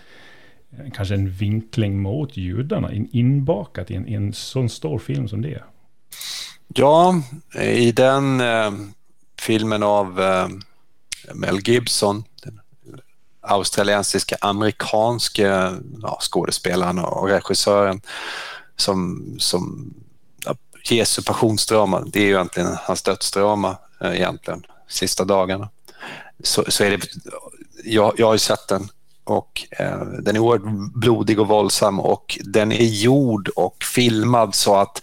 eh, 0.72 0.92
kanske 0.94 1.16
en 1.16 1.30
vinkling 1.30 2.02
mot 2.02 2.38
judarna, 2.38 2.94
in, 2.94 3.10
inbakat 3.12 3.92
i 3.92 3.96
en, 3.96 4.08
i 4.08 4.14
en 4.14 4.34
sån 4.34 4.70
stor 4.70 5.00
film 5.00 5.28
som 5.28 5.42
det 5.42 5.54
är. 5.54 5.64
Ja, 6.68 7.22
i 7.62 7.92
den 7.92 8.42
eh, 8.42 8.72
filmen 9.40 9.84
av 9.84 10.22
eh, 10.22 10.48
Mel 11.34 11.60
Gibson, 11.64 12.24
australiensiska 13.44 14.38
amerikanske 14.42 15.72
ja, 16.02 16.18
skådespelaren 16.22 17.00
och 17.00 17.28
regissören 17.28 18.02
som, 18.76 19.26
som 19.40 19.94
ja, 20.46 20.56
Jesu 20.90 21.22
passionsdrama, 21.22 22.04
det 22.06 22.20
är 22.20 22.24
ju 22.24 22.30
egentligen 22.30 22.78
hans 22.82 23.02
dödsdrama 23.02 23.78
eh, 24.02 24.16
egentligen, 24.16 24.66
sista 24.88 25.26
dagarna. 25.26 25.70
Så, 26.44 26.64
så 26.68 26.84
är 26.84 26.92
det, 26.92 27.08
jag, 27.84 28.14
jag 28.18 28.26
har 28.26 28.34
ju 28.34 28.40
sett 28.40 28.68
den 28.68 28.90
och 29.24 29.68
eh, 29.80 30.02
den 30.02 30.36
är 30.36 30.40
oerhört 30.40 30.94
blodig 30.94 31.40
och 31.40 31.48
våldsam 31.48 32.00
och 32.00 32.40
den 32.44 32.72
är 32.72 32.86
gjord 32.86 33.50
och 33.56 33.84
filmad 33.84 34.56
så 34.56 34.76
att 34.76 35.02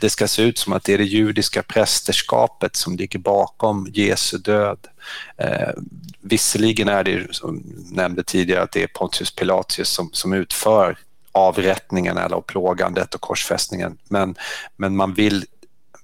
det 0.00 0.10
ska 0.10 0.28
se 0.28 0.42
ut 0.42 0.58
som 0.58 0.72
att 0.72 0.84
det 0.84 0.94
är 0.94 0.98
det 0.98 1.04
judiska 1.04 1.62
prästerskapet 1.62 2.76
som 2.76 2.96
ligger 2.96 3.18
bakom 3.18 3.86
Jesu 3.92 4.38
död. 4.38 4.78
Eh, 5.36 5.70
visserligen 6.20 6.88
är 6.88 7.04
det, 7.04 7.34
som 7.34 7.62
nämnde 7.92 8.24
tidigare, 8.24 8.62
att 8.62 8.72
det 8.72 8.82
är 8.82 8.86
Pontius 8.86 9.34
Pilatus 9.34 9.88
som, 9.88 10.10
som 10.12 10.32
utför 10.32 10.98
avrättningen 11.32 12.16
eller 12.16 12.40
plågandet 12.40 13.14
och 13.14 13.20
korsfästningen, 13.20 13.98
men, 14.08 14.34
men 14.76 14.96
man, 14.96 15.14
vill, 15.14 15.44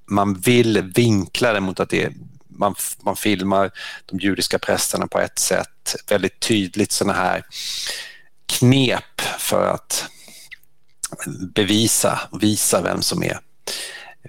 man 0.07 0.35
vill 0.35 0.93
vinkla 0.95 1.53
det 1.53 1.61
mot 1.61 1.81
att 1.81 1.91
det 1.91 2.03
är 2.03 2.13
man, 2.59 2.75
man 3.03 3.17
filmar 3.17 3.71
de 4.07 4.19
judiska 4.19 4.59
prästerna 4.59 5.07
på 5.07 5.21
ett 5.21 5.39
sätt, 5.39 5.97
väldigt 6.09 6.41
tydligt 6.41 6.93
sådana 6.93 7.19
här 7.19 7.45
knep 8.47 9.21
för 9.39 9.67
att 9.67 10.05
bevisa, 11.55 12.21
visa 12.41 12.83
vem 12.83 13.03
som 13.03 13.23
är 13.23 13.39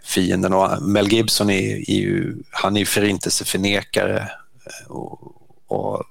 fienden. 0.03 0.53
Och 0.53 0.81
Mel 0.81 1.13
Gibson 1.13 1.49
är, 1.49 1.89
är 1.89 1.95
ju, 1.95 2.35
han 2.49 2.75
är 2.75 2.79
ju 2.79 2.85
förintelseförnekare 2.85 4.17
eh, 4.65 4.91
och, 4.91 5.35
och 5.67 6.03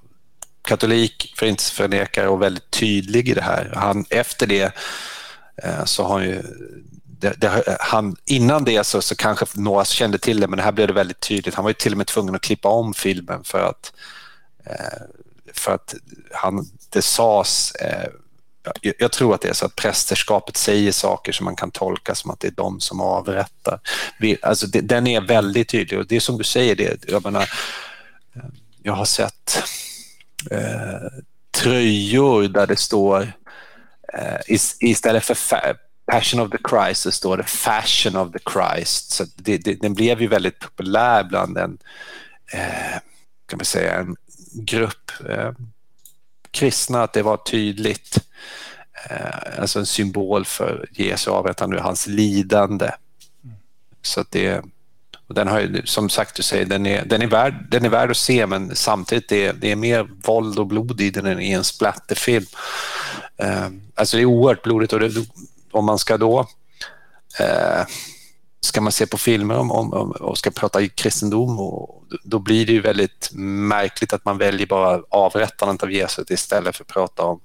katolik, 0.61 1.33
förintelseförnekare 1.37 2.27
och 2.27 2.41
väldigt 2.41 2.71
tydlig 2.71 3.29
i 3.29 3.33
det 3.33 3.41
här. 3.41 3.71
Han, 3.75 4.05
efter 4.09 4.47
det 4.47 4.75
eh, 5.63 5.85
så 5.85 6.03
har 6.03 6.19
han 6.19 6.29
ju 6.29 6.43
det, 7.23 7.35
det, 7.37 7.77
han, 7.79 8.15
innan 8.25 8.63
det 8.63 8.83
så, 8.83 9.01
så 9.01 9.15
kanske 9.15 9.45
några 9.53 9.85
kände 9.85 10.17
till 10.17 10.39
det 10.39 10.47
men 10.47 10.59
här 10.59 10.71
blev 10.71 10.87
det 10.87 10.93
väldigt 10.93 11.19
tydligt. 11.19 11.55
Han 11.55 11.63
var 11.63 11.69
ju 11.69 11.73
till 11.73 11.91
och 11.91 11.97
med 11.97 12.07
tvungen 12.07 12.35
att 12.35 12.41
klippa 12.41 12.69
om 12.69 12.93
filmen 12.93 13.43
för 13.43 13.59
att, 13.59 13.93
eh, 14.65 15.01
för 15.53 15.71
att 15.71 15.95
han, 16.31 16.65
det 16.89 17.01
sades 17.01 17.75
eh, 17.75 18.09
jag, 18.81 18.93
jag 18.99 19.11
tror 19.11 19.35
att 19.35 19.41
det 19.41 19.49
är 19.49 19.53
så 19.53 19.65
att 19.65 19.75
prästerskapet 19.75 20.57
säger 20.57 20.91
saker 20.91 21.31
som 21.31 21.45
man 21.45 21.55
kan 21.55 21.71
tolka 21.71 22.15
som 22.15 22.31
att 22.31 22.39
det 22.39 22.47
är 22.47 22.51
de 22.51 22.79
som 22.79 23.01
avrättar. 23.01 23.79
Vi, 24.19 24.37
alltså 24.41 24.67
det, 24.67 24.81
den 24.81 25.07
är 25.07 25.21
väldigt 25.21 25.69
tydlig 25.69 25.99
och 25.99 26.07
det 26.07 26.15
är 26.15 26.19
som 26.19 26.37
du 26.37 26.43
säger, 26.43 26.75
det, 26.75 27.05
jag, 27.07 27.23
menar, 27.23 27.41
eh, 28.35 28.43
jag 28.83 28.93
har 28.93 29.05
sett 29.05 29.63
eh, 30.51 31.21
tröjor 31.51 32.43
där 32.43 32.67
det 32.67 32.75
står 32.75 33.33
eh, 34.13 34.57
istället 34.79 35.23
för 35.23 35.35
Passion 36.05 36.39
of 36.39 36.51
the 36.51 36.57
Christ 36.69 37.01
så 37.01 37.11
står 37.11 37.37
det 37.37 37.43
Fashion 37.43 38.15
of 38.15 38.31
the 38.31 38.39
Christ. 38.53 39.11
Så 39.11 39.25
det, 39.35 39.57
det, 39.57 39.73
den 39.73 39.93
blev 39.93 40.21
ju 40.21 40.27
väldigt 40.27 40.59
populär 40.59 41.23
bland 41.23 41.57
en, 41.57 41.77
eh, 42.53 42.99
kan 43.47 43.57
man 43.57 43.65
säga, 43.65 43.99
en 43.99 44.15
grupp 44.53 45.11
eh, 45.29 45.51
kristna, 46.51 47.03
att 47.03 47.13
det 47.13 47.21
var 47.21 47.37
tydligt. 47.37 48.17
Eh, 49.09 49.59
alltså 49.61 49.79
en 49.79 49.85
symbol 49.85 50.45
för 50.45 50.85
Jesu 50.91 51.31
avrättande 51.31 51.77
och 51.77 51.83
hans 51.83 52.07
lidande. 52.07 52.91
Så 54.01 54.21
att 54.21 54.31
det, 54.31 54.63
och 55.27 55.35
den 55.35 55.47
har 55.47 55.59
ju, 55.59 55.81
som 55.85 56.09
sagt 56.09 56.35
du 56.35 56.43
säger, 56.43 56.65
den 56.65 56.85
är, 56.85 57.05
den 57.05 57.21
är, 57.21 57.27
värd, 57.27 57.65
den 57.69 57.85
är 57.85 57.89
värd 57.89 58.11
att 58.11 58.17
se 58.17 58.47
men 58.47 58.75
samtidigt 58.75 59.31
är 59.31 59.53
det 59.53 59.71
är 59.71 59.75
mer 59.75 60.07
våld 60.23 60.59
och 60.59 60.67
blod 60.67 61.01
i 61.01 61.09
den 61.09 61.25
än 61.25 61.39
i 61.39 61.51
en 61.51 61.63
splatterfilm. 61.63 62.45
Eh, 63.37 63.69
alltså 63.95 64.17
det 64.17 64.23
är 64.23 64.25
oerhört 64.25 64.63
blodigt 64.63 64.93
och 64.93 64.99
det, 64.99 65.09
om 65.73 65.85
man 65.85 65.99
ska 65.99 66.17
då 66.17 66.39
eh, 67.39 67.85
ska 68.61 68.81
man 68.81 68.91
se 68.91 69.07
på 69.07 69.17
filmer 69.17 69.57
om, 69.57 69.71
om, 69.71 69.93
om 69.93 70.11
och 70.11 70.37
ska 70.37 70.51
prata 70.51 70.87
kristendom 70.87 71.59
och 71.59 72.03
då 72.23 72.39
blir 72.39 72.65
det 72.65 72.73
ju 72.73 72.81
väldigt 72.81 73.29
märkligt 73.33 74.13
att 74.13 74.25
man 74.25 74.37
väljer 74.37 74.67
bara 74.67 75.01
avrättandet 75.09 75.83
av 75.83 75.91
Jesus 75.91 76.31
istället 76.31 76.75
för 76.75 76.83
att 76.83 76.87
prata 76.87 77.23
om 77.23 77.39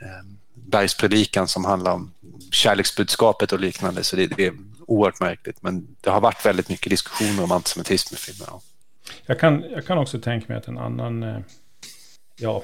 eh, 0.00 0.26
bergspredikan 0.54 1.48
som 1.48 1.64
handlar 1.64 1.92
om 1.92 2.12
kärleksbudskapet 2.50 3.52
och 3.52 3.60
liknande. 3.60 4.04
Så 4.04 4.16
det, 4.16 4.26
det, 4.26 4.46
är 4.46 4.54
oerhört 4.86 5.20
märkligt. 5.20 5.62
Men 5.62 5.96
det 6.00 6.10
har 6.10 6.20
varit 6.20 6.46
väldigt 6.46 6.68
mycket 6.68 6.90
diskussioner 6.90 7.42
om 7.42 7.52
antisemitism 7.52 8.14
i 8.14 8.18
filmer. 8.18 8.48
Jag 9.26 9.40
kan, 9.40 9.64
jag 9.70 9.86
kan 9.86 9.98
också 9.98 10.20
tänka 10.20 10.46
mig 10.48 10.56
att 10.56 10.68
en 10.68 10.78
annan 10.78 11.22
eh, 11.22 11.38
eh, 12.38 12.44
ja, 12.44 12.62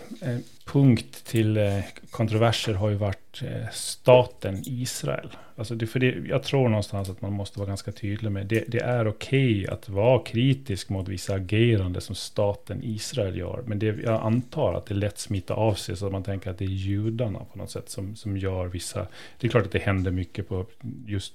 punkt 0.64 1.24
till 1.24 1.56
eh, 1.56 1.80
kontroverser 2.10 2.74
har 2.74 2.90
ju 2.90 2.96
varit 2.96 3.42
eh, 3.42 3.68
staten 3.72 4.62
Israel. 4.66 5.30
Alltså 5.56 5.74
det, 5.74 5.86
för 5.86 6.00
det, 6.00 6.28
jag 6.28 6.42
tror 6.42 6.68
någonstans 6.68 7.10
att 7.10 7.20
man 7.20 7.32
måste 7.32 7.58
vara 7.58 7.68
ganska 7.68 7.92
tydlig 7.92 8.32
med 8.32 8.46
det. 8.46 8.64
Det 8.68 8.78
är 8.78 9.08
okej 9.08 9.60
okay 9.60 9.74
att 9.74 9.88
vara 9.88 10.22
kritisk 10.24 10.88
mot 10.88 11.08
vissa 11.08 11.34
agerande 11.34 12.00
som 12.00 12.14
staten 12.14 12.80
Israel 12.84 13.38
gör. 13.38 13.62
Men 13.66 13.78
det, 13.78 13.86
jag 13.86 14.22
antar 14.22 14.74
att 14.74 14.86
det 14.86 14.94
lätt 14.94 15.18
smittar 15.18 15.54
av 15.54 15.74
sig 15.74 15.96
så 15.96 16.06
att 16.06 16.12
man 16.12 16.22
tänker 16.22 16.50
att 16.50 16.58
det 16.58 16.64
är 16.64 16.68
judarna 16.68 17.38
på 17.52 17.58
något 17.58 17.70
sätt 17.70 17.90
som, 17.90 18.16
som 18.16 18.36
gör 18.36 18.66
vissa... 18.66 19.06
Det 19.40 19.46
är 19.46 19.50
klart 19.50 19.66
att 19.66 19.72
det 19.72 19.78
händer 19.78 20.10
mycket 20.10 20.48
på 20.48 20.66
just 21.06 21.34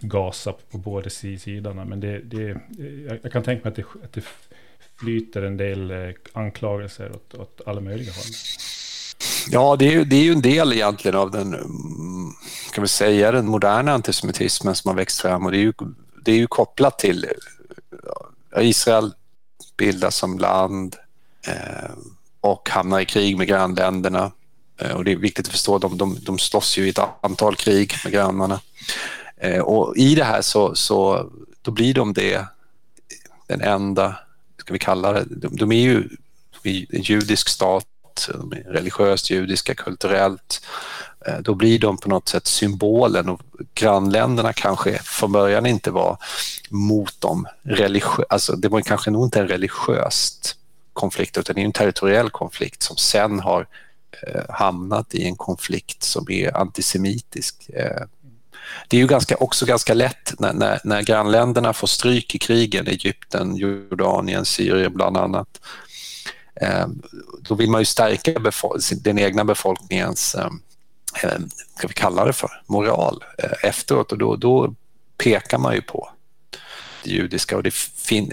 Gaza 0.00 0.54
på 0.70 0.78
båda 0.78 1.10
sidorna. 1.10 1.84
Men 1.84 2.00
det, 2.00 2.18
det, 2.18 2.60
jag, 3.08 3.18
jag 3.22 3.32
kan 3.32 3.42
tänka 3.42 3.64
mig 3.64 3.70
att 3.70 3.76
det, 3.76 4.04
att 4.04 4.12
det 4.12 4.24
flyter 5.00 5.42
en 5.42 5.56
del 5.56 5.90
eh, 5.90 6.14
anklagelser 6.32 7.10
åt, 7.10 7.34
åt 7.34 7.60
alla 7.66 7.80
möjliga 7.80 8.12
håll. 8.12 8.24
Ja, 9.50 9.76
det 9.76 9.86
är, 9.86 9.92
ju, 9.92 10.04
det 10.04 10.16
är 10.16 10.22
ju 10.22 10.32
en 10.32 10.42
del 10.42 10.72
egentligen 10.72 11.16
av 11.16 11.30
den, 11.30 11.54
mm, 11.54 12.32
kan 12.74 12.82
vi 12.82 12.88
säga, 12.88 13.32
den 13.32 13.46
moderna 13.46 13.92
antisemitismen 13.92 14.74
som 14.74 14.88
har 14.88 14.96
växt 14.96 15.20
fram 15.20 15.46
och 15.46 15.52
det 15.52 15.58
är 15.58 15.62
ju, 15.62 15.72
det 16.24 16.32
är 16.32 16.36
ju 16.36 16.46
kopplat 16.46 16.98
till 16.98 17.26
Israel 18.56 19.12
bildas 19.76 20.16
som 20.16 20.38
land 20.38 20.96
eh, 21.46 21.90
och 22.40 22.68
hamnar 22.70 23.00
i 23.00 23.04
krig 23.04 23.36
med 23.36 23.48
grannländerna. 23.48 24.32
Eh, 24.80 24.90
och 24.90 25.04
det 25.04 25.12
är 25.12 25.16
viktigt 25.16 25.46
att 25.46 25.52
förstå, 25.52 25.78
de, 25.78 25.98
de, 25.98 26.18
de 26.22 26.38
slåss 26.38 26.78
ju 26.78 26.86
i 26.86 26.88
ett 26.88 27.00
antal 27.20 27.56
krig 27.56 27.94
med 28.04 28.12
grannarna. 28.12 28.60
Eh, 29.36 29.60
och 29.60 29.96
i 29.96 30.14
det 30.14 30.24
här 30.24 30.42
så, 30.42 30.74
så 30.74 31.30
då 31.62 31.70
blir 31.70 31.94
de 31.94 32.12
det, 32.12 32.46
den 33.46 33.60
enda 33.60 34.18
ska 34.68 34.72
vi 34.72 34.78
kalla 34.78 35.12
det, 35.12 35.24
de, 35.28 35.56
de 35.56 35.72
är 35.72 35.80
ju 35.80 36.08
en 36.90 37.02
judisk 37.02 37.48
stat, 37.48 37.86
de 38.32 38.52
är 38.52 38.62
religiöst 38.72 39.30
judiska, 39.30 39.74
kulturellt. 39.74 40.66
Eh, 41.26 41.38
då 41.38 41.54
blir 41.54 41.78
de 41.78 41.98
på 41.98 42.08
något 42.08 42.28
sätt 42.28 42.46
symbolen 42.46 43.28
och 43.28 43.40
grannländerna 43.74 44.52
kanske 44.52 44.98
från 45.02 45.32
början 45.32 45.66
inte 45.66 45.90
var 45.90 46.18
mot 46.68 47.20
dem 47.20 47.46
religiöst, 47.62 48.26
alltså 48.30 48.56
det 48.56 48.68
var 48.68 48.80
kanske 48.80 49.10
nog 49.10 49.26
inte 49.26 49.40
en 49.40 49.48
religiös 49.48 50.54
konflikt 50.92 51.38
utan 51.38 51.54
det 51.54 51.62
är 51.62 51.64
en 51.64 51.72
territoriell 51.72 52.30
konflikt 52.30 52.82
som 52.82 52.96
sen 52.96 53.40
har 53.40 53.66
eh, 54.22 54.42
hamnat 54.48 55.14
i 55.14 55.24
en 55.24 55.36
konflikt 55.36 56.02
som 56.02 56.30
är 56.30 56.56
antisemitisk. 56.56 57.70
Eh, 57.74 58.02
det 58.88 58.96
är 58.96 59.00
ju 59.00 59.06
ganska, 59.06 59.36
också 59.36 59.66
ganska 59.66 59.94
lätt 59.94 60.34
när, 60.38 60.52
när, 60.52 60.80
när 60.84 61.02
grannländerna 61.02 61.72
får 61.72 61.86
stryk 61.86 62.34
i 62.34 62.38
krigen, 62.38 62.86
Egypten, 62.86 63.56
Jordanien, 63.56 64.44
Syrien 64.44 64.92
bland 64.94 65.16
annat. 65.16 65.60
Eh, 66.60 66.86
då 67.40 67.54
vill 67.54 67.70
man 67.70 67.80
ju 67.80 67.84
stärka 67.84 68.32
den 69.02 69.18
egna 69.18 69.44
befolkningens, 69.44 70.34
eh, 70.34 70.50
ska 71.76 71.88
vi 71.88 71.94
kalla 71.94 72.24
det 72.24 72.32
för, 72.32 72.62
moral 72.66 73.24
eh, 73.38 73.68
efteråt 73.68 74.12
och 74.12 74.18
då, 74.18 74.36
då 74.36 74.74
pekar 75.16 75.58
man 75.58 75.74
ju 75.74 75.82
på 75.82 76.10
judiska. 77.02 77.56
Och 77.56 77.62
det 77.62 77.74
fin 77.74 78.32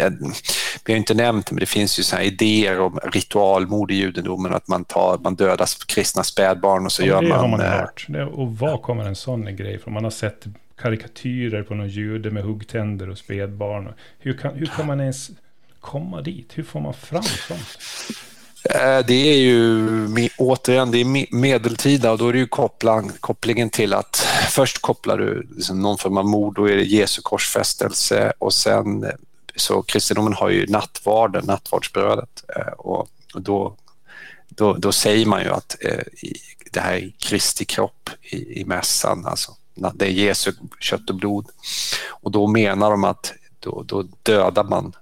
vi 0.85 0.93
har 0.93 0.97
inte 0.97 1.13
nämnt 1.13 1.45
det, 1.45 1.53
men 1.53 1.59
det 1.59 1.65
finns 1.65 1.99
ju 1.99 2.03
såna 2.03 2.23
idéer 2.23 2.79
om 2.79 2.99
ritualmord 3.03 3.91
i 3.91 3.95
judendomen, 3.95 4.53
att 4.53 4.67
man, 4.67 4.85
tar, 4.85 5.17
man 5.17 5.35
dödar 5.35 5.85
kristna 5.87 6.23
spädbarn 6.23 6.85
och 6.85 6.91
så 6.91 7.01
ja, 7.01 7.07
gör 7.07 7.21
det 7.21 7.27
man... 7.27 7.39
har 7.39 7.47
man 7.47 7.59
hört. 7.59 8.05
Det, 8.07 8.25
och 8.25 8.57
var 8.57 8.77
kommer 8.77 9.05
en 9.05 9.15
sån 9.15 9.55
grej 9.55 9.79
från? 9.79 9.93
Man 9.93 10.03
har 10.03 10.11
sett 10.11 10.45
karikatyrer 10.75 11.63
på 11.63 11.75
någon 11.75 11.89
jude 11.89 12.31
med 12.31 12.43
huggtänder 12.43 13.09
och 13.09 13.17
spädbarn. 13.17 13.93
Hur 14.19 14.37
kan, 14.37 14.55
hur 14.55 14.65
kan 14.65 14.87
man 14.87 15.01
ens 15.01 15.29
komma 15.79 16.21
dit? 16.21 16.51
Hur 16.57 16.63
får 16.63 16.79
man 16.79 16.93
fram 16.93 17.23
sånt? 17.23 17.77
Eh, 18.69 19.05
det 19.07 19.33
är 19.33 19.37
ju 19.37 20.29
återigen 20.37 20.91
det 20.91 20.97
är 20.97 21.35
medeltida 21.35 22.11
och 22.11 22.17
då 22.17 22.27
är 22.27 22.33
det 22.33 22.39
ju 22.39 22.47
kopplan, 22.47 23.11
kopplingen 23.19 23.69
till 23.69 23.93
att 23.93 24.15
först 24.49 24.81
kopplar 24.81 25.17
du 25.17 25.47
liksom 25.55 25.81
någon 25.81 25.97
form 25.97 26.17
av 26.17 26.25
mord, 26.25 26.55
då 26.55 26.69
är 26.69 26.75
det 26.75 26.83
Jesu 26.83 27.21
korsfästelse 27.21 28.33
och 28.39 28.53
sen 28.53 29.03
eh, 29.03 29.09
så 29.55 29.81
kristendomen 29.81 30.33
har 30.33 30.49
ju 30.49 30.67
nattvarden, 30.67 31.45
nattvardsbrödet 31.45 32.43
eh, 32.55 32.73
och 32.73 33.07
då, 33.33 33.75
då, 34.47 34.73
då 34.73 34.91
säger 34.91 35.25
man 35.25 35.41
ju 35.41 35.49
att 35.49 35.75
det 36.71 36.79
här 36.79 36.93
är 36.93 37.11
Kristi 37.19 37.65
kropp 37.65 38.09
i, 38.21 38.61
i 38.61 38.65
mässan, 38.65 39.25
alltså 39.25 39.51
det 39.93 40.05
är 40.05 40.09
Jesu 40.09 40.53
kött 40.79 41.09
och 41.09 41.15
blod. 41.15 41.45
Och 42.07 42.31
då 42.31 42.47
menar 42.47 42.91
de 42.91 43.03
att 43.03 43.33
då, 43.59 43.83
då 43.83 44.05
dödar 44.23 44.63
man 44.63 44.93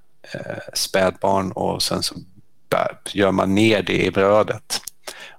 spädbarn 0.74 1.51
och 1.51 1.84
sen 1.84 2.03
så 2.03 2.16
gör 3.14 3.32
man 3.32 3.56
ner 3.56 3.84
det 3.84 4.06
i 4.06 4.12
brödet. 4.12 4.82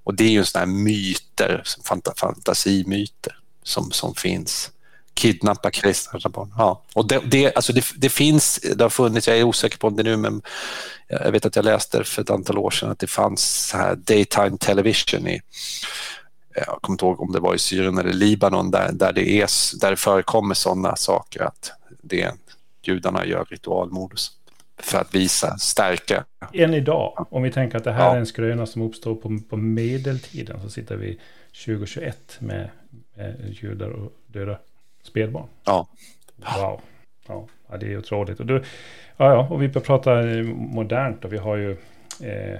Och 0.04 0.14
det 0.14 0.24
är 0.24 0.30
ju 0.30 0.44
sådana 0.44 0.66
här 0.66 0.78
myter, 0.78 1.62
fantasimyter 2.16 3.38
som, 3.62 3.90
som 3.90 4.14
finns. 4.14 4.70
Kidnappa 5.14 5.70
kristna 5.70 6.30
barn. 6.30 6.52
Ja. 6.58 6.82
Och 6.94 7.08
det, 7.08 7.22
det, 7.26 7.54
alltså 7.54 7.72
det, 7.72 7.84
det, 7.96 8.08
finns, 8.08 8.60
det 8.76 8.84
har 8.84 8.90
funnits, 8.90 9.28
jag 9.28 9.38
är 9.38 9.44
osäker 9.44 9.78
på 9.78 9.86
om 9.86 9.96
det 9.96 10.02
nu, 10.02 10.16
men 10.16 10.42
jag 11.08 11.32
vet 11.32 11.46
att 11.46 11.56
jag 11.56 11.64
läste 11.64 12.04
för 12.04 12.22
ett 12.22 12.30
antal 12.30 12.58
år 12.58 12.70
sedan 12.70 12.90
att 12.90 12.98
det 12.98 13.06
fanns 13.06 13.66
så 13.68 13.76
här 13.76 13.94
daytime 13.94 14.56
television 14.58 15.28
i 15.28 15.40
jag 16.54 16.82
kommer 16.82 16.94
inte 16.94 17.04
ihåg 17.04 17.20
om 17.20 17.32
det 17.32 17.40
var 17.40 17.54
i 17.54 17.58
Syrien 17.58 17.98
eller 17.98 18.12
Libanon 18.12 18.70
där, 18.70 18.92
där, 18.92 19.12
det, 19.12 19.40
är, 19.40 19.48
där 19.80 19.90
det 19.90 19.96
förekommer 19.96 20.54
sådana 20.54 20.96
saker 20.96 21.42
att 21.42 21.72
det, 22.02 22.32
judarna 22.82 23.26
gör 23.26 23.44
ritualmord. 23.44 24.12
Och 24.12 24.18
så 24.18 24.32
för 24.78 24.98
att 24.98 25.14
visa, 25.14 25.58
stärka. 25.58 26.24
Än 26.52 26.74
idag, 26.74 27.26
om 27.30 27.42
vi 27.42 27.50
tänker 27.50 27.78
att 27.78 27.84
det 27.84 27.92
här 27.92 28.06
ja. 28.06 28.14
är 28.14 28.18
en 28.18 28.26
skröna 28.26 28.66
som 28.66 28.82
uppstår 28.82 29.14
på, 29.14 29.38
på 29.48 29.56
medeltiden, 29.56 30.60
så 30.62 30.70
sitter 30.70 30.96
vi 30.96 31.20
2021 31.64 32.36
med, 32.38 32.70
med 33.14 33.56
judar 33.60 33.88
och 33.88 34.12
döda 34.26 34.58
spädbarn. 35.02 35.46
Ja. 35.64 35.88
Wow. 36.58 36.80
Ja, 37.28 37.46
det 37.80 37.92
är 37.92 37.98
otroligt. 37.98 38.40
Och, 38.40 38.46
då, 38.46 38.54
ja, 38.54 38.62
ja, 39.16 39.48
och 39.50 39.62
vi 39.62 39.68
pratar 39.68 40.42
modernt 40.52 41.24
och 41.24 41.32
vi 41.32 41.38
har 41.38 41.56
ju 41.56 41.70
eh, 42.20 42.58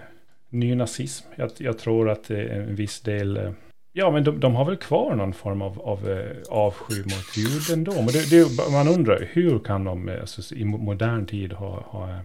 nynazism. 0.48 1.26
Jag, 1.36 1.50
jag 1.56 1.78
tror 1.78 2.10
att 2.10 2.30
en 2.30 2.74
viss 2.74 3.00
del 3.00 3.36
eh, 3.36 3.50
Ja, 3.96 4.10
men 4.10 4.24
de, 4.24 4.40
de, 4.40 4.54
har 4.54 4.64
väl 4.64 4.76
kvar 4.76 5.14
någon 5.14 5.32
form 5.32 5.62
av, 5.62 5.80
av 5.80 6.10
eh, 6.10 6.36
avsky 6.48 7.02
mot 7.02 7.36
judendom. 7.36 7.96
Men 7.96 8.06
det, 8.06 8.30
det, 8.30 8.70
man 8.70 8.88
undrar, 8.88 9.28
hur 9.32 9.58
kan 9.58 9.84
de 9.84 10.08
eh, 10.08 10.20
alltså, 10.20 10.54
i 10.54 10.64
modern 10.64 11.26
tid 11.26 11.52
ha... 11.52 11.80
ha 11.80 12.08
eh, 12.10 12.18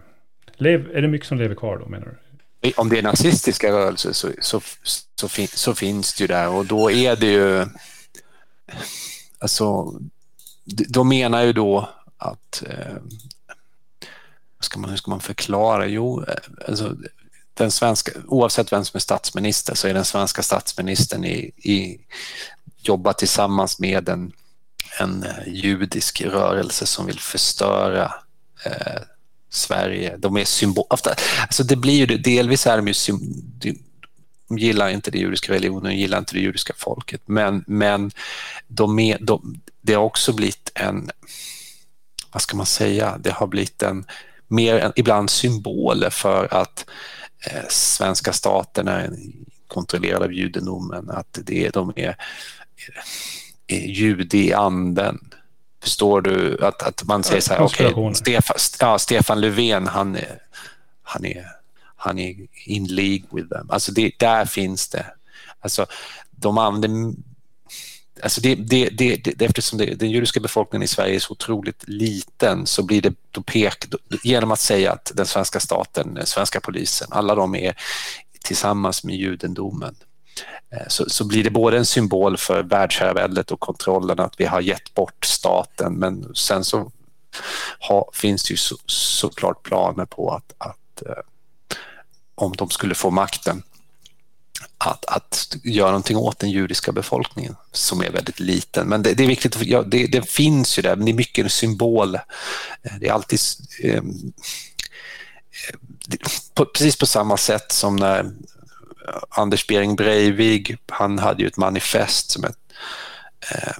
lev, 0.56 0.90
är 0.94 1.02
det 1.02 1.08
mycket 1.08 1.28
som 1.28 1.38
lever 1.38 1.54
kvar 1.54 1.78
då, 1.78 1.86
menar 1.86 2.16
du? 2.60 2.72
Om 2.76 2.88
det 2.88 2.98
är 2.98 3.02
nazistiska 3.02 3.72
rörelser 3.72 4.12
så, 4.12 4.28
så, 4.40 4.60
så, 5.14 5.28
fin, 5.28 5.48
så, 5.48 5.74
finns 5.74 6.14
det 6.14 6.24
ju 6.24 6.28
där 6.28 6.48
och 6.48 6.66
då 6.66 6.90
är 6.90 7.16
det 7.16 7.32
ju... 7.32 7.66
Alltså, 9.38 9.94
de 10.88 11.08
menar 11.08 11.42
ju 11.42 11.52
då 11.52 11.88
att... 12.16 12.62
Eh, 12.66 12.96
ska 14.60 14.80
man, 14.80 14.90
hur 14.90 14.96
ska 14.96 15.10
man 15.10 15.20
förklara? 15.20 15.86
Jo, 15.86 16.24
alltså, 16.68 16.96
den 17.64 17.70
svenska, 17.70 18.12
oavsett 18.26 18.72
vem 18.72 18.84
som 18.84 18.96
är 18.96 19.00
statsminister 19.00 19.74
så 19.74 19.88
är 19.88 19.94
den 19.94 20.04
svenska 20.04 20.42
statsministern 20.42 21.24
i, 21.24 21.52
i, 21.56 22.00
jobbar 22.82 23.12
tillsammans 23.12 23.78
med 23.78 24.08
en, 24.08 24.32
en 25.00 25.22
eh, 25.22 25.48
judisk 25.48 26.20
rörelse 26.22 26.86
som 26.86 27.06
vill 27.06 27.20
förstöra 27.20 28.12
eh, 28.64 29.02
Sverige. 29.50 30.16
De 30.16 30.36
är 30.36 30.44
symbol... 30.44 30.84
Alltså 30.90 31.64
det 31.64 31.76
blir 31.76 32.06
ju 32.06 32.18
delvis 32.18 32.66
är 32.66 32.76
de 32.76 32.88
ju 32.88 32.94
de 34.48 34.58
gillar 34.58 34.88
inte 34.88 35.10
den 35.10 35.20
judiska 35.20 35.52
religionen, 35.52 35.90
de 35.90 35.96
gillar 35.96 36.18
inte 36.18 36.34
det 36.34 36.40
judiska 36.40 36.72
folket, 36.76 37.22
men, 37.26 37.64
men 37.66 38.10
de 38.68 38.98
är, 38.98 39.18
de, 39.20 39.60
det 39.80 39.94
har 39.94 40.02
också 40.02 40.32
blivit 40.32 40.72
en, 40.74 41.10
vad 42.32 42.42
ska 42.42 42.56
man 42.56 42.66
säga, 42.66 43.18
det 43.18 43.32
har 43.32 43.46
blivit 43.46 43.82
en 43.82 44.04
mer 44.48 44.78
än 44.78 44.92
ibland 44.96 45.30
symboler 45.30 46.10
för 46.10 46.54
att 46.54 46.84
Eh, 46.84 47.19
svenska 47.68 48.32
staten 48.32 48.88
är 48.88 49.10
kontrollerad 49.66 50.22
av 50.22 50.32
judendomen, 50.32 51.10
att 51.10 51.38
det, 51.44 51.70
de 51.70 51.92
är, 51.96 52.16
är 53.66 53.80
jude 53.80 54.38
i 54.38 54.52
anden. 54.52 55.18
Förstår 55.82 56.20
du? 56.20 56.64
Att, 56.64 56.82
att 56.82 57.04
man 57.04 57.22
säger 57.22 57.40
så 57.40 57.52
här, 57.52 57.60
okej, 57.60 57.94
okay, 57.94 58.14
Stefan, 58.14 58.56
ja, 58.80 58.98
Stefan 58.98 59.40
Löfven, 59.40 59.86
han 59.86 60.16
är, 60.16 60.38
han 61.02 61.24
är, 61.24 61.46
han 61.96 62.18
är 62.18 62.36
in 62.64 62.86
League 62.86 63.24
with 63.30 63.48
them. 63.48 63.70
Alltså 63.70 63.92
det, 63.92 64.12
där 64.18 64.44
finns 64.44 64.88
det. 64.88 65.06
Alltså, 65.60 65.86
de 66.30 66.58
använder 66.58 67.22
Alltså 68.22 68.40
det, 68.40 68.54
det, 68.54 68.88
det, 68.88 69.16
det, 69.16 69.42
eftersom 69.42 69.78
den 69.78 70.10
judiska 70.10 70.40
befolkningen 70.40 70.82
i 70.82 70.88
Sverige 70.88 71.14
är 71.14 71.18
så 71.18 71.32
otroligt 71.32 71.88
liten 71.88 72.66
så 72.66 72.82
blir 72.82 73.02
det 73.02 73.14
då 73.30 73.42
pek, 73.42 73.84
genom 74.24 74.50
att 74.50 74.60
säga 74.60 74.92
att 74.92 75.12
den 75.14 75.26
svenska 75.26 75.60
staten, 75.60 76.14
den 76.14 76.26
svenska 76.26 76.60
polisen, 76.60 77.08
alla 77.10 77.34
de 77.34 77.54
är 77.54 77.74
tillsammans 78.44 79.04
med 79.04 79.16
judendomen 79.16 79.94
eh, 80.72 80.88
så, 80.88 81.10
så 81.10 81.24
blir 81.24 81.44
det 81.44 81.50
både 81.50 81.78
en 81.78 81.86
symbol 81.86 82.36
för 82.36 82.62
världsherraväldet 82.62 83.50
och 83.50 83.60
kontrollen 83.60 84.20
att 84.20 84.40
vi 84.40 84.44
har 84.44 84.60
gett 84.60 84.94
bort 84.94 85.24
staten 85.24 85.94
men 85.94 86.34
sen 86.34 86.64
så 86.64 86.92
ha, 87.88 88.10
finns 88.12 88.42
det 88.42 88.50
ju 88.50 88.56
så, 88.56 88.76
såklart 88.86 89.62
planer 89.62 90.04
på 90.04 90.30
att, 90.30 90.54
att 90.58 91.02
eh, 91.06 91.22
om 92.34 92.52
de 92.52 92.70
skulle 92.70 92.94
få 92.94 93.10
makten 93.10 93.62
att, 94.84 95.04
att 95.04 95.56
göra 95.62 95.86
någonting 95.86 96.16
åt 96.16 96.38
den 96.38 96.50
judiska 96.50 96.92
befolkningen 96.92 97.56
som 97.72 98.02
är 98.02 98.10
väldigt 98.10 98.40
liten. 98.40 98.88
Men 98.88 99.02
det, 99.02 99.14
det 99.14 99.24
är 99.24 99.28
viktigt, 99.28 99.62
ja, 99.62 99.82
det, 99.82 100.06
det, 100.06 100.30
finns 100.30 100.78
ju 100.78 100.82
där, 100.82 100.96
men 100.96 101.04
det 101.04 101.12
är 101.12 101.14
mycket 101.14 101.44
en 101.44 101.50
symbol. 101.50 102.14
Eh, 102.14 102.20
det 103.00 103.08
är 103.08 103.12
alltid 103.12 103.40
ehm, 103.82 104.32
eh, 105.68 105.76
på, 106.54 106.64
precis 106.64 106.96
på 106.96 107.06
samma 107.06 107.36
sätt 107.36 107.72
som 107.72 107.96
när 107.96 108.20
eh, 108.20 109.22
Anders 109.28 109.66
Bering 109.66 109.96
Breivik, 109.96 110.72
han 110.86 111.18
hade 111.18 111.42
ju 111.42 111.48
ett 111.48 111.56
manifest 111.56 112.30
som 112.30 112.44
ett, 112.44 112.58
eh, 113.50 113.72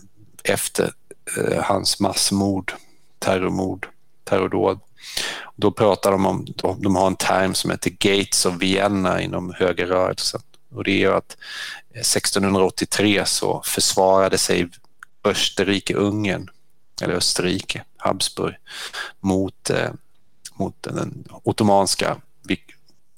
efter 0.44 0.92
eh, 1.36 1.62
hans 1.62 2.00
massmord, 2.00 2.72
terrormord, 3.18 3.88
terrordåd. 4.24 4.80
Då 5.56 5.70
pratar 5.70 6.12
de 6.12 6.26
om, 6.26 6.46
de 6.78 6.96
har 6.96 7.06
en 7.06 7.16
term 7.16 7.54
som 7.54 7.70
heter 7.70 7.90
Gates 7.90 8.46
of 8.46 8.54
Vienna 8.54 9.20
inom 9.20 9.54
högerrörelsen. 9.58 10.40
Och 10.70 10.84
det 10.84 10.90
är 10.90 10.98
ju 10.98 11.12
att 11.12 11.36
eh, 11.94 12.00
1683 12.00 13.24
så 13.26 13.62
försvarade 13.64 14.38
sig 14.38 14.68
Österrike-Ungern, 15.24 16.48
eller 17.02 17.14
Österrike, 17.14 17.84
Habsburg, 17.96 18.54
mot, 19.20 19.70
eh, 19.70 19.90
mot 20.54 20.82
den 20.82 21.24
ottomanska 21.42 22.16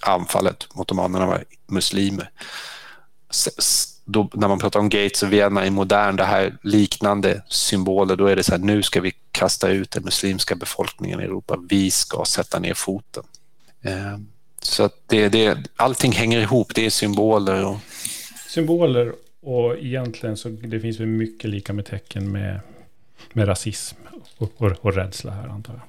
anfallet 0.03 0.75
mot 0.75 0.81
ottomanerna 0.81 1.27
var 1.27 1.45
muslimer. 1.67 2.31
Då, 4.05 4.31
när 4.33 4.49
man 4.49 4.59
pratar 4.59 4.81
om 4.81 4.89
Gates 4.89 5.23
och 5.23 5.33
Vienna 5.33 5.67
i 5.67 5.71
modern, 5.71 6.17
det 6.17 6.25
här 6.25 6.59
liknande 6.63 7.43
symboler, 7.49 8.17
då 8.17 8.27
är 8.27 8.37
det 8.37 8.43
så 8.43 8.53
här, 8.53 8.59
nu 8.59 8.83
ska 8.83 9.01
vi 9.01 9.13
kasta 9.31 9.69
ut 9.69 9.91
den 9.91 10.05
muslimska 10.05 10.55
befolkningen 10.55 11.21
i 11.21 11.25
Europa. 11.25 11.59
Vi 11.69 11.91
ska 11.91 12.25
sätta 12.25 12.59
ner 12.59 12.75
foten. 12.75 13.25
Eh, 13.83 14.19
så 14.63 14.83
att 14.83 15.03
det, 15.07 15.29
det, 15.29 15.59
allting 15.77 16.13
hänger 16.13 16.41
ihop, 16.41 16.75
det 16.75 16.87
är 16.87 16.91
symboler. 16.91 17.65
Och... 17.65 17.77
Symboler 18.49 19.13
och 19.41 19.79
egentligen 19.79 20.37
så 20.37 20.49
det 20.49 20.81
finns 20.81 21.01
väl 21.01 21.07
mycket 21.07 21.51
lika 21.51 21.73
med 21.73 21.87
tecken 21.87 22.33
med, 22.33 22.61
med 23.33 23.49
rasism 23.49 23.97
och, 24.39 24.53
och, 24.57 24.73
och 24.81 24.95
rädsla 24.95 25.33
här 25.33 25.49
antar 25.49 25.73
jag. 25.73 25.83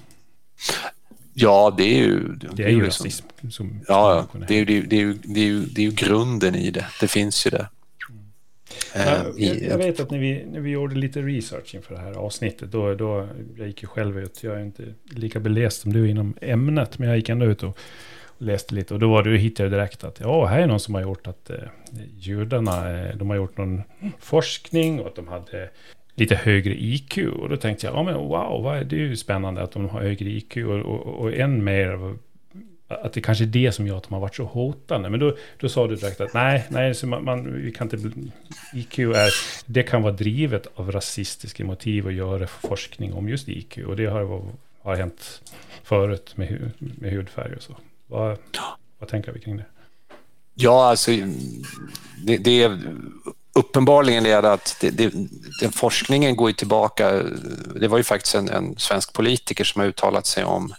Ja, 1.33 1.75
det 1.77 1.83
är 1.83 1.97
ju... 1.97 2.35
Det 2.53 2.63
är 2.63 2.69
ju 2.69 2.83
liksom, 2.83 3.05
rasism. 3.05 3.27
Som, 3.51 3.79
ja, 3.87 4.27
det 4.47 4.59
är, 4.59 4.65
det, 4.65 4.77
är, 4.77 4.81
det, 4.81 5.01
är, 5.01 5.17
det, 5.23 5.39
är 5.39 5.45
ju, 5.45 5.65
det 5.65 5.81
är 5.81 5.85
ju 5.85 5.91
grunden 5.91 6.55
i 6.55 6.71
det. 6.71 6.85
Det 6.99 7.07
finns 7.07 7.47
ju 7.47 7.49
det. 7.49 7.67
Mm. 8.09 9.07
Uh, 9.07 9.31
jag, 9.37 9.61
jag, 9.61 9.77
vet 9.77 9.99
att 9.99 10.11
när 10.11 10.19
vi, 10.19 10.45
när 10.45 10.59
vi 10.59 10.69
gjorde 10.69 10.95
lite 10.95 11.21
research 11.21 11.75
inför 11.75 11.95
det 11.95 12.01
här 12.01 12.11
avsnittet, 12.11 12.71
då, 12.71 12.95
då 12.95 13.27
jag 13.57 13.67
gick 13.67 13.81
ju 13.81 13.87
själv 13.87 14.19
ut, 14.19 14.43
jag 14.43 14.55
är 14.55 14.63
inte 14.63 14.93
lika 15.09 15.39
beläst 15.39 15.81
som 15.81 15.93
du 15.93 16.09
inom 16.09 16.33
ämnet, 16.41 16.97
men 16.97 17.07
jag 17.07 17.17
gick 17.17 17.29
ändå 17.29 17.45
ut 17.45 17.63
och 17.63 17.77
läste 18.43 18.75
lite. 18.75 18.93
Och 18.93 18.99
då 18.99 19.09
var 19.09 19.23
det, 19.23 19.37
hittade 19.37 19.69
jag 19.69 19.79
direkt 19.79 20.03
att 20.03 20.19
ja, 20.19 20.45
här 20.45 20.59
är 20.59 20.67
någon 20.67 20.79
som 20.79 20.93
har 20.93 21.01
gjort 21.01 21.27
att 21.27 21.49
eh, 21.49 21.57
judarna, 22.17 22.99
eh, 22.99 23.15
de 23.15 23.29
har 23.29 23.37
gjort 23.37 23.57
någon 23.57 23.83
forskning 24.19 24.99
och 24.99 25.07
att 25.07 25.15
de 25.15 25.27
hade 25.27 25.69
lite 26.15 26.35
högre 26.35 26.73
IQ. 26.73 27.17
Och 27.17 27.49
då 27.49 27.57
tänkte 27.57 27.87
jag, 27.87 27.95
ja 27.95 28.03
men 28.03 28.15
wow, 28.15 28.85
det 28.85 28.95
är 28.95 28.99
ju 28.99 29.15
spännande 29.15 29.61
att 29.63 29.71
de 29.71 29.89
har 29.89 30.01
högre 30.01 30.29
IQ. 30.29 30.57
Och, 30.57 30.79
och, 30.79 31.07
och 31.07 31.33
än 31.33 31.63
mer 31.63 32.15
att 32.87 33.13
det 33.13 33.21
kanske 33.21 33.43
är 33.43 33.47
det 33.47 33.71
som 33.71 33.87
gör 33.87 33.97
att 33.97 34.03
de 34.03 34.13
har 34.13 34.21
varit 34.21 34.35
så 34.35 34.43
hotande. 34.43 35.09
Men 35.09 35.19
då, 35.19 35.35
då 35.57 35.69
sa 35.69 35.87
du 35.87 35.95
direkt 35.95 36.21
att 36.21 36.33
nej, 36.33 36.65
nej 36.69 36.95
så 36.95 37.07
man, 37.07 37.23
man, 37.23 37.61
vi 37.61 37.71
kan 37.71 37.89
inte, 37.93 38.11
IQ 38.73 38.99
är, 38.99 39.31
det 39.65 39.83
kan 39.83 40.01
vara 40.01 40.13
drivet 40.13 40.67
av 40.75 40.91
rasistiska 40.91 41.65
motiv 41.65 42.07
att 42.07 42.13
göra 42.13 42.47
forskning 42.47 43.13
om 43.13 43.29
just 43.29 43.49
IQ. 43.49 43.77
Och 43.77 43.95
det 43.95 44.05
har, 44.05 44.41
har 44.81 44.95
hänt 44.95 45.41
förut 45.83 46.37
med, 46.37 46.71
med 46.77 47.11
hudfärg 47.11 47.55
och 47.55 47.61
så. 47.61 47.75
Vad, 48.07 48.37
vad 48.99 49.09
tänker 49.09 49.31
vi 49.31 49.39
kring 49.39 49.57
det? 49.57 49.65
Ja, 50.55 50.89
alltså 50.89 51.11
det, 52.25 52.37
det 52.37 52.63
är 52.63 52.79
uppenbarligen 53.53 54.25
är 54.25 54.41
det 54.41 54.51
att 54.51 54.77
det, 54.81 54.89
det, 54.89 55.13
den 55.61 55.71
forskningen 55.71 56.35
går 56.35 56.51
tillbaka. 56.51 57.23
Det 57.75 57.87
var 57.87 57.97
ju 57.97 58.03
faktiskt 58.03 58.35
en, 58.35 58.49
en, 58.49 58.77
svensk 58.77 59.13
politiker 59.13 59.63
som 59.63 59.81
har 59.81 59.87
uttalat 59.87 60.25
sig 60.25 60.43
om, 60.43 60.73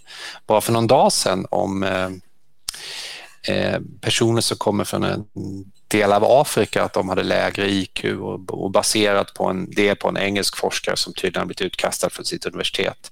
bara 0.46 0.60
för 0.60 0.72
någon 0.72 0.86
dag 0.86 1.12
sedan, 1.12 1.46
om 1.50 1.82
eh, 1.82 2.10
eh, 3.48 3.80
personer 4.00 4.40
som 4.40 4.56
kommer 4.56 4.84
från 4.84 5.04
en 5.04 5.24
del 5.88 6.12
av 6.12 6.24
Afrika, 6.24 6.82
att 6.82 6.92
de 6.92 7.08
hade 7.08 7.22
lägre 7.22 7.70
IQ 7.70 8.04
och, 8.04 8.62
och 8.62 8.70
baserat 8.70 9.34
på 9.34 9.44
en, 9.44 9.70
det 9.70 9.94
på 9.94 10.08
en 10.08 10.16
engelsk 10.16 10.56
forskare 10.56 10.96
som 10.96 11.12
tydligen 11.12 11.40
har 11.40 11.46
blivit 11.46 11.60
utkastad 11.60 12.10
från 12.10 12.24
sitt 12.24 12.46
universitet. 12.46 13.10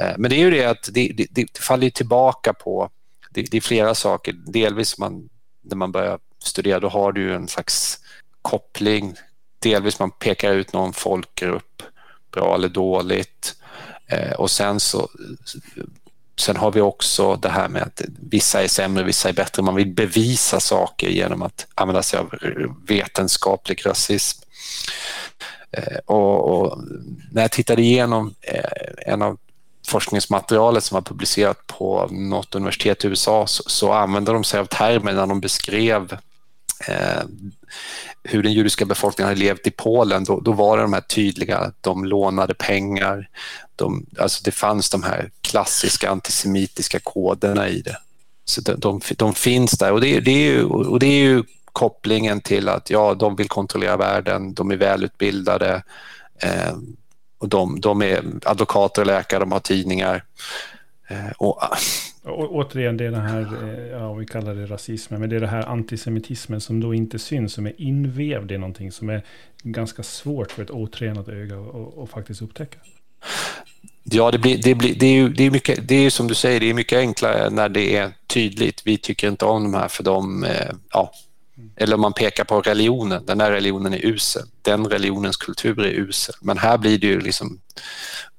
Eh, 0.00 0.12
men 0.18 0.30
det 0.30 0.36
är 0.36 0.44
ju 0.44 0.50
det 0.50 0.64
att 0.64 0.88
det, 0.92 1.12
det, 1.16 1.26
det 1.30 1.58
faller 1.58 1.90
tillbaka 1.90 2.52
på, 2.52 2.90
det, 3.30 3.42
det 3.50 3.56
är 3.56 3.60
flera 3.60 3.94
saker, 3.94 4.32
delvis 4.32 4.98
man, 4.98 5.28
när 5.62 5.76
man 5.76 5.92
börjar 5.92 6.18
studera, 6.38 6.80
då 6.80 6.88
har 6.88 7.12
du 7.12 7.34
en 7.34 7.48
slags 7.48 7.98
koppling. 8.42 9.14
Delvis 9.58 9.98
man 9.98 10.10
pekar 10.10 10.52
ut 10.52 10.72
någon 10.72 10.92
folkgrupp, 10.92 11.82
bra 12.32 12.54
eller 12.54 12.68
dåligt. 12.68 13.54
Eh, 14.06 14.32
och 14.32 14.50
sen 14.50 14.80
så 14.80 15.08
Sen 16.40 16.56
har 16.56 16.72
vi 16.72 16.80
också 16.80 17.36
det 17.36 17.48
här 17.48 17.68
med 17.68 17.82
att 17.82 18.02
vissa 18.30 18.62
är 18.62 18.68
sämre, 18.68 19.04
vissa 19.04 19.28
är 19.28 19.32
bättre. 19.32 19.62
Man 19.62 19.74
vill 19.74 19.94
bevisa 19.94 20.60
saker 20.60 21.08
genom 21.08 21.42
att 21.42 21.66
använda 21.74 22.02
sig 22.02 22.18
av 22.18 22.34
vetenskaplig 22.86 23.86
rasism. 23.86 24.42
Eh, 25.70 25.98
och, 26.06 26.48
och, 26.48 26.78
när 27.32 27.42
jag 27.42 27.50
tittade 27.50 27.82
igenom 27.82 28.34
eh, 28.40 29.12
en 29.12 29.22
av 29.22 29.38
forskningsmaterialet 29.90 30.84
som 30.84 30.94
var 30.94 31.02
publicerat 31.02 31.66
på 31.66 32.08
något 32.10 32.54
universitet 32.54 33.04
i 33.04 33.08
USA 33.08 33.46
så, 33.46 33.62
så 33.66 33.92
använde 33.92 34.32
de 34.32 34.44
sig 34.44 34.60
av 34.60 34.64
termer 34.64 35.12
när 35.12 35.26
de 35.26 35.40
beskrev 35.40 36.12
eh, 36.88 37.22
hur 38.22 38.42
den 38.42 38.52
judiska 38.52 38.84
befolkningen 38.84 39.28
hade 39.28 39.40
levt 39.40 39.66
i 39.66 39.70
Polen, 39.70 40.24
då, 40.24 40.40
då 40.40 40.52
var 40.52 40.76
det 40.76 40.82
de 40.82 40.92
här 40.92 41.00
tydliga, 41.00 41.72
de 41.80 42.04
lånade 42.04 42.54
pengar, 42.54 43.28
de, 43.76 44.06
alltså 44.18 44.40
det 44.44 44.50
fanns 44.50 44.90
de 44.90 45.02
här 45.02 45.30
klassiska 45.40 46.10
antisemitiska 46.10 47.00
koderna 47.00 47.68
i 47.68 47.80
det. 47.80 47.96
Så 48.44 48.60
de, 48.60 48.74
de, 48.80 49.00
de 49.16 49.34
finns 49.34 49.70
där. 49.70 49.92
Och 49.92 50.00
det, 50.00 50.20
det, 50.20 50.30
är 50.30 50.52
ju, 50.52 50.64
och 50.64 50.98
det 50.98 51.06
är 51.06 51.22
ju 51.24 51.44
kopplingen 51.72 52.40
till 52.40 52.68
att 52.68 52.90
ja, 52.90 53.14
de 53.14 53.36
vill 53.36 53.48
kontrollera 53.48 53.96
världen, 53.96 54.54
de 54.54 54.70
är 54.70 54.76
välutbildade 54.76 55.82
eh, 56.42 56.76
och 57.40 57.48
de, 57.48 57.80
de 57.80 58.02
är 58.02 58.24
advokater 58.44 59.02
och 59.02 59.06
läkare, 59.06 59.40
de 59.40 59.52
har 59.52 59.60
tidningar. 59.60 60.24
Eh, 61.08 61.30
och, 61.38 61.62
och, 62.22 62.54
återigen, 62.54 62.96
det 62.96 63.04
är 63.04 63.10
det 63.10 63.20
här, 63.20 63.40
eh, 63.40 63.86
ja, 63.86 64.14
vi 64.14 64.26
kallar 64.26 64.54
det 64.54 64.66
rasismen, 64.66 65.20
men 65.20 65.30
det 65.30 65.36
är 65.36 65.40
det 65.40 65.46
här 65.46 65.68
antisemitismen 65.68 66.60
som 66.60 66.80
då 66.80 66.94
inte 66.94 67.18
syns, 67.18 67.52
som 67.52 67.66
är 67.66 67.80
invevd 67.80 68.52
i 68.52 68.58
någonting 68.58 68.92
som 68.92 69.08
är 69.08 69.22
ganska 69.62 70.02
svårt 70.02 70.52
för 70.52 70.62
ett 70.62 70.70
otränat 70.70 71.28
öga 71.28 71.56
att 72.02 72.10
faktiskt 72.10 72.42
upptäcka. 72.42 72.78
Ja, 74.02 74.30
det, 74.30 74.38
blir, 74.38 74.62
det, 74.62 74.74
blir, 74.74 74.94
det, 74.94 75.06
är 75.06 75.12
ju, 75.12 75.28
det, 75.28 75.44
är 75.44 75.50
mycket, 75.50 75.88
det 75.88 75.94
är 75.94 76.10
som 76.10 76.28
du 76.28 76.34
säger, 76.34 76.60
det 76.60 76.70
är 76.70 76.74
mycket 76.74 76.98
enklare 76.98 77.50
när 77.50 77.68
det 77.68 77.96
är 77.96 78.12
tydligt. 78.26 78.82
Vi 78.86 78.98
tycker 78.98 79.28
inte 79.28 79.44
om 79.44 79.62
de 79.62 79.74
här 79.74 79.88
för 79.88 80.04
de, 80.04 80.44
eh, 80.44 80.70
ja, 80.92 81.12
eller 81.76 81.94
om 81.94 82.00
man 82.00 82.12
pekar 82.12 82.44
på 82.44 82.60
religionen, 82.60 83.26
den 83.26 83.40
här 83.40 83.50
religionen 83.50 83.94
är 83.94 84.06
usel, 84.06 84.42
den 84.62 84.86
religionens 84.86 85.36
kultur 85.36 85.80
är 85.80 85.90
usel. 85.90 86.34
Men 86.40 86.58
här 86.58 86.78
blir 86.78 86.98
det 86.98 87.06
ju 87.06 87.20
liksom 87.20 87.60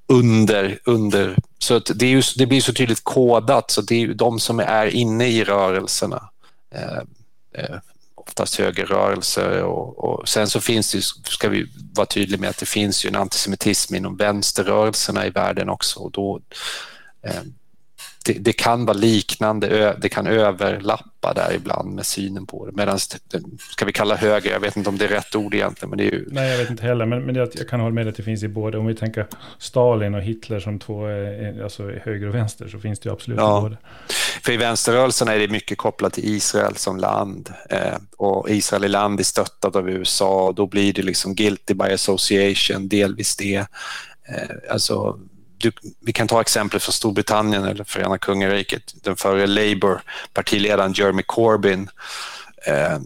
under, 0.06 0.78
under. 0.84 1.36
Så 1.58 1.78
det, 1.78 2.06
ju, 2.06 2.22
det, 2.36 2.46
blir 2.46 2.60
så 2.60 2.72
tydligt 2.72 3.04
kodat. 3.04 3.70
Så 3.70 3.80
det 3.80 3.94
är 3.94 3.98
ju 3.98 4.14
de 4.14 4.40
som 4.40 4.60
är 4.60 4.86
inne 4.86 5.28
i 5.28 5.44
rörelserna. 5.44 6.30
Eh, 6.74 6.98
eh, 7.62 7.76
oftast 8.14 8.58
högerrörelser 8.58 9.62
och, 9.62 9.98
och, 9.98 10.28
sen 10.28 10.48
så 10.48 10.60
finns 10.60 10.92
det, 10.92 11.02
ska 11.30 11.48
vi 11.48 11.66
vara 11.94 12.06
tydliga 12.06 12.40
med 12.40 12.50
att 12.50 12.58
det 12.58 12.66
finns 12.66 13.04
ju 13.04 13.08
en 13.08 13.16
antisemitism 13.16 13.94
inom 13.94 14.16
vänsterrörelserna 14.16 15.26
i 15.26 15.30
världen 15.30 15.68
också. 15.68 16.00
Och 16.00 16.10
då 16.10 16.40
eh, 17.22 17.42
det, 18.24 18.32
det, 18.32 18.52
kan 18.52 18.86
vara 18.86 18.96
liknande, 18.96 19.96
det 20.00 20.08
kan 20.08 20.26
överlappa 20.26 21.32
där 21.34 21.52
ibland 21.54 21.94
med 21.94 22.06
synen 22.06 22.46
på 22.46 22.66
det. 22.66 22.72
Medan, 22.72 22.98
ska 23.58 23.84
vi 23.86 23.92
kalla 23.92 24.16
höger, 24.16 24.50
jag 24.50 24.60
vet 24.60 24.76
inte 24.76 24.88
om 24.88 24.98
det 24.98 25.04
är 25.04 25.08
rätt 25.08 25.34
ord 25.34 25.54
egentligen. 25.54 25.90
Men 25.90 25.98
det 25.98 26.04
är 26.04 26.12
ju... 26.12 26.28
Nej, 26.30 26.50
jag 26.50 26.58
vet 26.58 26.70
inte 26.70 26.82
heller, 26.82 27.06
men, 27.06 27.22
men 27.22 27.34
jag, 27.34 27.48
jag 27.54 27.68
kan 27.68 27.80
hålla 27.80 27.94
med 27.94 28.08
att 28.08 28.16
det 28.16 28.22
finns 28.22 28.42
i 28.42 28.48
både, 28.48 28.78
om 28.78 28.86
vi 28.86 28.94
tänker 28.94 29.26
Stalin 29.58 30.14
och 30.14 30.22
Hitler 30.22 30.60
som 30.60 30.78
två, 30.78 31.06
alltså 31.62 31.90
höger 32.02 32.28
och 32.28 32.34
vänster, 32.34 32.68
så 32.68 32.78
finns 32.78 33.00
det 33.00 33.08
ju 33.08 33.12
absolut 33.12 33.38
ja. 33.38 33.58
i 33.58 33.62
båda. 33.62 33.76
För 34.42 34.52
i 34.52 34.56
vänsterrörelsen 34.56 35.28
är 35.28 35.38
det 35.38 35.48
mycket 35.48 35.78
kopplat 35.78 36.12
till 36.12 36.24
Israel 36.24 36.76
som 36.76 36.96
land 36.96 37.52
eh, 37.70 37.94
och 38.16 38.50
Israel 38.50 38.84
är 38.84 38.88
land 38.88 39.20
är 39.20 39.24
stöttat 39.24 39.76
av 39.76 39.90
USA 39.90 40.46
och 40.46 40.54
då 40.54 40.66
blir 40.66 40.92
det 40.92 41.02
liksom 41.02 41.34
guilty 41.34 41.74
by 41.74 41.84
association, 41.84 42.88
delvis 42.88 43.36
det. 43.36 43.56
Eh, 43.56 44.56
alltså 44.70 45.18
du, 45.62 45.72
vi 46.00 46.12
kan 46.12 46.28
ta 46.28 46.40
exempel 46.40 46.80
från 46.80 46.92
Storbritannien 46.92 47.64
eller 47.64 47.84
Förenade 47.84 48.18
kungariket. 48.18 48.94
Den 49.02 49.16
före 49.16 49.46
Labour-partiledaren 49.46 50.92
Jeremy 50.92 51.22
Corbyn 51.22 51.88
eh, 52.66 52.98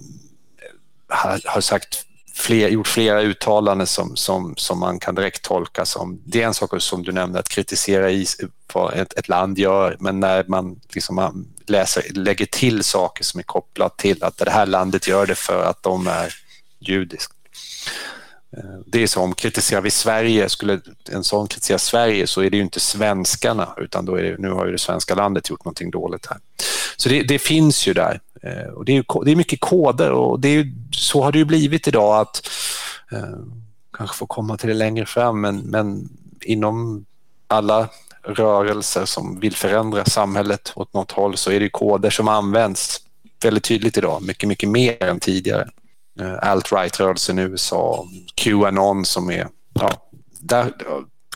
har, 1.08 1.40
har, 1.44 1.60
sagt 1.60 2.04
fler, 2.34 2.68
gjort 2.68 2.88
flera 2.88 3.22
uttalanden 3.22 3.86
som, 3.86 4.16
som, 4.16 4.54
som 4.56 4.78
man 4.78 4.98
kan 4.98 5.14
direkt 5.14 5.42
tolka 5.42 5.84
som... 5.84 6.22
Det 6.24 6.42
är 6.42 6.46
en 6.46 6.54
sak 6.54 6.82
som 6.82 7.02
du 7.02 7.12
nämnde, 7.12 7.38
att 7.38 7.48
kritisera 7.48 8.10
is, 8.10 8.36
vad 8.72 8.94
ett, 8.94 9.12
ett 9.18 9.28
land 9.28 9.58
gör, 9.58 9.96
men 10.00 10.20
när 10.20 10.44
man, 10.48 10.80
liksom, 10.88 11.16
man 11.16 11.48
läser, 11.66 12.02
lägger 12.14 12.46
till 12.46 12.84
saker 12.84 13.24
som 13.24 13.38
är 13.38 13.44
kopplat 13.44 13.98
till 13.98 14.24
att 14.24 14.36
det 14.38 14.50
här 14.50 14.66
landet 14.66 15.08
gör 15.08 15.26
det 15.26 15.34
för 15.34 15.64
att 15.64 15.82
de 15.82 16.06
är 16.06 16.34
judiskt 16.78 17.32
Eh, 18.56 18.80
det 18.86 19.02
är 19.02 19.06
som 19.06 19.34
kritiserar 19.34 19.80
vi 19.80 19.90
Sverige, 19.90 20.48
skulle 20.48 20.80
en 21.12 21.24
sån 21.24 21.46
kritisera 21.46 21.78
Sverige 21.78 22.26
så 22.26 22.40
är 22.40 22.50
det 22.50 22.56
ju 22.56 22.62
inte 22.62 22.80
svenskarna 22.80 23.74
utan 23.76 24.04
då 24.04 24.14
är 24.14 24.22
det, 24.22 24.36
nu 24.38 24.50
har 24.50 24.66
ju 24.66 24.72
det 24.72 24.78
svenska 24.78 25.14
landet 25.14 25.50
gjort 25.50 25.64
någonting 25.64 25.90
dåligt 25.90 26.26
här. 26.26 26.38
Så 26.96 27.08
det, 27.08 27.22
det 27.22 27.38
finns 27.38 27.88
ju 27.88 27.92
där. 27.92 28.20
Eh, 28.42 28.72
och 28.72 28.84
det, 28.84 28.96
är, 28.96 29.24
det 29.24 29.30
är 29.30 29.36
mycket 29.36 29.60
koder 29.60 30.10
och 30.10 30.40
det 30.40 30.48
är, 30.48 30.72
så 30.92 31.22
har 31.22 31.32
det 31.32 31.38
ju 31.38 31.44
blivit 31.44 31.88
idag 31.88 32.20
att 32.20 32.48
eh, 33.12 33.38
kanske 33.96 34.16
få 34.16 34.26
komma 34.26 34.56
till 34.56 34.68
det 34.68 34.74
längre 34.74 35.06
fram 35.06 35.40
men, 35.40 35.58
men 35.58 36.08
inom 36.40 37.04
alla 37.46 37.88
rörelser 38.22 39.04
som 39.04 39.40
vill 39.40 39.56
förändra 39.56 40.04
samhället 40.04 40.72
åt 40.76 40.94
något 40.94 41.12
håll 41.12 41.36
så 41.36 41.50
är 41.50 41.60
det 41.60 41.68
koder 41.68 42.10
som 42.10 42.28
används 42.28 43.00
väldigt 43.42 43.64
tydligt 43.64 43.98
idag, 43.98 44.22
mycket, 44.22 44.48
mycket 44.48 44.68
mer 44.68 45.02
än 45.02 45.20
tidigare. 45.20 45.68
Eh, 46.20 46.38
alt-right-rörelsen 46.42 47.38
i 47.38 47.42
USA, 47.42 48.06
Qanon 48.34 49.04
som 49.04 49.30
är, 49.30 49.48
ja, 49.72 50.08
där, 50.40 50.72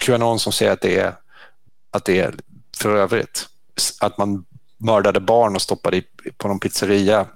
Qanon 0.01 0.39
som 0.39 0.53
säger 0.53 0.73
att 0.73 0.81
det 0.81 0.99
är, 0.99 1.13
att 1.91 2.05
det 2.05 2.21
är 2.21 2.35
för 2.77 2.97
övrigt, 2.97 3.49
att 4.01 4.19
man 4.19 4.45
mördade 4.77 5.21
barn 5.21 5.55
och 5.55 5.63
stoppade 5.63 5.97
i, 5.97 6.05
på 6.37 6.49
någon 6.49 6.61
pizzeria. 6.61 7.27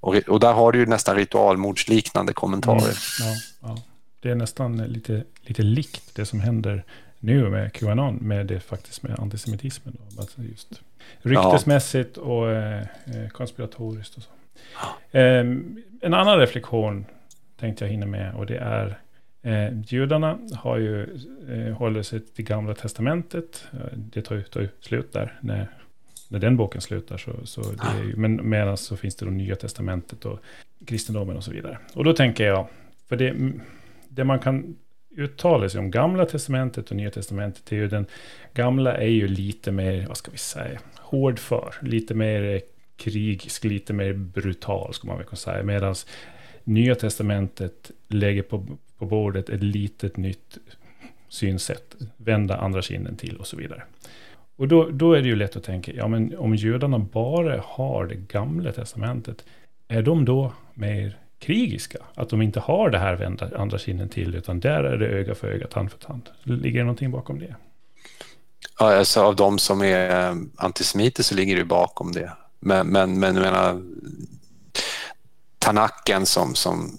Och, 0.00 0.14
och 0.16 0.40
där 0.40 0.52
har 0.52 0.72
du 0.72 0.78
ju 0.78 0.86
nästan 0.86 1.16
ritualmordsliknande 1.16 2.32
kommentarer. 2.32 2.78
Mm, 2.80 2.94
ja, 3.20 3.36
ja. 3.60 3.78
Det 4.20 4.30
är 4.30 4.34
nästan 4.34 4.76
lite, 4.76 5.24
lite 5.42 5.62
likt 5.62 6.14
det 6.14 6.26
som 6.26 6.40
händer 6.40 6.84
nu 7.18 7.50
med 7.50 7.72
Qanon, 7.72 8.14
med 8.16 8.46
det 8.46 8.60
faktiskt 8.60 9.02
med 9.02 9.18
antisemitismen. 9.18 9.96
Då. 9.98 10.20
Alltså 10.20 10.42
just 10.42 10.68
ryktesmässigt 11.22 12.16
och 12.16 12.50
eh, 12.50 12.80
eh, 12.80 13.28
konspiratoriskt 13.32 14.16
och 14.16 14.22
så. 14.22 14.28
Um, 15.18 15.82
en 16.04 16.14
annan 16.14 16.38
reflektion 16.38 17.04
tänkte 17.56 17.84
jag 17.84 17.90
hinna 17.90 18.06
med 18.06 18.34
och 18.34 18.46
det 18.46 18.56
är 18.56 18.98
eh, 19.42 19.80
judarna 19.86 20.38
har 20.54 20.78
ju 20.78 21.02
eh, 21.48 21.76
håller 21.76 22.02
sig 22.02 22.20
till 22.20 22.44
gamla 22.44 22.74
testamentet. 22.74 23.66
Det 23.94 24.22
tar 24.22 24.34
ju, 24.34 24.42
tar 24.42 24.60
ju 24.60 24.68
slut 24.80 25.12
där 25.12 25.38
när, 25.40 25.68
när 26.28 26.38
den 26.38 26.56
boken 26.56 26.80
slutar. 26.80 27.18
Så, 27.18 27.46
så 27.46 27.60
det 27.60 28.00
är 28.00 28.04
ju, 28.04 28.16
men 28.16 28.48
medan 28.48 28.76
så 28.76 28.96
finns 28.96 29.16
det 29.16 29.24
då 29.24 29.30
nya 29.30 29.56
testamentet 29.56 30.24
och 30.24 30.38
kristendomen 30.86 31.36
och 31.36 31.44
så 31.44 31.50
vidare. 31.50 31.78
Och 31.94 32.04
då 32.04 32.12
tänker 32.12 32.44
jag, 32.44 32.66
för 33.08 33.16
det, 33.16 33.52
det 34.08 34.24
man 34.24 34.38
kan 34.38 34.76
uttala 35.16 35.68
sig 35.68 35.78
om 35.78 35.90
gamla 35.90 36.26
testamentet 36.26 36.90
och 36.90 36.96
nya 36.96 37.10
testamentet 37.10 37.72
är 37.72 37.76
ju 37.76 37.88
den 37.88 38.06
gamla 38.54 38.96
är 38.96 39.08
ju 39.08 39.28
lite 39.28 39.72
mer, 39.72 40.06
vad 40.06 40.16
ska 40.16 40.30
vi 40.30 40.38
säga, 40.38 40.80
hårdför, 40.98 41.74
lite 41.80 42.14
mer 42.14 42.60
krigisk, 42.96 43.64
lite 43.64 43.92
mer 43.92 44.12
brutal, 44.12 44.94
ska 44.94 45.06
man 45.06 45.16
väl 45.16 45.26
kunna 45.26 45.36
säga. 45.36 45.62
Medan 45.62 45.94
Nya 46.64 46.94
Testamentet 46.94 47.90
lägger 48.08 48.42
på, 48.42 48.66
på 48.98 49.06
bordet 49.06 49.48
ett 49.48 49.62
litet 49.62 50.16
nytt 50.16 50.58
synsätt, 51.28 51.94
vända 52.16 52.56
andra 52.56 52.82
kinden 52.82 53.16
till 53.16 53.36
och 53.36 53.46
så 53.46 53.56
vidare. 53.56 53.82
Och 54.56 54.68
då, 54.68 54.90
då 54.90 55.12
är 55.12 55.22
det 55.22 55.28
ju 55.28 55.36
lätt 55.36 55.56
att 55.56 55.64
tänka, 55.64 55.92
ja 55.92 56.08
men 56.08 56.38
om 56.38 56.54
judarna 56.54 56.98
bara 56.98 57.62
har 57.66 58.06
det 58.06 58.14
gamla 58.14 58.72
testamentet, 58.72 59.44
är 59.88 60.02
de 60.02 60.24
då 60.24 60.52
mer 60.74 61.18
krigiska? 61.38 61.98
Att 62.14 62.28
de 62.28 62.42
inte 62.42 62.60
har 62.60 62.90
det 62.90 62.98
här 62.98 63.16
vända 63.16 63.50
andra 63.56 63.78
kinden 63.78 64.08
till, 64.08 64.34
utan 64.34 64.60
där 64.60 64.84
är 64.84 64.96
det 64.96 65.06
öga 65.06 65.34
för 65.34 65.48
öga, 65.48 65.66
tand 65.66 65.90
för 65.90 65.98
tand. 65.98 66.28
Ligger 66.42 66.78
det 66.78 66.84
någonting 66.84 67.10
bakom 67.10 67.38
det? 67.38 67.54
Ja, 68.78 68.96
alltså 68.96 69.20
av 69.20 69.36
de 69.36 69.58
som 69.58 69.82
är 69.82 70.30
eh, 70.30 70.36
antisemiter 70.56 71.22
så 71.22 71.34
ligger 71.34 71.56
det 71.56 71.64
bakom 71.64 72.12
det. 72.12 72.32
Men, 72.64 72.86
men, 72.86 73.18
men 73.20 73.34
jag 73.34 73.42
menar, 73.42 73.82
Tanaken, 75.58 76.26
som, 76.26 76.54
som 76.54 76.98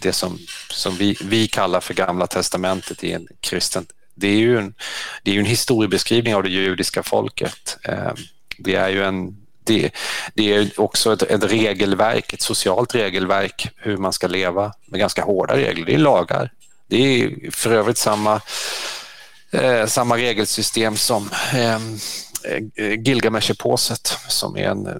det 0.00 0.12
som, 0.12 0.38
som 0.70 0.96
vi, 0.96 1.16
vi 1.20 1.48
kallar 1.48 1.80
för 1.80 1.94
Gamla 1.94 2.26
testamentet 2.26 3.04
i 3.04 3.12
en 3.12 3.28
kristen, 3.40 3.86
det 4.14 4.28
är 4.28 4.36
ju 4.36 4.58
en, 4.58 4.74
det 5.22 5.30
är 5.30 5.38
en 5.38 5.44
historiebeskrivning 5.44 6.34
av 6.34 6.42
det 6.42 6.48
judiska 6.48 7.02
folket. 7.02 7.78
Eh, 7.82 8.12
det 8.58 8.74
är 8.74 8.88
ju 8.88 9.04
en 9.04 9.36
det, 9.64 9.90
det 10.34 10.54
är 10.54 10.80
också 10.80 11.12
ett, 11.12 11.22
ett, 11.22 11.44
regelverk, 11.44 12.32
ett 12.32 12.42
socialt 12.42 12.94
regelverk 12.94 13.68
hur 13.76 13.96
man 13.96 14.12
ska 14.12 14.26
leva 14.26 14.72
med 14.86 15.00
ganska 15.00 15.24
hårda 15.24 15.56
regler. 15.56 15.86
Det 15.86 15.94
är 15.94 15.98
lagar. 15.98 16.52
Det 16.88 16.96
är 16.96 17.50
för 17.50 17.72
övrigt 17.72 17.98
samma, 17.98 18.40
eh, 19.50 19.86
samma 19.86 20.16
regelsystem 20.16 20.96
som 20.96 21.30
Eh, 21.54 21.78
Gilgamesh-epåset 22.98 24.06
som 24.28 24.56
är 24.56 24.68
en 24.68 24.86
eh, 24.86 24.92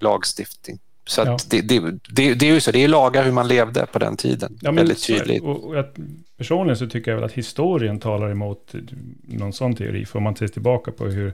lagstiftning. 0.00 0.78
Så 1.06 1.20
ja. 1.20 1.38
det, 1.50 1.60
det, 1.60 1.80
det, 2.08 2.34
det, 2.34 2.48
är 2.48 2.54
ju 2.54 2.60
så, 2.60 2.70
det 2.70 2.84
är 2.84 2.88
lagar 2.88 3.24
hur 3.24 3.32
man 3.32 3.48
levde 3.48 3.86
på 3.86 3.98
den 3.98 4.16
tiden. 4.16 4.58
Ja, 4.60 4.72
väldigt 4.72 5.06
tydligt. 5.06 5.42
Och, 5.42 5.64
och 5.64 5.76
jag, 5.76 5.86
personligen 6.36 6.76
så 6.76 6.86
tycker 6.86 7.10
jag 7.10 7.16
väl 7.16 7.24
att 7.24 7.32
historien 7.32 8.00
talar 8.00 8.30
emot 8.30 8.74
någon 9.22 9.52
sån 9.52 9.76
teori. 9.76 10.06
För 10.06 10.16
om 10.18 10.22
man 10.22 10.36
ser 10.36 10.48
tillbaka 10.48 10.92
på 10.92 11.04
hur, 11.04 11.32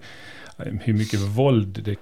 hur 0.56 0.92
mycket 0.92 1.20
våld 1.20 1.82
det 1.84 1.96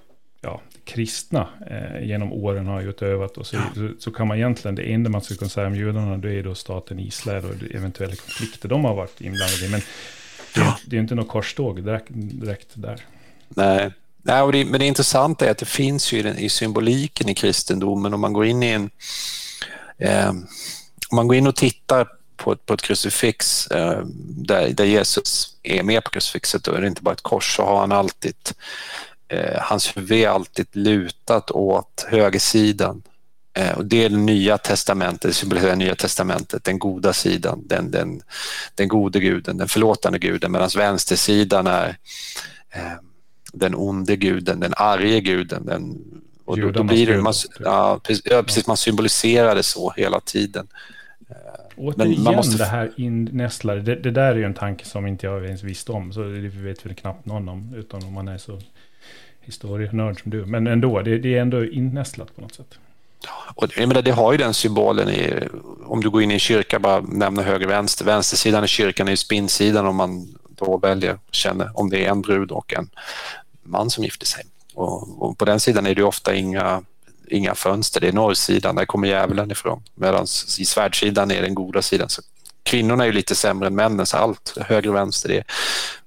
ja, 0.45 0.61
kristna 0.85 1.49
eh, 1.71 2.07
genom 2.07 2.33
åren 2.33 2.67
har 2.67 2.83
utövat. 2.83 3.39
Och 3.39 3.47
så, 3.47 3.57
ja. 3.57 3.63
så, 3.75 3.91
så, 3.99 4.11
kan 4.11 4.29
man 4.29 4.37
egentligen, 4.37 4.75
det 4.75 4.83
enda 4.83 5.11
man 5.11 5.21
skulle 5.21 5.39
kunna 5.39 5.49
säga 5.49 5.67
om 5.67 5.75
judarna, 5.75 6.17
det 6.17 6.33
är 6.33 6.43
då 6.43 6.55
staten 6.55 6.99
Israel 6.99 7.45
och 7.45 7.75
eventuella 7.75 8.15
konflikter 8.17 8.69
de 8.69 8.85
har 8.85 8.95
varit 8.95 9.21
inblandade 9.21 9.67
i. 9.67 9.71
Men 9.71 9.81
det, 10.55 10.61
ja. 10.61 10.79
det 10.87 10.97
är 10.97 11.01
inte 11.01 11.15
något 11.15 11.29
korståg 11.29 11.85
direkt, 11.85 12.09
direkt 12.13 12.69
där. 12.75 13.01
Nej, 13.57 13.93
Nej 14.23 14.43
och 14.43 14.53
det, 14.53 14.65
men 14.65 14.81
det 14.81 14.87
intressanta 14.87 15.47
är 15.47 15.51
att 15.51 15.59
det 15.59 15.67
finns 15.67 16.13
ju 16.13 16.19
i, 16.19 16.23
den, 16.23 16.39
i 16.39 16.49
symboliken 16.49 17.29
i 17.29 17.35
kristendomen 17.35 18.15
om 18.15 18.21
man 18.21 18.33
går 18.33 18.47
in 18.47 18.63
i 18.63 18.69
en... 18.69 18.91
Eh, 19.99 20.31
om 21.11 21.17
man 21.17 21.29
går 21.29 21.37
in 21.37 21.47
och 21.47 21.57
tittar 21.57 22.09
på 22.37 22.53
ett, 22.53 22.67
på 22.67 22.75
ett 22.75 22.83
krucifix 22.83 23.67
eh, 23.67 24.01
där, 24.27 24.69
där 24.69 24.85
Jesus 24.85 25.57
är 25.63 25.83
med 25.83 26.05
på 26.05 26.11
krucifixet, 26.11 26.65
då 26.65 26.73
är 26.73 26.81
det 26.81 26.87
inte 26.87 27.03
bara 27.03 27.15
ett 27.15 27.23
kors, 27.23 27.57
så 27.57 27.65
har 27.65 27.81
han 27.81 27.93
alltid... 27.93 28.35
Eh, 29.29 29.61
hans 29.61 29.97
huvud 29.97 30.13
är 30.13 30.29
alltid 30.29 30.67
lutat 30.73 31.51
åt 31.51 32.07
högersidan. 32.09 33.03
Eh, 33.55 33.77
och 33.77 33.85
det 33.85 34.05
är 34.05 34.09
det 34.09 34.17
nya 34.17 34.59
testamentet, 34.59 35.31
det 35.31 35.35
symboliserar 35.35 35.71
det 35.71 35.77
nya 35.77 35.95
testamentet, 35.95 36.65
den 36.65 36.79
goda 36.79 37.13
sidan, 37.13 37.63
den, 37.67 37.91
den, 37.91 38.21
den 38.75 38.89
gode 38.89 39.21
guden, 39.21 39.57
den 39.57 39.69
förlåtande 39.69 40.19
guden, 40.19 40.53
medan 40.53 40.71
vänstersidan 40.77 41.67
är 41.67 41.99
eh, 42.71 42.93
den 43.55 43.75
onde 43.75 44.17
guden, 44.17 44.61
den 44.61 44.73
arge 44.77 45.21
guden. 45.21 45.67
Den, 45.67 45.99
och 46.45 46.61
då, 46.61 46.71
då 46.71 46.83
blir 46.83 47.07
det, 47.07 47.23
man, 47.23 47.35
ja, 47.61 48.01
precis, 48.45 48.67
man 48.67 48.77
symboliserar 48.77 49.55
det 49.55 49.63
så 49.63 49.93
hela 49.97 50.21
tiden. 50.21 50.67
Återigen 51.77 52.23
man 52.23 52.35
måste... 52.35 52.59
det 52.59 52.65
här 52.65 52.91
innästlade, 52.97 53.83
det, 53.83 53.95
det, 53.95 54.11
där 54.11 54.33
är 54.33 54.37
ju 54.37 54.45
en 54.45 54.55
tanke 54.55 54.85
som 54.85 55.07
inte 55.07 55.27
jag 55.27 55.45
ens 55.45 55.63
visste 55.63 55.93
om, 55.93 56.13
så 56.13 56.21
det 56.21 56.49
vet 56.49 56.87
väl 56.87 56.95
knappt 56.95 57.27
någon 57.27 57.49
om, 57.49 57.75
utan 57.77 58.05
om 58.05 58.13
man 58.13 58.29
är 58.29 58.39
så 58.39 58.61
historienörd 59.41 60.23
som 60.23 60.31
du. 60.31 60.47
Men 60.47 60.67
ändå, 60.67 61.03
det, 61.03 61.19
det 61.19 61.35
är 61.35 61.41
ändå 61.41 61.65
innästlat 61.65 62.37
på 62.37 62.41
något 62.41 62.55
sätt. 62.55 62.79
Och, 63.55 63.67
jag 63.77 63.89
menar, 63.89 64.03
det 64.03 64.11
har 64.11 64.33
ju 64.33 64.39
den 64.39 64.55
symbolen 64.55 65.09
i, 65.09 65.49
om 65.85 66.01
du 66.01 66.11
går 66.11 66.23
in 66.23 66.31
i 66.31 66.35
en 66.35 66.41
kyrka, 66.41 66.79
bara 66.79 67.01
nämna 67.01 67.43
höger 67.43 67.67
vänster. 67.67 68.05
Vänstersidan 68.05 68.65
i 68.65 68.69
kyrkan 68.69 69.07
är 69.07 69.13
ju 69.13 69.17
spinnsidan 69.17 69.87
om 69.87 69.97
man 69.97 70.35
då 70.49 70.77
väljer, 70.77 71.19
känner 71.31 71.71
om 71.75 71.91
det 71.91 72.05
är 72.05 72.11
en 72.11 72.23
brud 72.23 72.51
och 72.51 72.75
en 72.75 72.91
man 73.65 73.91
som 73.91 74.05
gifter 74.05 74.27
sig. 74.27 74.45
Och, 74.75 75.23
och 75.23 75.39
på 75.39 75.45
den 75.45 75.61
sidan 75.61 75.87
är 75.87 75.95
det 75.95 76.03
ofta 76.03 76.35
inga, 76.35 76.83
inga 77.29 77.55
fönster, 77.55 78.01
det 78.01 78.09
är 78.09 78.13
norrsidan, 78.13 78.77
där 78.77 78.85
kommer 78.85 79.09
djävulen 79.09 79.51
ifrån. 79.51 79.83
Medan 79.95 80.25
i 80.59 80.65
svärdsidan 80.65 81.31
är 81.31 81.43
den 81.43 81.55
goda 81.55 81.83
sidan 81.83 82.09
så 82.09 82.23
kvinnorna 82.65 83.05
är 83.05 83.07
ju 83.07 83.13
lite 83.13 83.35
sämre 83.35 83.67
än 83.67 83.75
männen, 83.75 84.07
så 84.07 84.17
allt 84.17 84.59
höger 84.61 84.91
och 84.91 84.97
vänster 84.97 85.29
det 85.29 85.39
är, 85.39 85.45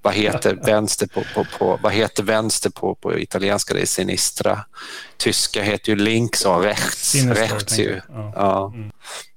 vad 0.01 0.13
heter 0.13 0.55
vänster 0.55 1.07
på, 1.07 1.23
på, 1.35 1.45
på, 1.59 1.79
vad 1.83 1.93
heter 1.93 2.23
vänster 2.23 2.69
på, 2.69 2.95
på 2.95 3.19
italienska? 3.19 3.73
Det 3.73 3.81
är 3.81 3.85
sinistra. 3.85 4.65
Tyska 5.17 5.63
heter 5.63 5.89
ju 5.89 5.95
links 5.95 6.45
och 6.45 6.63
rechts. 6.63 7.15
Rechts 7.15 7.79
ju. 7.79 8.01
Ja. 8.09 8.33
Ja. 8.35 8.73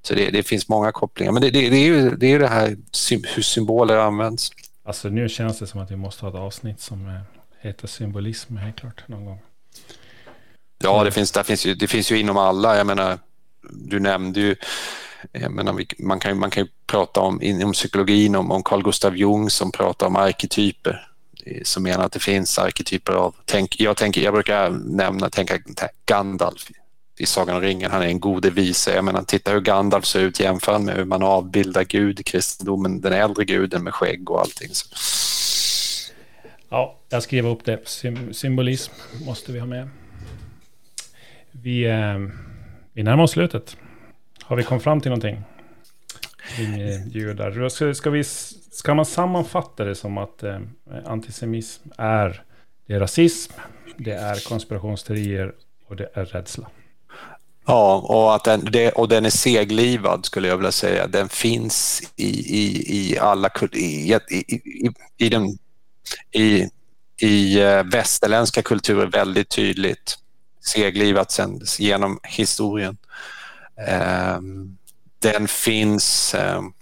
Så 0.03 0.15
det, 0.15 0.31
det 0.31 0.43
finns 0.43 0.69
många 0.69 0.93
kopplingar. 0.93 1.33
Men 1.33 1.43
det, 1.43 1.51
det, 1.51 1.69
det 1.69 1.77
är 1.77 1.87
ju 1.87 2.11
det, 2.11 2.27
är 2.27 2.39
det 2.39 2.49
här 2.49 2.77
hur 3.35 3.43
symboler 3.43 3.97
används. 3.97 4.51
Alltså 4.85 5.09
nu 5.09 5.29
känns 5.29 5.59
det 5.59 5.67
som 5.67 5.81
att 5.81 5.91
vi 5.91 5.97
måste 5.97 6.25
ha 6.25 6.31
ett 6.31 6.39
avsnitt 6.39 6.81
som 6.81 7.09
eh, 7.09 7.21
Heta 7.61 7.87
symbolism, 7.87 8.57
helt 8.57 8.77
klart, 8.77 9.09
någon 9.09 9.25
gång. 9.25 9.43
Ja, 10.83 11.05
det 11.05 11.11
finns, 11.11 11.33
det 11.33 11.45
finns, 11.45 11.67
ju, 11.67 11.75
det 11.75 11.87
finns 11.87 12.13
ju 12.13 12.19
inom 12.19 12.37
alla. 12.37 12.77
Jag 12.77 12.87
menar, 12.87 13.19
du 13.71 14.01
nämnde 14.01 14.41
ju 14.41 14.57
jag 15.33 15.53
menar, 15.53 15.85
man, 15.99 16.21
kan, 16.21 16.39
man 16.39 16.51
kan 16.51 16.63
ju 16.63 16.69
prata 16.87 17.21
om 17.21 17.43
inom 17.43 17.73
psykologin 17.73 18.37
om, 18.37 18.51
om 18.51 18.63
Carl 18.63 18.83
Gustav 18.83 19.17
Jung 19.17 19.51
som 19.51 19.73
pratar 19.73 20.07
om 20.07 20.17
arketyper 20.17 21.09
eh, 21.47 21.63
som 21.65 21.83
menar 21.83 22.05
att 22.05 22.13
det 22.13 22.21
finns 22.21 22.59
arketyper 22.59 23.13
av... 23.13 23.35
Tänk, 23.45 23.81
jag, 23.81 23.97
tänker, 23.97 24.21
jag 24.21 24.35
brukar 24.35 24.71
nämna, 24.71 25.31
tänka 25.31 25.59
Gandalf 26.07 26.71
i 27.19 27.27
Sagan 27.27 27.57
om 27.57 27.63
ringen, 27.63 27.91
han 27.91 28.03
är 28.03 28.07
en 28.07 28.21
gode 28.21 28.51
vise. 28.51 28.95
Jag 28.95 29.05
menar, 29.05 29.23
titta 29.23 29.51
hur 29.51 29.61
Gandalf 29.61 30.07
ser 30.07 30.21
ut 30.21 30.41
jämfört 30.41 30.81
med 30.81 30.97
hur 30.97 31.05
man 31.05 31.23
avbildar 31.23 31.85
Gud 31.85 32.21
i 32.21 32.23
kristendomen, 32.23 33.01
den 33.01 33.13
äldre 33.13 33.45
guden 33.45 33.85
med 33.85 33.95
skägg 33.95 34.31
och 34.31 34.41
allting. 34.41 34.69
Så. 34.73 34.97
Ja, 36.73 36.99
jag 37.09 37.23
skriver 37.23 37.51
upp 37.51 37.65
det. 37.65 37.89
Sym 37.89 38.35
symbolism 38.35 38.93
måste 39.27 39.53
vi 39.53 39.59
ha 39.59 39.67
med. 39.67 39.89
Vi, 41.51 41.85
eh, 41.85 42.19
vi 42.93 43.03
närmar 43.03 43.25
oss 43.25 43.31
slutet. 43.31 43.77
Har 44.43 44.57
vi 44.57 44.63
kommit 44.63 44.83
fram 44.83 45.01
till 45.01 45.11
någonting? 45.11 45.43
Judar. 47.11 47.69
Ska, 47.69 47.95
ska, 47.95 48.11
vi, 48.11 48.25
ska 48.25 48.95
man 48.95 49.07
sammanfatta 49.07 49.85
det 49.85 49.95
som 49.95 50.19
att 50.19 50.43
eh, 50.43 50.59
antisemitism 51.05 51.89
är, 51.99 52.43
det 52.87 52.95
är 52.95 53.01
rasism, 53.01 53.53
det 53.97 54.13
är 54.13 54.49
konspirationsteorier 54.49 55.53
och 55.87 55.97
det 55.97 56.11
är 56.15 56.25
rädsla? 56.25 56.71
Ja, 57.67 57.97
och, 58.09 58.35
att 58.35 58.45
den, 58.45 58.73
det, 58.73 58.93
och 58.93 59.09
den 59.09 59.27
är 59.27 59.31
seglivad 59.31 60.27
skulle 60.27 60.49
jag 60.49 60.57
vilja 60.57 60.73
säga. 60.73 61.07
Den 61.07 61.29
finns 61.29 62.03
i, 62.17 62.29
i, 62.59 62.85
i 62.97 63.19
alla 63.19 63.51
i, 63.73 64.13
i, 64.13 64.21
i, 64.31 64.91
i, 65.17 65.29
den, 65.29 65.59
i, 66.33 66.69
i 67.21 67.61
eh, 67.61 67.83
västerländska 67.83 68.63
kulturer 68.63 69.07
väldigt 69.07 69.49
tydligt. 69.49 70.17
Seglivat 70.65 71.31
sen 71.31 71.61
genom 71.79 72.21
historien. 72.23 72.97
Ehm, 73.87 74.77
den 75.19 75.49
finns 75.49 76.35
ehm, 76.35 76.73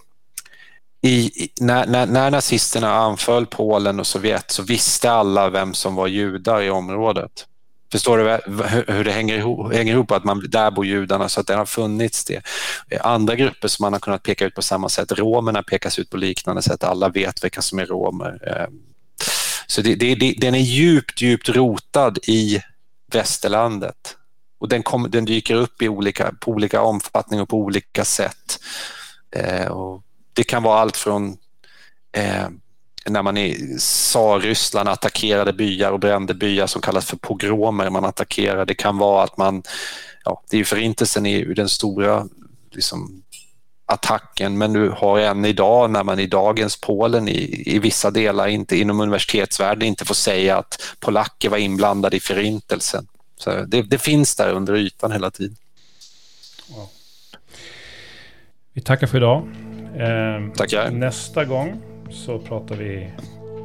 i, 1.01 1.49
när, 1.59 1.87
när, 1.87 2.05
när 2.05 2.31
nazisterna 2.31 2.93
anföll 2.93 3.45
Polen 3.45 3.99
och 3.99 4.07
Sovjet 4.07 4.51
så 4.51 4.63
visste 4.63 5.11
alla 5.11 5.49
vem 5.49 5.73
som 5.73 5.95
var 5.95 6.07
judar 6.07 6.61
i 6.61 6.69
området. 6.69 7.45
Förstår 7.91 8.17
du 8.17 8.23
hur 8.93 9.03
det 9.03 9.11
hänger 9.11 9.37
ihop, 9.37 9.73
hänger 9.73 9.93
ihop 9.93 10.11
att 10.11 10.23
man, 10.23 10.45
där 10.49 10.71
bor 10.71 10.85
judarna 10.85 11.29
så 11.29 11.41
att 11.41 11.47
det 11.47 11.55
har 11.55 11.65
funnits 11.65 12.25
det. 12.25 12.41
Andra 13.01 13.35
grupper 13.35 13.67
som 13.67 13.83
man 13.83 13.93
har 13.93 13.99
kunnat 13.99 14.23
peka 14.23 14.45
ut 14.45 14.55
på 14.55 14.61
samma 14.61 14.89
sätt, 14.89 15.11
romerna 15.11 15.63
pekas 15.63 15.99
ut 15.99 16.09
på 16.09 16.17
liknande 16.17 16.61
sätt, 16.61 16.83
alla 16.83 17.09
vet 17.09 17.43
vilka 17.43 17.61
som 17.61 17.79
är 17.79 17.85
romer. 17.85 18.47
Ehm, 18.47 18.79
så 19.69 19.81
det, 19.81 19.95
det, 19.95 20.15
det, 20.15 20.33
den 20.37 20.55
är 20.55 20.59
djupt, 20.59 21.21
djupt 21.21 21.49
rotad 21.49 22.17
i 22.27 22.61
västerlandet 23.11 24.17
och 24.59 24.69
den, 24.69 24.83
kom, 24.83 25.11
den 25.11 25.25
dyker 25.25 25.55
upp 25.55 25.81
i 25.81 25.89
olika, 25.89 26.33
på 26.39 26.51
olika 26.51 26.81
omfattning 26.81 27.41
och 27.41 27.49
på 27.49 27.57
olika 27.57 28.05
sätt. 28.05 28.59
Eh, 29.35 29.67
och 29.67 30.03
det 30.33 30.43
kan 30.43 30.63
vara 30.63 30.79
allt 30.79 30.97
från 30.97 31.37
eh, 32.11 32.47
när 33.05 33.23
man 33.23 33.37
i 33.37 33.77
tsar-Ryssland 33.79 34.89
attackerade 34.89 35.53
byar 35.53 35.91
och 35.91 35.99
brände 35.99 36.33
byar 36.33 36.67
som 36.67 36.81
kallas 36.81 37.05
för 37.05 37.17
pogromer. 37.17 37.89
Man 37.89 38.05
attackerar. 38.05 38.65
Det 38.65 38.75
kan 38.75 38.97
vara 38.97 39.23
att 39.23 39.37
man, 39.37 39.63
ja, 40.23 40.43
det 40.49 40.57
är 40.57 40.63
förintelsen 40.63 41.25
är 41.25 41.39
ju 41.39 41.53
den 41.53 41.69
stora 41.69 42.27
liksom, 42.71 43.23
attacken 43.89 44.57
men 44.57 44.73
du 44.73 44.89
har 44.89 45.19
än 45.19 45.45
idag 45.45 45.91
när 45.91 46.03
man 46.03 46.19
i 46.19 46.27
dagens 46.27 46.81
Polen 46.81 47.27
i, 47.27 47.63
i 47.65 47.79
vissa 47.79 48.11
delar 48.11 48.47
inte 48.47 48.77
inom 48.77 48.99
universitetsvärlden 48.99 49.87
inte 49.87 50.05
får 50.05 50.15
säga 50.15 50.57
att 50.57 50.81
polacker 50.99 51.49
var 51.49 51.57
inblandade 51.57 52.17
i 52.17 52.19
förintelsen. 52.19 53.07
Så 53.37 53.51
det, 53.67 53.81
det 53.81 53.97
finns 53.97 54.35
där 54.35 54.53
under 54.53 54.75
ytan 54.75 55.11
hela 55.11 55.31
tiden. 55.31 55.55
Vi 58.73 58.81
tackar 58.81 59.07
för 59.07 59.17
idag. 59.17 59.47
Eh, 59.95 60.53
Tackar. 60.55 60.91
Nästa 60.91 61.45
gång 61.45 61.81
så 62.09 62.39
pratar 62.39 62.75
vi 62.75 63.09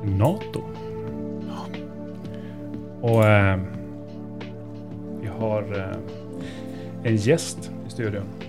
NATO. 0.04 0.62
Och 3.00 3.24
eh, 3.24 3.60
vi 5.20 5.28
har 5.28 5.78
eh, 5.78 7.10
en 7.10 7.16
gäst 7.16 7.70
i 7.86 7.90
studion. 7.90 8.43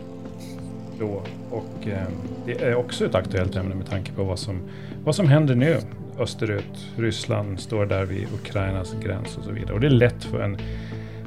Då. 0.99 1.21
Och 1.49 1.87
eh, 1.87 2.07
det 2.45 2.63
är 2.63 2.75
också 2.75 3.05
ett 3.05 3.15
aktuellt 3.15 3.55
ämne 3.55 3.75
med 3.75 3.89
tanke 3.89 4.11
på 4.11 4.23
vad 4.23 4.39
som, 4.39 4.61
vad 5.03 5.15
som 5.15 5.27
händer 5.27 5.55
nu 5.55 5.77
österut. 6.19 6.87
Ryssland 6.95 7.59
står 7.59 7.85
där 7.85 8.05
vid 8.05 8.27
Ukrainas 8.33 8.95
gräns 9.03 9.37
och 9.37 9.43
så 9.43 9.51
vidare. 9.51 9.73
Och 9.73 9.79
det 9.79 9.87
är 9.87 9.91
lätt 9.91 10.23
för 10.23 10.39
en 10.39 10.57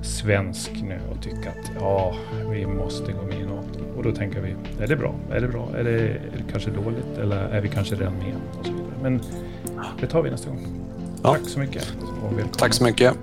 svensk 0.03 0.71
nu 0.83 1.01
och 1.11 1.23
tycka 1.23 1.51
att 1.51 1.71
ja, 1.81 2.15
vi 2.51 2.67
måste 2.67 3.13
gå 3.13 3.23
med 3.23 3.41
i 3.41 3.45
NATO. 3.45 3.81
Och 3.97 4.03
då 4.03 4.13
tänker 4.13 4.41
vi, 4.41 4.55
är 4.83 4.87
det 4.87 4.97
bra? 4.97 5.15
Är 5.31 5.41
det 5.41 5.49
bra? 5.49 5.69
Är 5.77 5.85
det, 5.85 6.01
är 6.01 6.37
det 6.37 6.53
kanske 6.53 6.71
dåligt? 6.71 7.19
Eller 7.19 7.37
är 7.37 7.61
vi 7.61 7.69
kanske 7.69 7.95
redan 7.95 8.15
med? 8.15 8.35
Och 8.59 8.67
så 8.67 8.73
vidare. 8.73 8.93
Men 9.03 9.21
det 10.01 10.07
tar 10.07 10.23
vi 10.23 10.31
nästa 10.31 10.51
gång. 10.51 10.67
Ja. 11.23 11.35
Tack 11.35 11.49
så 11.49 11.61
mycket. 11.61 11.93
Tack 12.59 12.75
så 12.75 12.85
mycket. 12.85 13.15